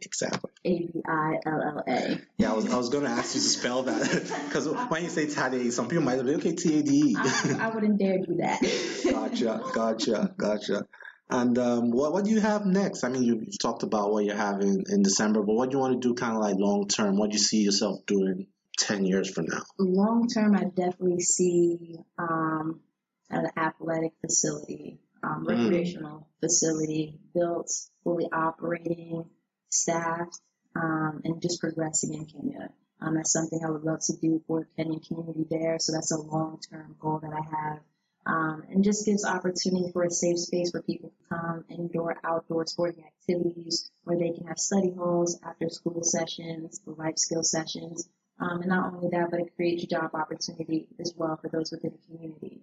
Exactly. 0.02 0.50
A-B-I-L-L-A. 0.64 2.20
Yeah, 2.36 2.52
I 2.52 2.54
was, 2.54 2.72
I 2.72 2.76
was 2.76 2.90
going 2.90 3.04
to 3.04 3.10
ask 3.10 3.34
you 3.34 3.40
to 3.40 3.46
spell 3.46 3.84
that 3.84 4.42
because 4.48 4.68
when 4.88 5.04
you 5.04 5.08
say 5.08 5.26
Tade, 5.26 5.72
some 5.72 5.88
people 5.88 6.04
might 6.04 6.22
be 6.22 6.34
okay, 6.34 6.54
T-A-D-E. 6.54 7.16
I, 7.18 7.58
I 7.62 7.68
wouldn't 7.74 7.98
dare 7.98 8.18
do 8.18 8.36
that. 8.36 8.60
gotcha, 9.10 9.62
gotcha, 9.72 10.34
gotcha. 10.36 10.86
And 11.30 11.58
um, 11.58 11.90
what 11.90 12.12
what 12.12 12.24
do 12.24 12.30
you 12.30 12.40
have 12.40 12.64
next? 12.64 13.04
I 13.04 13.10
mean, 13.10 13.22
you, 13.22 13.38
have 13.40 13.58
talked 13.60 13.82
about 13.82 14.12
what 14.12 14.24
you 14.24 14.32
have 14.32 14.60
in, 14.60 15.02
December, 15.02 15.42
but 15.42 15.54
what 15.54 15.70
do 15.70 15.76
you 15.76 15.80
want 15.80 16.00
to 16.00 16.08
do 16.08 16.14
kind 16.14 16.34
of 16.34 16.40
like 16.40 16.56
long 16.58 16.88
term? 16.88 17.18
What 17.18 17.30
do 17.30 17.36
you 17.36 17.42
see 17.42 17.62
yourself 17.62 18.06
doing 18.06 18.46
10 18.78 19.04
years 19.04 19.30
from 19.30 19.46
now? 19.46 19.62
Long 19.78 20.28
term, 20.28 20.54
I 20.54 20.64
definitely 20.64 21.20
see 21.20 21.98
um, 22.18 22.80
an 23.28 23.46
athletic 23.56 24.12
facility, 24.22 25.00
um, 25.22 25.44
mm. 25.44 25.48
recreational 25.48 26.20
mm. 26.20 26.40
facility 26.40 27.18
built, 27.34 27.70
fully 28.04 28.28
operating, 28.32 29.24
staffed, 29.70 30.40
um, 30.74 31.20
and 31.24 31.42
just 31.42 31.60
progressing 31.60 32.14
in 32.14 32.24
Kenya. 32.24 32.70
Um, 33.00 33.14
that's 33.14 33.32
something 33.32 33.60
I 33.64 33.70
would 33.70 33.84
love 33.84 34.00
to 34.06 34.16
do 34.16 34.42
for 34.46 34.60
the 34.60 34.82
Kenyan 34.82 35.06
community 35.06 35.44
there. 35.50 35.76
So 35.78 35.92
that's 35.92 36.10
a 36.10 36.18
long 36.18 36.58
term 36.70 36.96
goal 36.98 37.20
that 37.22 37.32
I 37.32 37.56
have 37.56 37.80
um, 38.28 38.62
and 38.68 38.84
just 38.84 39.06
gives 39.06 39.24
opportunity 39.24 39.90
for 39.90 40.04
a 40.04 40.10
safe 40.10 40.38
space 40.38 40.70
where 40.72 40.82
people 40.82 41.10
can 41.30 41.38
come, 41.38 41.64
indoor, 41.70 42.14
outdoor 42.22 42.66
sporting 42.66 43.04
activities, 43.04 43.90
where 44.04 44.18
they 44.18 44.30
can 44.30 44.46
have 44.46 44.58
study 44.58 44.92
halls, 44.96 45.40
after 45.42 45.70
school 45.70 46.02
sessions, 46.04 46.80
life 46.84 47.16
skill 47.16 47.42
sessions, 47.42 48.06
um, 48.38 48.60
and 48.60 48.68
not 48.68 48.92
only 48.92 49.08
that, 49.08 49.30
but 49.30 49.40
it 49.40 49.56
creates 49.56 49.86
job 49.86 50.10
opportunity 50.14 50.86
as 51.00 51.14
well 51.16 51.38
for 51.40 51.48
those 51.48 51.72
within 51.72 51.92
the 51.92 52.06
community. 52.06 52.60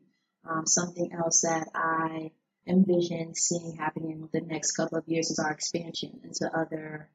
Um, 0.47 0.67
something 0.67 1.11
else 1.11 1.41
that 1.41 1.67
I 1.73 2.31
envision 2.67 3.33
seeing 3.33 3.75
happening 3.75 4.11
in 4.11 4.29
the 4.31 4.45
next 4.45 4.73
couple 4.73 4.99
of 4.99 5.07
years 5.07 5.31
is 5.31 5.39
our 5.39 5.51
expansion 5.51 6.19
into 6.23 6.49
other 6.55 7.09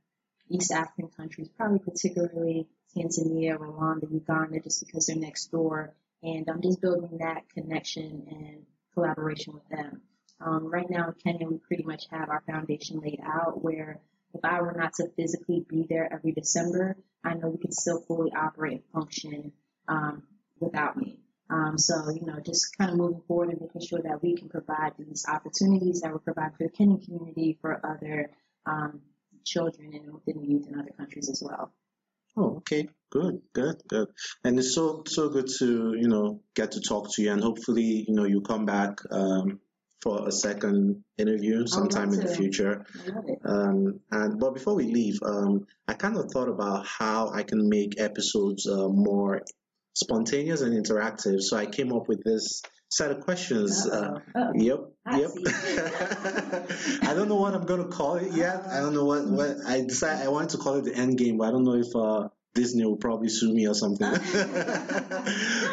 East 0.49 0.73
African 0.73 1.09
countries, 1.17 1.49
probably 1.57 1.79
particularly 1.79 2.67
Tanzania, 2.97 3.57
Rwanda, 3.57 4.11
Uganda, 4.11 4.59
just 4.59 4.85
because 4.85 5.07
they're 5.07 5.17
next 5.17 5.53
door 5.53 5.95
and 6.23 6.49
I'm 6.49 6.63
just 6.63 6.81
building 6.81 7.19
that 7.19 7.49
connection 7.51 8.27
and 8.31 8.67
collaboration 8.95 9.55
with 9.55 9.69
them. 9.69 10.03
Um, 10.41 10.67
right 10.67 10.89
now 10.89 11.09
in 11.09 11.15
Kenya, 11.15 11.47
we 11.47 11.59
pretty 11.59 11.85
much 11.85 12.05
have 12.11 12.29
our 12.31 12.43
foundation 12.47 13.01
laid 13.01 13.21
out 13.25 13.63
where 13.63 14.01
if 14.33 14.45
I 14.45 14.61
were 14.63 14.73
not 14.73 14.95
to 14.95 15.09
physically 15.17 15.65
be 15.69 15.87
there 15.89 16.11
every 16.13 16.33
December, 16.33 16.97
I 17.25 17.35
know 17.35 17.49
we 17.49 17.59
could 17.59 17.75
still 17.75 18.01
fully 18.01 18.33
operate 18.33 18.73
and 18.73 18.85
function 18.93 19.53
um, 19.89 20.23
without 20.59 20.97
me. 20.97 21.19
Um, 21.51 21.77
so, 21.79 22.09
you 22.11 22.25
know, 22.25 22.39
just 22.39 22.77
kind 22.79 22.91
of 22.91 22.97
moving 22.97 23.23
forward 23.27 23.51
and 23.51 23.61
making 23.61 23.81
sure 23.81 24.01
that 24.03 24.23
we 24.23 24.37
can 24.37 24.49
provide 24.49 24.93
these 24.99 25.27
opportunities 25.29 26.01
that 26.03 26.13
we 26.13 26.21
provide 26.21 26.53
for 26.57 26.65
the 26.65 26.71
Kenyan 26.71 27.05
community 27.05 27.59
for 27.61 27.85
other 27.85 28.31
um, 28.67 29.01
children 29.45 29.93
and 29.95 30.15
within 30.15 30.45
youth 30.45 30.69
in 30.69 30.79
other 30.79 30.93
countries 30.97 31.29
as 31.29 31.43
well. 31.45 31.73
Oh, 32.37 32.57
okay. 32.59 32.89
Good, 33.11 33.41
good, 33.53 33.83
good. 33.89 34.09
And 34.45 34.59
it's 34.59 34.75
so 34.75 35.03
so 35.07 35.29
good 35.29 35.49
to, 35.59 35.95
you 35.99 36.09
know, 36.09 36.41
get 36.55 36.73
to 36.73 36.81
talk 36.81 37.13
to 37.15 37.23
you 37.23 37.33
and 37.33 37.43
hopefully, 37.43 38.05
you 38.07 38.15
know, 38.15 38.25
you 38.25 38.41
come 38.41 38.67
back 38.67 38.99
um 39.11 39.61
for 40.03 40.27
a 40.27 40.33
second 40.33 41.05
interview 41.19 41.67
sometime 41.67 42.13
in 42.13 42.21
the 42.21 42.35
future. 42.35 42.87
Um, 43.45 44.01
and 44.11 44.39
but 44.39 44.55
before 44.55 44.75
we 44.75 44.85
leave, 44.85 45.19
um, 45.23 45.67
I 45.89 45.95
kind 45.95 46.17
of 46.17 46.31
thought 46.33 46.49
about 46.49 46.87
how 46.87 47.31
I 47.31 47.43
can 47.43 47.69
make 47.69 48.01
episodes 48.01 48.67
uh, 48.67 48.89
more 48.89 49.43
spontaneous 49.95 50.63
and 50.63 50.73
interactive. 50.73 51.41
So 51.41 51.57
I 51.57 51.67
came 51.67 51.93
up 51.93 52.09
with 52.09 52.23
this 52.25 52.63
set 52.91 53.11
of 53.13 53.21
questions. 53.21 53.87
Uh. 53.87 54.21
Yep, 54.55 54.81
I 55.07 55.21
yep. 55.21 55.31
I 57.03 57.15
don't 57.15 57.29
know 57.29 57.37
what 57.37 57.55
I'm 57.55 57.65
gonna 57.65 57.89
call 57.89 58.17
it 58.17 58.33
yet. 58.33 58.67
I 58.67 58.81
don't 58.81 58.95
know 58.95 59.05
what 59.05 59.27
what 59.27 59.57
I 59.67 59.81
decided. 59.83 60.25
I 60.25 60.29
wanted 60.29 60.51
to 60.51 60.59
call 60.59 60.77
it 60.77 60.85
the 60.85 60.95
end 60.95 61.17
game, 61.17 61.39
but 61.39 61.49
I 61.49 61.51
don't 61.53 61.65
know 61.65 61.77
if 61.77 61.95
uh, 61.95 62.29
Disney 62.55 62.85
will 62.85 62.97
probably 62.97 63.29
sue 63.29 63.55
me 63.55 63.69
or 63.69 63.75
something. 63.75 64.11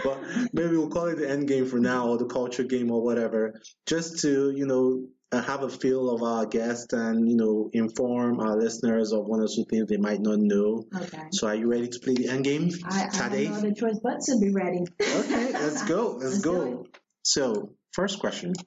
but 0.03 0.19
maybe 0.53 0.77
we'll 0.77 0.89
call 0.89 1.07
it 1.07 1.17
the 1.17 1.29
end 1.29 1.47
game 1.47 1.65
for 1.65 1.79
now, 1.79 2.07
or 2.07 2.17
the 2.17 2.27
culture 2.27 2.63
game, 2.63 2.91
or 2.91 3.01
whatever, 3.03 3.59
just 3.85 4.19
to 4.19 4.51
you 4.51 4.67
know 4.67 5.07
uh, 5.31 5.41
have 5.41 5.63
a 5.63 5.69
feel 5.69 6.09
of 6.09 6.23
our 6.23 6.45
guest 6.45 6.93
and 6.93 7.27
you 7.27 7.35
know 7.35 7.69
inform 7.73 8.39
our 8.39 8.55
listeners 8.55 9.11
of 9.11 9.25
one 9.25 9.41
or 9.41 9.47
two 9.47 9.65
things 9.65 9.89
they 9.89 9.97
might 9.97 10.21
not 10.21 10.39
know. 10.39 10.85
Okay. 10.95 11.23
So, 11.31 11.47
are 11.47 11.55
you 11.55 11.69
ready 11.69 11.87
to 11.87 11.99
play 11.99 12.13
the 12.13 12.29
end 12.29 12.43
game, 12.43 12.69
I, 12.85 13.09
I 13.11 13.15
have 13.15 13.31
no 13.31 13.53
other 13.55 13.73
choice 13.73 13.99
but 14.01 14.21
to 14.21 14.39
be 14.39 14.51
ready. 14.51 14.85
Okay, 15.01 15.51
let's 15.53 15.83
go. 15.83 16.11
Let's, 16.11 16.23
Let's 16.23 16.41
go. 16.41 16.85
So, 17.27 17.73
first 17.91 18.19
question. 18.19 18.53
Do 18.53 18.63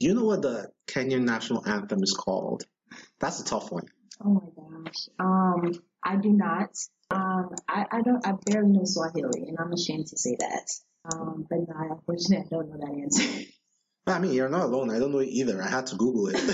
you 0.00 0.14
know 0.14 0.24
what 0.24 0.42
the 0.42 0.70
Kenyan 0.88 1.22
national 1.22 1.64
anthem 1.64 2.02
is 2.02 2.12
called? 2.12 2.64
That's 3.20 3.40
a 3.40 3.44
tough 3.44 3.70
one. 3.70 3.86
Oh 4.20 4.30
my 4.30 4.84
gosh. 4.84 5.08
Um, 5.20 5.72
I 6.04 6.16
do 6.16 6.30
not. 6.30 6.70
Um, 7.12 7.50
I, 7.68 7.86
I 7.92 8.02
don't. 8.02 8.26
I 8.26 8.32
barely 8.46 8.72
know 8.72 8.84
Swahili, 8.84 9.46
and 9.46 9.56
I'm 9.60 9.72
ashamed 9.72 10.08
to 10.08 10.18
say 10.18 10.36
that. 10.40 10.70
Um, 11.12 11.46
but 11.48 11.60
no, 11.68 11.74
unfortunately, 11.92 12.44
I 12.44 12.48
don't 12.50 12.68
know 12.68 12.78
that 12.78 13.00
answer. 13.00 13.44
I 14.06 14.18
mean, 14.18 14.34
you're 14.34 14.50
not 14.50 14.64
alone. 14.64 14.90
I 14.90 14.98
don't 14.98 15.12
know 15.12 15.20
it 15.20 15.28
either. 15.30 15.62
I 15.62 15.68
had 15.68 15.86
to 15.86 15.96
Google 15.96 16.28
it. 16.28 16.36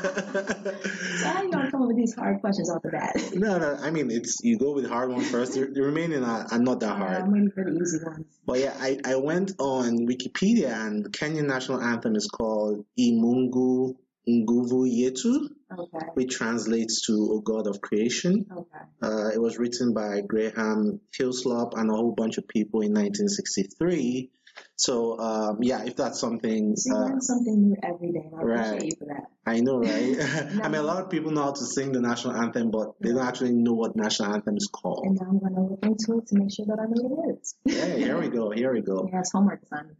so 0.00 1.28
how 1.28 1.42
you 1.42 1.50
gonna 1.50 1.70
come 1.70 1.82
up 1.82 1.88
with 1.88 1.96
these 1.96 2.14
hard 2.14 2.40
questions 2.40 2.68
off 2.68 2.82
the 2.82 2.90
bat? 2.90 3.16
no, 3.34 3.58
no. 3.58 3.76
I 3.80 3.90
mean, 3.90 4.10
it's 4.10 4.38
you 4.42 4.58
go 4.58 4.72
with 4.74 4.84
the 4.84 4.90
hard 4.90 5.10
one 5.10 5.20
first. 5.22 5.54
The, 5.54 5.66
the 5.66 5.82
remaining 5.82 6.24
are, 6.24 6.46
are 6.50 6.58
not 6.58 6.80
that 6.80 6.92
Uh, 6.92 6.96
hard. 6.96 7.22
I'm 7.22 7.32
waiting 7.32 7.50
for 7.52 7.64
the 7.64 7.78
easy 7.80 7.98
ones. 8.04 8.26
But 8.44 8.58
yeah, 8.58 8.74
I, 8.80 8.98
I 9.04 9.16
went 9.16 9.52
on 9.60 10.06
Wikipedia 10.08 10.72
and 10.86 11.04
the 11.04 11.10
Kenyan 11.10 11.46
national 11.46 11.80
anthem 11.80 12.16
is 12.16 12.26
called 12.26 12.84
Ee 12.98 13.12
Mungu 13.12 13.94
Nguvu 14.28 14.86
Yetu, 14.90 15.48
Okay. 15.72 16.06
which 16.14 16.34
translates 16.34 17.06
to 17.06 17.12
O 17.32 17.40
God 17.40 17.68
of 17.68 17.80
Creation. 17.80 18.44
Okay. 18.50 18.78
Uh, 19.00 19.28
it 19.32 19.40
was 19.40 19.56
written 19.58 19.94
by 19.94 20.20
Graham 20.20 21.00
Hyslop 21.16 21.78
and 21.78 21.88
a 21.90 21.94
whole 21.94 22.12
bunch 22.12 22.38
of 22.38 22.48
people 22.48 22.80
in 22.80 22.92
1963. 22.92 24.30
So 24.76 25.18
um, 25.18 25.58
yeah, 25.62 25.84
if 25.84 25.96
that's 25.96 26.18
something 26.20 26.76
So 26.76 26.90
you 26.90 26.96
uh, 26.96 27.04
learn 27.08 27.20
something 27.20 27.62
new 27.62 27.76
every 27.82 28.12
day, 28.12 28.30
I 28.36 28.42
Right. 28.42 28.66
appreciate 28.66 28.84
you 28.92 28.96
for 28.98 29.04
that. 29.06 29.24
I 29.46 29.60
know, 29.60 29.78
right? 29.78 30.16
I 30.64 30.68
mean, 30.68 30.80
a 30.80 30.82
lot 30.82 31.02
of 31.02 31.10
people 31.10 31.30
know 31.32 31.42
how 31.42 31.52
to 31.52 31.64
sing 31.64 31.92
the 31.92 32.00
national 32.00 32.34
anthem, 32.36 32.70
but 32.70 32.94
they 33.00 33.10
don't 33.10 33.26
actually 33.26 33.52
know 33.52 33.72
what 33.74 33.96
national 33.96 34.32
anthem 34.34 34.56
is 34.56 34.68
called. 34.72 35.04
And 35.06 35.16
now 35.20 35.26
I'm 35.28 35.38
gonna 35.38 35.68
look 35.68 35.80
into 35.82 36.18
it 36.18 36.26
to 36.28 36.36
make 36.36 36.52
sure 36.54 36.66
that 36.66 36.78
I 36.78 36.86
know 36.86 37.24
it 37.28 37.38
is. 37.40 37.54
Yeah, 37.64 37.96
here 37.96 38.18
we 38.20 38.28
go. 38.28 38.50
Here 38.50 38.72
we 38.72 38.80
go. 38.80 39.08
It's 39.12 39.32
homework 39.32 39.62
assignment. 39.62 39.98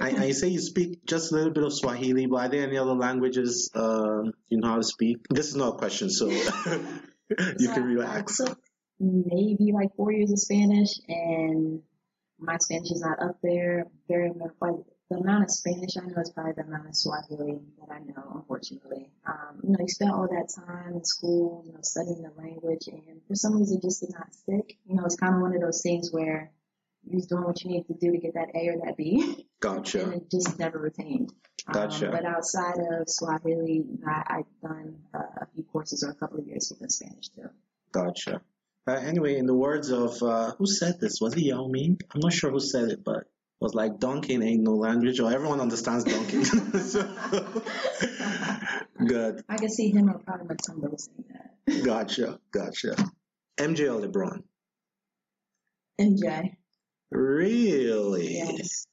I, 0.00 0.24
I 0.26 0.30
say 0.32 0.48
you 0.48 0.60
speak 0.60 1.04
just 1.06 1.30
a 1.30 1.34
little 1.36 1.52
bit 1.52 1.62
of 1.62 1.72
Swahili, 1.72 2.26
but 2.26 2.36
are 2.36 2.48
there 2.48 2.66
any 2.66 2.78
other 2.78 2.94
languages 2.94 3.70
um, 3.74 4.32
you 4.48 4.58
know 4.58 4.68
how 4.68 4.76
to 4.76 4.82
speak? 4.82 5.18
This 5.30 5.48
is 5.48 5.56
not 5.56 5.74
a 5.74 5.78
question, 5.78 6.08
so 6.10 6.28
you 6.30 6.40
So 6.40 7.74
can 7.74 7.82
I 7.82 7.86
relax. 7.86 8.38
took 8.38 8.58
maybe 8.98 9.72
like 9.72 9.94
four 9.96 10.10
years 10.12 10.30
of 10.32 10.38
Spanish, 10.38 10.88
and 11.08 11.82
my 12.38 12.56
Spanish 12.58 12.90
is 12.90 13.00
not 13.00 13.22
up 13.22 13.38
there 13.42 13.86
very 14.08 14.30
much. 14.30 14.52
Like 14.60 14.74
the 15.10 15.16
amount 15.16 15.44
of 15.44 15.50
Spanish 15.50 15.96
I 15.96 16.06
know 16.06 16.20
is 16.20 16.30
probably 16.30 16.52
the 16.52 16.62
amount 16.62 16.88
of 16.88 16.96
Swahili 16.96 17.60
that 17.78 17.92
I 17.92 17.98
know, 18.00 18.32
unfortunately. 18.34 19.10
Um, 19.26 19.60
you 19.62 19.70
know, 19.70 19.78
you 19.80 19.88
spend 19.88 20.10
all 20.10 20.26
that 20.28 20.52
time 20.54 20.94
in 20.94 21.04
school, 21.04 21.62
you 21.66 21.72
know, 21.72 21.80
studying 21.82 22.22
the 22.22 22.32
language, 22.40 22.88
and 22.88 23.20
for 23.28 23.34
some 23.34 23.58
reason, 23.58 23.80
just 23.80 24.00
did 24.00 24.12
not 24.12 24.34
stick. 24.34 24.78
You 24.86 24.96
know, 24.96 25.04
it's 25.04 25.16
kind 25.16 25.34
of 25.34 25.40
one 25.40 25.54
of 25.54 25.60
those 25.60 25.82
things 25.82 26.10
where 26.10 26.50
you're 27.06 27.20
doing 27.28 27.44
what 27.44 27.62
you 27.62 27.70
need 27.70 27.86
to 27.86 27.94
do 27.94 28.12
to 28.12 28.18
get 28.18 28.34
that 28.34 28.48
A 28.54 28.68
or 28.68 28.76
that 28.84 28.96
B, 28.96 29.20
and 29.22 29.44
Gotcha. 29.60 30.10
it 30.10 30.30
just 30.30 30.58
never 30.58 30.78
retained. 30.78 31.32
Gotcha. 31.70 32.06
Um, 32.06 32.12
but 32.12 32.24
outside 32.24 32.76
of 32.78 33.08
Swahili, 33.08 33.84
I, 34.06 34.38
I've 34.38 34.60
done 34.68 34.96
uh, 35.14 35.42
a 35.42 35.46
few 35.54 35.64
courses 35.64 36.02
or 36.02 36.10
a 36.10 36.14
couple 36.14 36.38
of 36.38 36.46
years 36.46 36.72
with 36.78 36.90
Spanish 36.90 37.28
too. 37.28 37.48
Gotcha. 37.92 38.42
Uh, 38.86 38.92
anyway, 38.92 39.38
in 39.38 39.46
the 39.46 39.54
words 39.54 39.90
of 39.90 40.22
uh, 40.22 40.52
who 40.58 40.66
said 40.66 41.00
this? 41.00 41.18
Was 41.20 41.34
it 41.34 41.40
Yao 41.40 41.66
Ming? 41.66 41.98
I'm 42.12 42.20
not 42.20 42.32
sure 42.32 42.50
who 42.50 42.60
said 42.60 42.90
it, 42.90 43.02
but 43.02 43.18
it 43.18 43.26
was 43.60 43.74
like 43.74 43.98
Dunking 43.98 44.42
ain't 44.42 44.62
no 44.62 44.72
language, 44.72 45.20
or 45.20 45.32
everyone 45.32 45.60
understands 45.60 46.04
Dunking. 46.04 46.44
so, 46.80 47.02
good. 49.06 49.42
I 49.48 49.56
can 49.56 49.70
see 49.70 49.90
him 49.90 50.10
or 50.10 50.18
probably 50.18 50.54
Mutombo 50.54 51.00
saying 51.00 51.24
that. 51.30 51.84
Gotcha. 51.84 52.38
Gotcha. 52.52 52.94
MJ 53.58 53.90
or 53.90 54.06
LeBron? 54.06 54.42
MJ. 55.98 56.56
Really? 57.10 58.34
Yes. 58.34 58.86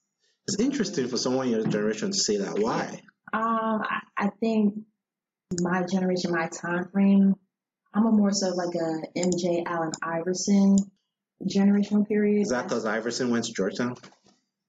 It's 0.47 0.59
interesting 0.59 1.07
for 1.07 1.17
someone 1.17 1.47
in 1.47 1.53
your 1.53 1.63
generation 1.63 2.11
to 2.11 2.17
say 2.17 2.37
that. 2.37 2.59
Why? 2.59 3.01
Um, 3.33 3.81
I, 3.83 4.01
I 4.17 4.29
think 4.39 4.75
my 5.59 5.83
generation, 5.83 6.31
my 6.31 6.47
time 6.47 6.87
frame, 6.91 7.35
I'm 7.93 8.05
a 8.05 8.11
more 8.11 8.31
so 8.31 8.49
like 8.49 8.75
a 8.75 9.01
MJ 9.17 9.63
Allen 9.65 9.91
Iverson 10.01 10.77
generational 11.43 12.07
period. 12.07 12.41
Is 12.41 12.49
that 12.49 12.63
because 12.63 12.85
Iverson 12.85 13.31
went 13.31 13.45
to 13.45 13.53
Georgetown? 13.53 13.95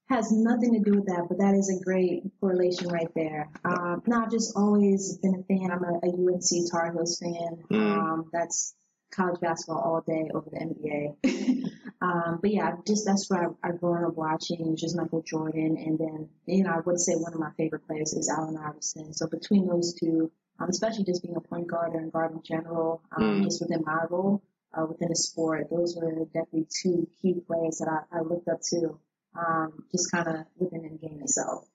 has 0.09 0.31
nothing 0.31 0.73
to 0.73 0.79
do 0.79 0.97
with 0.97 1.05
that, 1.07 1.25
but 1.29 1.39
that 1.39 1.55
is 1.55 1.69
a 1.69 1.83
great 1.83 2.23
correlation 2.39 2.87
right 2.89 3.07
there. 3.15 3.49
Um, 3.63 4.01
no, 4.05 4.21
I've 4.21 4.31
just 4.31 4.55
always 4.55 5.17
been 5.17 5.35
a 5.35 5.43
fan. 5.43 5.71
I'm 5.71 5.83
a, 5.83 5.99
a 6.03 6.09
UNC 6.09 6.71
Tar 6.71 6.91
Heels 6.91 7.19
fan. 7.19 7.63
Mm. 7.71 7.97
Um, 7.97 8.29
that's 8.31 8.75
college 9.11 9.39
basketball 9.39 9.81
all 9.81 10.01
day 10.01 10.29
over 10.33 10.49
the 10.49 10.59
NBA. 10.59 11.71
um, 12.01 12.39
but 12.41 12.51
yeah, 12.51 12.75
just 12.85 13.05
that's 13.05 13.29
what 13.29 13.39
I, 13.39 13.45
I've 13.67 13.79
grown 13.79 14.03
up 14.03 14.15
watching, 14.15 14.75
just 14.75 14.95
Michael 14.95 15.21
Jordan, 15.21 15.77
and 15.77 15.97
then 15.97 16.29
you 16.45 16.63
know 16.63 16.71
I 16.71 16.79
would 16.79 16.99
say 16.99 17.13
one 17.15 17.33
of 17.33 17.39
my 17.39 17.51
favorite 17.57 17.87
players 17.87 18.13
is 18.13 18.29
Allen 18.29 18.57
Iverson. 18.57 19.13
So 19.13 19.27
between 19.27 19.67
those 19.67 19.93
two, 19.93 20.31
um, 20.59 20.69
especially 20.69 21.03
just 21.03 21.21
being 21.23 21.35
a 21.35 21.41
point 21.41 21.67
guard 21.67 21.93
and 21.93 22.11
guard 22.11 22.31
in 22.31 22.41
general, 22.43 23.01
um, 23.15 23.23
Mm. 23.23 23.43
just 23.43 23.61
within 23.61 23.83
my 23.85 24.05
role 24.09 24.41
uh, 24.73 24.85
within 24.85 25.09
the 25.09 25.15
sport, 25.15 25.69
those 25.69 25.95
were 25.95 26.25
definitely 26.25 26.67
two 26.81 27.07
key 27.21 27.39
players 27.45 27.77
that 27.79 27.87
I, 27.89 28.17
I 28.17 28.21
looked 28.21 28.47
up 28.47 28.59
to 28.71 28.99
um, 29.35 29.83
just 29.91 30.11
kind 30.11 30.27
of 30.27 30.45
within 30.57 30.83
the 30.83 30.89
game 31.07 31.21
itself. 31.21 31.65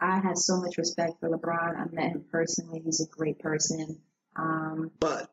I 0.00 0.18
have 0.20 0.36
so 0.36 0.60
much 0.60 0.76
respect 0.78 1.20
for 1.20 1.28
LeBron. 1.30 1.76
I 1.76 1.84
met 1.90 2.12
him 2.12 2.24
personally. 2.30 2.80
He's 2.84 3.00
a 3.00 3.06
great 3.06 3.38
person. 3.38 4.00
Um, 4.36 4.90
But 5.00 5.30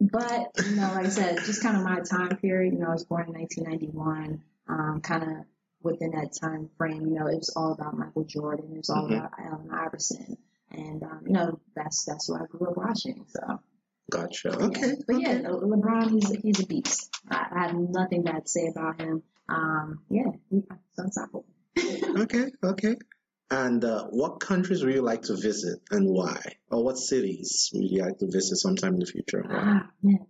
but, 0.00 0.48
you 0.66 0.76
know, 0.76 0.92
like 0.94 1.06
I 1.06 1.08
said, 1.10 1.38
just 1.44 1.62
kind 1.62 1.76
of 1.76 1.82
my 1.82 2.00
time 2.00 2.36
period, 2.38 2.72
you 2.72 2.78
know, 2.80 2.88
I 2.88 2.92
was 2.92 3.04
born 3.04 3.26
in 3.28 3.34
1991, 3.34 4.42
um, 4.66 5.00
kind 5.02 5.22
of 5.22 5.44
within 5.82 6.12
that 6.12 6.32
time 6.40 6.70
frame, 6.78 7.06
you 7.06 7.18
know, 7.18 7.26
it 7.26 7.36
was 7.36 7.50
all 7.54 7.72
about 7.72 7.96
Michael 7.98 8.24
Jordan. 8.24 8.70
It 8.72 8.78
was 8.78 8.88
all 8.90 9.06
Mhm. 9.06 9.18
about 9.18 9.32
Allen 9.38 9.70
Iverson. 9.70 10.38
And, 10.70 11.02
um, 11.02 11.20
you 11.26 11.32
know, 11.32 11.60
that's, 11.74 12.04
that's 12.04 12.28
what 12.28 12.42
I 12.42 12.46
grew 12.46 12.68
up 12.70 12.76
watching. 12.76 13.24
So, 13.28 13.60
gotcha. 14.10 14.56
yeah. 14.58 14.66
Okay. 14.66 14.92
But 15.06 15.20
yeah, 15.20 15.30
okay. 15.30 15.48
Le- 15.48 15.76
LeBron, 15.76 16.10
he's, 16.10 16.30
a- 16.30 16.40
he's 16.40 16.60
a 16.60 16.66
beast. 16.66 17.10
I, 17.28 17.46
I 17.54 17.62
have 17.66 17.74
nothing 17.74 18.22
bad 18.22 18.44
to 18.44 18.48
say 18.48 18.68
about 18.68 19.00
him. 19.00 19.22
Um, 19.48 20.00
yeah, 20.10 20.30
he, 20.50 20.56
he's 20.60 20.98
unstoppable. 20.98 21.46
Okay. 22.22 22.46
Okay. 22.62 22.96
And 23.50 23.84
uh, 23.84 24.04
what 24.10 24.38
countries 24.38 24.84
would 24.84 24.94
you 24.94 25.02
like 25.02 25.22
to 25.22 25.34
visit 25.36 25.80
and 25.90 26.06
why? 26.08 26.40
Or 26.70 26.84
what 26.84 26.98
cities 26.98 27.70
would 27.74 27.90
you 27.90 28.02
like 28.02 28.18
to 28.18 28.26
visit 28.26 28.56
sometime 28.56 28.94
in 28.94 29.00
the 29.00 29.06
future? 29.06 29.44
Ah, 29.50 29.90
man. 30.02 30.26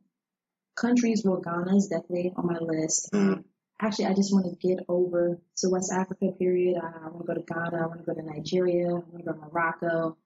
Countries, 0.74 1.22
well, 1.24 1.41
Ghana 1.41 1.76
is 1.76 1.88
definitely 1.88 2.32
on 2.34 2.47
my 2.47 2.59
list. 2.61 3.11
Mm. 3.12 3.18
Um, 3.18 3.45
actually, 3.78 4.07
I 4.07 4.14
just 4.14 4.32
want 4.32 4.47
to 4.47 4.66
get 4.66 4.78
over 4.88 5.38
to 5.59 5.68
West 5.68 5.93
Africa, 5.93 6.28
period. 6.38 6.78
I, 6.82 6.86
I 6.86 7.09
want 7.11 7.26
to 7.26 7.26
go 7.26 7.34
to 7.34 7.43
Ghana. 7.47 7.82
I 7.82 7.86
want 7.86 8.01
to 8.01 8.07
go 8.07 8.14
to 8.14 8.22
Nigeria. 8.26 8.88
I 8.88 8.93
want 8.93 9.18
to 9.18 9.22
go 9.24 9.32
to 9.32 9.38
Morocco. 9.38 10.16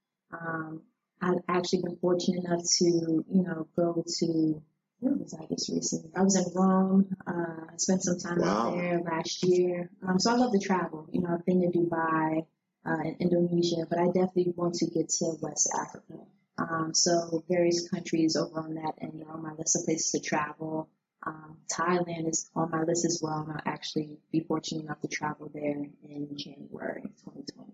Um, 0.40 0.82
I've 1.20 1.42
actually 1.48 1.82
been 1.82 1.96
fortunate 1.96 2.44
enough 2.44 2.62
to, 2.78 2.84
you 2.84 3.42
know, 3.42 3.66
go 3.76 4.04
to, 4.18 4.62
where 5.00 5.14
was 5.14 5.34
I 5.34 5.46
just 5.46 5.70
recently? 5.70 6.10
I 6.16 6.22
was 6.22 6.36
in 6.36 6.44
Rome. 6.54 7.14
Uh, 7.26 7.72
I 7.72 7.76
spent 7.76 8.02
some 8.02 8.18
time 8.18 8.40
Wow. 8.40 8.68
out 8.68 8.76
there 8.76 9.00
last 9.00 9.42
year. 9.44 9.90
Um, 10.06 10.18
so 10.18 10.32
I 10.32 10.36
love 10.36 10.52
to 10.52 10.58
travel. 10.58 11.08
You 11.12 11.22
know, 11.22 11.30
I've 11.32 11.46
been 11.46 11.60
to 11.62 11.78
Dubai, 11.78 12.46
uh, 12.86 12.98
and 13.04 13.16
Indonesia, 13.20 13.86
but 13.88 13.98
I 13.98 14.06
definitely 14.06 14.52
want 14.56 14.74
to 14.74 14.86
get 14.86 15.08
to 15.08 15.36
West 15.40 15.70
Africa. 15.74 16.18
Um, 16.58 16.92
so 16.94 17.42
various 17.48 17.88
countries 17.88 18.36
over 18.36 18.60
on 18.60 18.74
that 18.74 18.94
end 19.00 19.22
are 19.26 19.34
on 19.34 19.42
my 19.42 19.52
list 19.54 19.76
of 19.76 19.84
places 19.86 20.12
to 20.12 20.20
travel. 20.20 20.88
Um, 21.26 21.56
Thailand 21.72 22.28
is 22.28 22.50
on 22.54 22.70
my 22.70 22.82
list 22.82 23.06
as 23.06 23.20
well, 23.22 23.40
and 23.40 23.52
I'll 23.52 23.72
actually 23.72 24.18
be 24.30 24.40
fortunate 24.40 24.84
enough 24.84 25.00
to 25.00 25.08
travel 25.08 25.50
there 25.54 25.86
in 26.08 26.36
January 26.36 27.02
2020. 27.24 27.72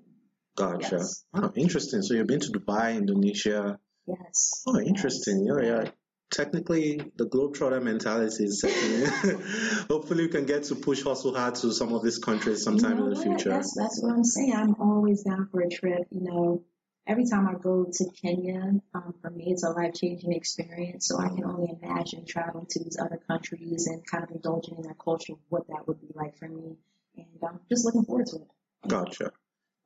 Gotcha. 0.60 0.96
Yes. 0.96 1.24
Oh, 1.34 1.52
interesting. 1.56 2.02
So 2.02 2.14
you've 2.14 2.26
been 2.26 2.40
to 2.40 2.52
Dubai, 2.52 2.96
Indonesia. 2.96 3.78
Yes. 4.06 4.62
Oh, 4.66 4.78
interesting. 4.78 5.46
Yeah, 5.46 5.62
yeah. 5.62 5.90
Technically, 6.30 7.00
the 7.16 7.26
globetrotter 7.26 7.82
mentality 7.82 8.44
is. 8.44 8.62
Hopefully, 9.90 10.26
we 10.26 10.28
can 10.28 10.46
get 10.46 10.64
to 10.64 10.76
push 10.76 11.02
hustle 11.02 11.34
hard 11.34 11.56
to 11.56 11.72
some 11.72 11.92
of 11.92 12.04
these 12.04 12.18
countries 12.18 12.62
sometime 12.62 12.92
You 12.92 12.96
know 12.98 13.06
in 13.06 13.14
the 13.14 13.20
future. 13.20 13.50
That's 13.50 13.74
that's 13.74 14.00
what 14.00 14.12
I'm 14.12 14.22
saying. 14.24 14.54
I'm 14.54 14.76
always 14.80 15.22
down 15.22 15.48
for 15.50 15.60
a 15.60 15.68
trip. 15.68 16.06
You 16.12 16.20
know, 16.20 16.62
every 17.06 17.26
time 17.26 17.48
I 17.48 17.54
go 17.54 17.86
to 17.92 18.04
Kenya, 18.22 18.80
um, 18.94 19.14
for 19.20 19.30
me, 19.30 19.46
it's 19.48 19.64
a 19.64 19.70
life 19.70 19.94
changing 19.94 20.32
experience. 20.32 21.08
So 21.08 21.18
I 21.18 21.28
can 21.28 21.44
only 21.44 21.72
imagine 21.82 22.26
traveling 22.26 22.66
to 22.70 22.84
these 22.84 22.98
other 23.00 23.18
countries 23.26 23.88
and 23.88 24.06
kind 24.06 24.22
of 24.22 24.30
indulging 24.30 24.76
in 24.76 24.82
their 24.82 24.94
culture, 24.94 25.34
what 25.48 25.66
that 25.68 25.88
would 25.88 26.00
be 26.00 26.12
like 26.14 26.38
for 26.38 26.48
me. 26.48 26.76
And 27.16 27.26
I'm 27.42 27.60
just 27.68 27.84
looking 27.84 28.04
forward 28.04 28.26
to 28.26 28.36
it. 28.36 28.48
Gotcha. 28.86 29.32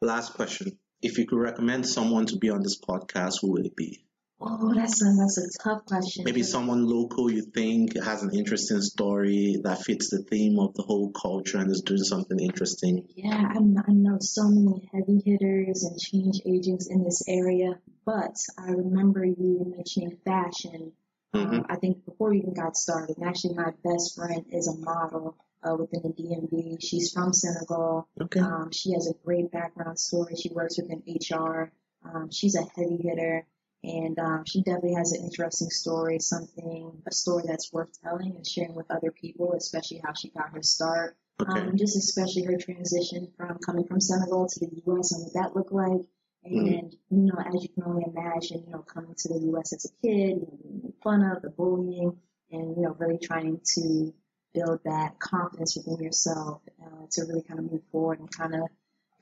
Last 0.00 0.34
question. 0.34 0.78
If 1.02 1.18
you 1.18 1.26
could 1.26 1.38
recommend 1.38 1.86
someone 1.86 2.26
to 2.26 2.38
be 2.38 2.50
on 2.50 2.62
this 2.62 2.80
podcast, 2.80 3.40
who 3.40 3.52
would 3.52 3.66
it 3.66 3.76
be? 3.76 4.04
Oh, 4.40 4.74
that's 4.74 5.00
a, 5.00 5.14
that's 5.18 5.38
a 5.38 5.62
tough 5.62 5.86
question. 5.86 6.24
Maybe 6.24 6.42
someone 6.42 6.86
local 6.86 7.30
you 7.30 7.42
think 7.42 7.96
has 7.96 8.22
an 8.22 8.34
interesting 8.34 8.80
story 8.80 9.60
that 9.62 9.82
fits 9.82 10.10
the 10.10 10.22
theme 10.22 10.58
of 10.58 10.74
the 10.74 10.82
whole 10.82 11.12
culture 11.12 11.58
and 11.58 11.70
is 11.70 11.82
doing 11.82 12.02
something 12.02 12.38
interesting. 12.38 13.06
Yeah, 13.14 13.52
I 13.54 13.58
know, 13.60 13.82
I 13.88 13.92
know 13.92 14.18
so 14.20 14.48
many 14.48 14.90
heavy 14.92 15.22
hitters 15.24 15.84
and 15.84 15.98
change 15.98 16.40
agents 16.44 16.88
in 16.90 17.04
this 17.04 17.22
area, 17.28 17.78
but 18.04 18.36
I 18.58 18.70
remember 18.70 19.24
you 19.24 19.72
mentioning 19.74 20.18
fashion. 20.24 20.92
Mm-hmm. 21.34 21.54
Um, 21.54 21.66
I 21.70 21.76
think 21.76 22.04
before 22.04 22.30
we 22.30 22.38
even 22.38 22.54
got 22.54 22.76
started, 22.76 23.16
and 23.16 23.26
actually 23.26 23.54
my 23.54 23.70
best 23.82 24.14
friend 24.16 24.44
is 24.50 24.68
a 24.68 24.76
model 24.76 25.36
uh, 25.64 25.76
within 25.76 26.02
the 26.02 26.10
DMV. 26.10 26.76
She's 26.80 27.12
from 27.12 27.32
Senegal. 27.32 28.08
Okay. 28.20 28.40
Um, 28.40 28.70
she 28.72 28.92
has 28.92 29.08
a 29.08 29.14
great 29.24 29.50
background 29.50 29.98
story. 29.98 30.36
She 30.36 30.50
works 30.50 30.78
within 30.78 31.02
HR. 31.06 31.72
Um, 32.04 32.30
she's 32.30 32.56
a 32.56 32.62
heavy 32.76 32.98
hitter. 33.02 33.46
And 33.82 34.18
um, 34.18 34.44
she 34.46 34.62
definitely 34.62 34.94
has 34.94 35.12
an 35.12 35.24
interesting 35.24 35.68
story, 35.68 36.18
something, 36.18 37.02
a 37.06 37.12
story 37.12 37.44
that's 37.46 37.70
worth 37.70 37.90
telling 38.02 38.34
and 38.34 38.46
sharing 38.46 38.74
with 38.74 38.90
other 38.90 39.10
people, 39.10 39.52
especially 39.52 40.00
how 40.02 40.14
she 40.14 40.30
got 40.30 40.54
her 40.54 40.62
start. 40.62 41.16
Okay. 41.42 41.60
Um, 41.60 41.76
just 41.76 41.96
especially 41.96 42.44
her 42.44 42.56
transition 42.56 43.28
from 43.36 43.58
coming 43.58 43.86
from 43.86 44.00
Senegal 44.00 44.48
to 44.48 44.60
the 44.60 44.82
U.S. 44.86 45.12
and 45.12 45.24
what 45.24 45.34
that 45.34 45.56
looked 45.56 45.72
like. 45.72 46.06
And, 46.44 46.94
you 47.10 47.32
know, 47.32 47.38
as 47.38 47.62
you 47.62 47.68
can 47.70 47.84
only 47.84 48.04
imagine, 48.06 48.64
you 48.66 48.72
know, 48.72 48.80
coming 48.82 49.14
to 49.16 49.28
the 49.28 49.40
U.S. 49.46 49.72
as 49.72 49.86
a 49.86 50.06
kid, 50.06 50.36
you 50.40 50.46
know, 50.46 50.58
being 50.62 50.92
fun 51.02 51.22
of, 51.22 51.42
the 51.42 51.50
bullying, 51.50 52.18
and, 52.50 52.76
you 52.76 52.82
know, 52.82 52.94
really 52.98 53.18
trying 53.18 53.60
to 53.76 54.14
build 54.54 54.80
that 54.84 55.18
confidence 55.18 55.76
within 55.76 56.02
yourself 56.04 56.62
uh, 56.82 57.06
to 57.10 57.22
really 57.24 57.42
kind 57.42 57.58
of 57.60 57.70
move 57.70 57.82
forward 57.90 58.20
and 58.20 58.30
kind 58.30 58.54
of 58.54 58.62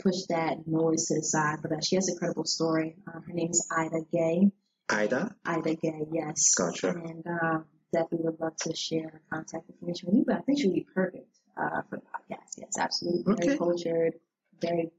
push 0.00 0.22
that 0.28 0.66
noise 0.66 1.06
to 1.06 1.14
the 1.14 1.22
side. 1.22 1.58
But 1.62 1.72
uh, 1.72 1.80
she 1.80 1.96
has 1.96 2.08
a 2.08 2.18
credible 2.18 2.44
story. 2.44 2.96
Uh, 3.06 3.20
her 3.20 3.32
name 3.32 3.50
is 3.50 3.66
Ida 3.70 4.00
Gay. 4.12 4.50
Ida? 4.88 5.34
Ida 5.44 5.74
Gay, 5.74 6.06
yes. 6.12 6.54
Gotcha. 6.54 6.90
And 6.90 7.24
um, 7.26 7.64
definitely 7.92 8.26
would 8.26 8.40
love 8.40 8.56
to 8.62 8.74
share 8.74 9.08
her 9.08 9.22
contact 9.32 9.68
information 9.70 10.08
with 10.08 10.16
you, 10.18 10.24
but 10.26 10.36
I 10.36 10.40
think 10.40 10.58
she 10.60 10.66
would 10.68 10.74
be 10.74 10.86
perfect 10.94 11.38
uh, 11.56 11.82
for 11.88 11.96
the 11.96 12.02
podcast. 12.02 12.58
Yes, 12.58 12.78
absolutely. 12.78 13.34
Very 13.34 13.48
Okay. 13.50 13.58
cultured, 13.58 14.14
very, 14.60 14.90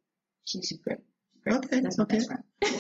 she's 0.46 0.68
she's 0.68 0.80
great. 0.80 1.00
Great. 1.44 1.58
Okay, 1.58 1.80
That's 1.82 2.00
okay. 2.00 2.20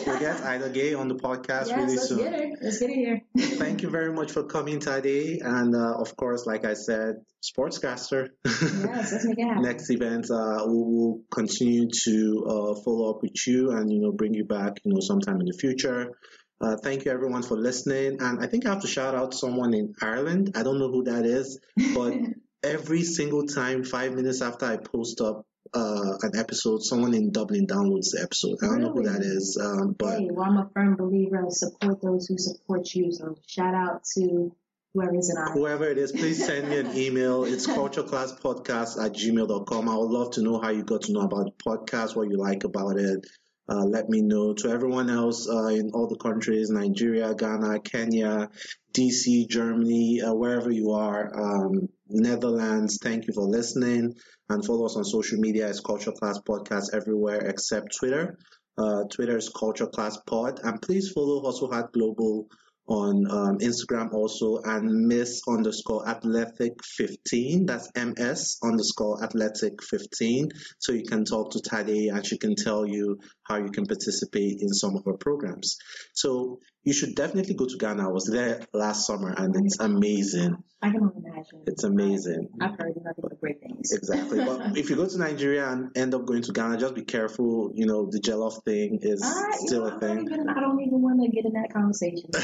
We'll 0.05 0.19
get 0.19 0.41
Ida 0.41 0.69
Gay 0.69 0.93
on 0.93 1.09
the 1.09 1.15
podcast 1.15 1.67
yes, 1.67 1.71
really 1.71 1.95
let's 1.95 2.07
soon. 2.07 2.17
get 2.19 2.33
her. 2.33 2.49
Let's 2.61 2.79
get 2.79 2.89
her 2.89 2.95
here. 2.95 3.21
Thank 3.37 3.81
you 3.81 3.89
very 3.89 4.13
much 4.13 4.31
for 4.31 4.43
coming 4.43 4.79
today. 4.79 5.39
And 5.43 5.75
uh, 5.75 5.95
of 5.97 6.15
course, 6.15 6.45
like 6.45 6.63
I 6.63 6.73
said, 6.73 7.15
Sportscaster. 7.43 8.29
Yes, 8.45 9.11
let's 9.11 9.25
make 9.25 9.37
it 9.37 9.43
happen. 9.43 9.63
Next 9.69 9.89
event, 9.89 10.31
uh, 10.31 10.63
we 10.65 10.73
will 10.73 11.21
continue 11.29 11.89
to 12.05 12.45
uh, 12.47 12.75
follow 12.83 13.09
up 13.09 13.21
with 13.21 13.35
you 13.45 13.71
and 13.71 13.91
you 13.91 13.99
know 13.99 14.13
bring 14.13 14.33
you 14.33 14.45
back, 14.45 14.77
you 14.85 14.93
know, 14.93 15.01
sometime 15.01 15.41
in 15.41 15.47
the 15.47 15.57
future. 15.57 16.13
Uh, 16.61 16.77
thank 16.81 17.03
you 17.03 17.11
everyone 17.11 17.43
for 17.43 17.57
listening. 17.57 18.21
And 18.21 18.41
I 18.41 18.47
think 18.47 18.65
I 18.65 18.69
have 18.69 18.81
to 18.83 18.87
shout 18.87 19.13
out 19.13 19.33
someone 19.33 19.73
in 19.73 19.93
Ireland. 20.01 20.53
I 20.55 20.63
don't 20.63 20.79
know 20.79 20.89
who 20.89 21.03
that 21.03 21.25
is, 21.25 21.59
but 21.93 22.13
every 22.63 23.03
single 23.03 23.45
time, 23.45 23.83
five 23.83 24.13
minutes 24.13 24.41
after 24.41 24.65
I 24.65 24.77
post 24.77 25.19
up 25.19 25.45
uh, 25.73 26.17
an 26.21 26.37
episode, 26.37 26.83
someone 26.83 27.13
in 27.13 27.31
Dublin 27.31 27.67
downloads 27.67 28.11
the 28.11 28.21
episode. 28.21 28.57
I 28.61 28.67
don't 28.67 28.81
know 28.81 28.93
who 28.93 29.03
that 29.03 29.21
is, 29.21 29.57
um, 29.61 29.95
but 29.97 30.19
Hey, 30.19 30.29
well, 30.31 30.45
I'm 30.45 30.57
a 30.57 30.69
firm 30.73 30.95
believer 30.95 31.45
of 31.45 31.51
support 31.51 32.01
those 32.01 32.27
who 32.27 32.37
support 32.37 32.93
you. 32.93 33.11
So 33.11 33.35
shout 33.47 33.73
out 33.73 34.03
to 34.15 34.55
whoever's 34.93 35.29
in 35.29 35.37
our 35.37 35.51
whoever 35.53 35.85
it 35.85 35.97
is, 35.97 36.11
please 36.11 36.45
send 36.45 36.69
me 36.69 36.79
an 36.79 36.95
email. 36.95 37.43
It's 37.43 37.65
cultureclasspodcast 37.65 39.03
at 39.03 39.13
gmail.com. 39.13 39.89
I 39.89 39.95
would 39.95 40.11
love 40.11 40.31
to 40.31 40.41
know 40.41 40.59
how 40.61 40.69
you 40.69 40.83
got 40.83 41.03
to 41.03 41.13
know 41.13 41.21
about 41.21 41.45
the 41.45 41.63
podcast, 41.65 42.15
what 42.15 42.29
you 42.29 42.37
like 42.37 42.63
about 42.63 42.97
it. 42.97 43.25
Uh, 43.67 43.85
let 43.85 44.09
me 44.09 44.21
know. 44.21 44.53
To 44.53 44.69
everyone 44.69 45.09
else 45.09 45.49
uh, 45.49 45.67
in 45.67 45.91
all 45.93 46.07
the 46.07 46.17
countries, 46.17 46.69
Nigeria, 46.69 47.33
Ghana, 47.33 47.79
Kenya, 47.79 48.49
DC, 48.93 49.47
Germany, 49.47 50.21
uh, 50.21 50.33
wherever 50.33 50.69
you 50.69 50.91
are, 50.91 51.31
um, 51.33 51.87
Netherlands, 52.13 52.99
thank 53.01 53.27
you 53.27 53.33
for 53.33 53.43
listening. 53.43 54.13
And 54.49 54.65
follow 54.65 54.85
us 54.85 54.95
on 54.95 55.03
social 55.03 55.39
media 55.39 55.67
It's 55.69 55.79
Culture 55.79 56.11
Class 56.11 56.39
Podcast 56.47 56.93
everywhere 56.93 57.39
except 57.47 57.95
Twitter. 57.97 58.37
Uh, 58.77 59.03
Twitter 59.11 59.37
is 59.37 59.49
Culture 59.49 59.87
Class 59.87 60.17
Pod. 60.27 60.59
And 60.63 60.81
please 60.81 61.11
follow 61.11 61.43
Hustle 61.43 61.71
Hard 61.71 61.91
Global 61.91 62.47
on 62.87 63.25
um, 63.31 63.57
Instagram 63.59 64.13
also 64.13 64.59
and 64.63 65.07
Miss 65.07 65.41
underscore 65.47 66.07
Athletic 66.07 66.83
15. 66.83 67.65
That's 67.65 67.89
MS 67.95 68.57
underscore 68.61 69.23
Athletic 69.23 69.81
15. 69.81 70.49
So 70.79 70.91
you 70.91 71.03
can 71.03 71.23
talk 71.23 71.51
to 71.51 71.59
Tade 71.59 72.13
and 72.13 72.25
she 72.25 72.37
can 72.37 72.55
tell 72.55 72.85
you 72.85 73.19
how 73.43 73.57
you 73.57 73.69
can 73.71 73.85
participate 73.85 74.61
in 74.61 74.69
some 74.69 74.95
of 74.95 75.03
our 75.07 75.17
programs. 75.17 75.77
So 76.13 76.59
you 76.83 76.93
should 76.93 77.15
definitely 77.15 77.53
go 77.55 77.65
to 77.65 77.77
Ghana. 77.77 78.07
I 78.07 78.11
was 78.11 78.25
there 78.25 78.61
last 78.73 79.05
summer 79.07 79.33
and 79.37 79.55
it's 79.65 79.79
amazing. 79.79 80.57
I 80.81 80.89
can 80.91 81.09
imagine. 81.15 81.63
It's 81.65 81.83
amazing. 81.85 82.49
I've 82.59 82.77
heard 82.77 82.93
nothing 82.97 83.23
but 83.23 83.39
great 83.39 83.61
things. 83.61 83.93
Exactly. 83.93 84.43
But 84.43 84.77
if 84.77 84.89
you 84.89 84.97
go 84.97 85.07
to 85.07 85.17
Nigeria 85.17 85.69
and 85.71 85.95
end 85.95 86.13
up 86.13 86.25
going 86.25 86.41
to 86.43 86.51
Ghana, 86.51 86.77
just 86.77 86.93
be 86.95 87.03
careful. 87.03 87.71
You 87.73 87.85
know, 87.85 88.09
the 88.11 88.19
jollof 88.19 88.63
thing 88.65 88.99
is 89.01 89.21
Ah, 89.23 89.45
still 89.65 89.89
know, 89.89 89.95
a 89.95 89.99
thing. 89.99 90.25
even- 90.25 90.49
I 90.49 90.59
don't 90.59 90.81
even 90.81 91.01
want 91.01 91.21
to 91.23 91.29
get 91.29 91.45
in 91.45 91.53
that 91.53 91.71
conversation. 91.73 92.29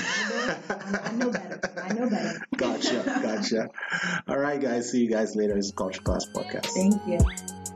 I 0.69 1.11
know 1.15 1.31
better. 1.31 1.59
I 1.83 1.93
know 1.93 2.09
better. 2.09 2.39
gotcha, 2.55 3.03
gotcha. 3.21 3.67
All 4.27 4.37
right, 4.39 4.59
guys. 4.61 4.91
See 4.91 4.99
you 5.03 5.09
guys 5.09 5.35
later. 5.35 5.57
It's 5.57 5.71
Culture 5.71 6.01
Class 6.01 6.25
Podcast. 6.33 6.67
Thank 6.67 6.95
you. 7.07 7.68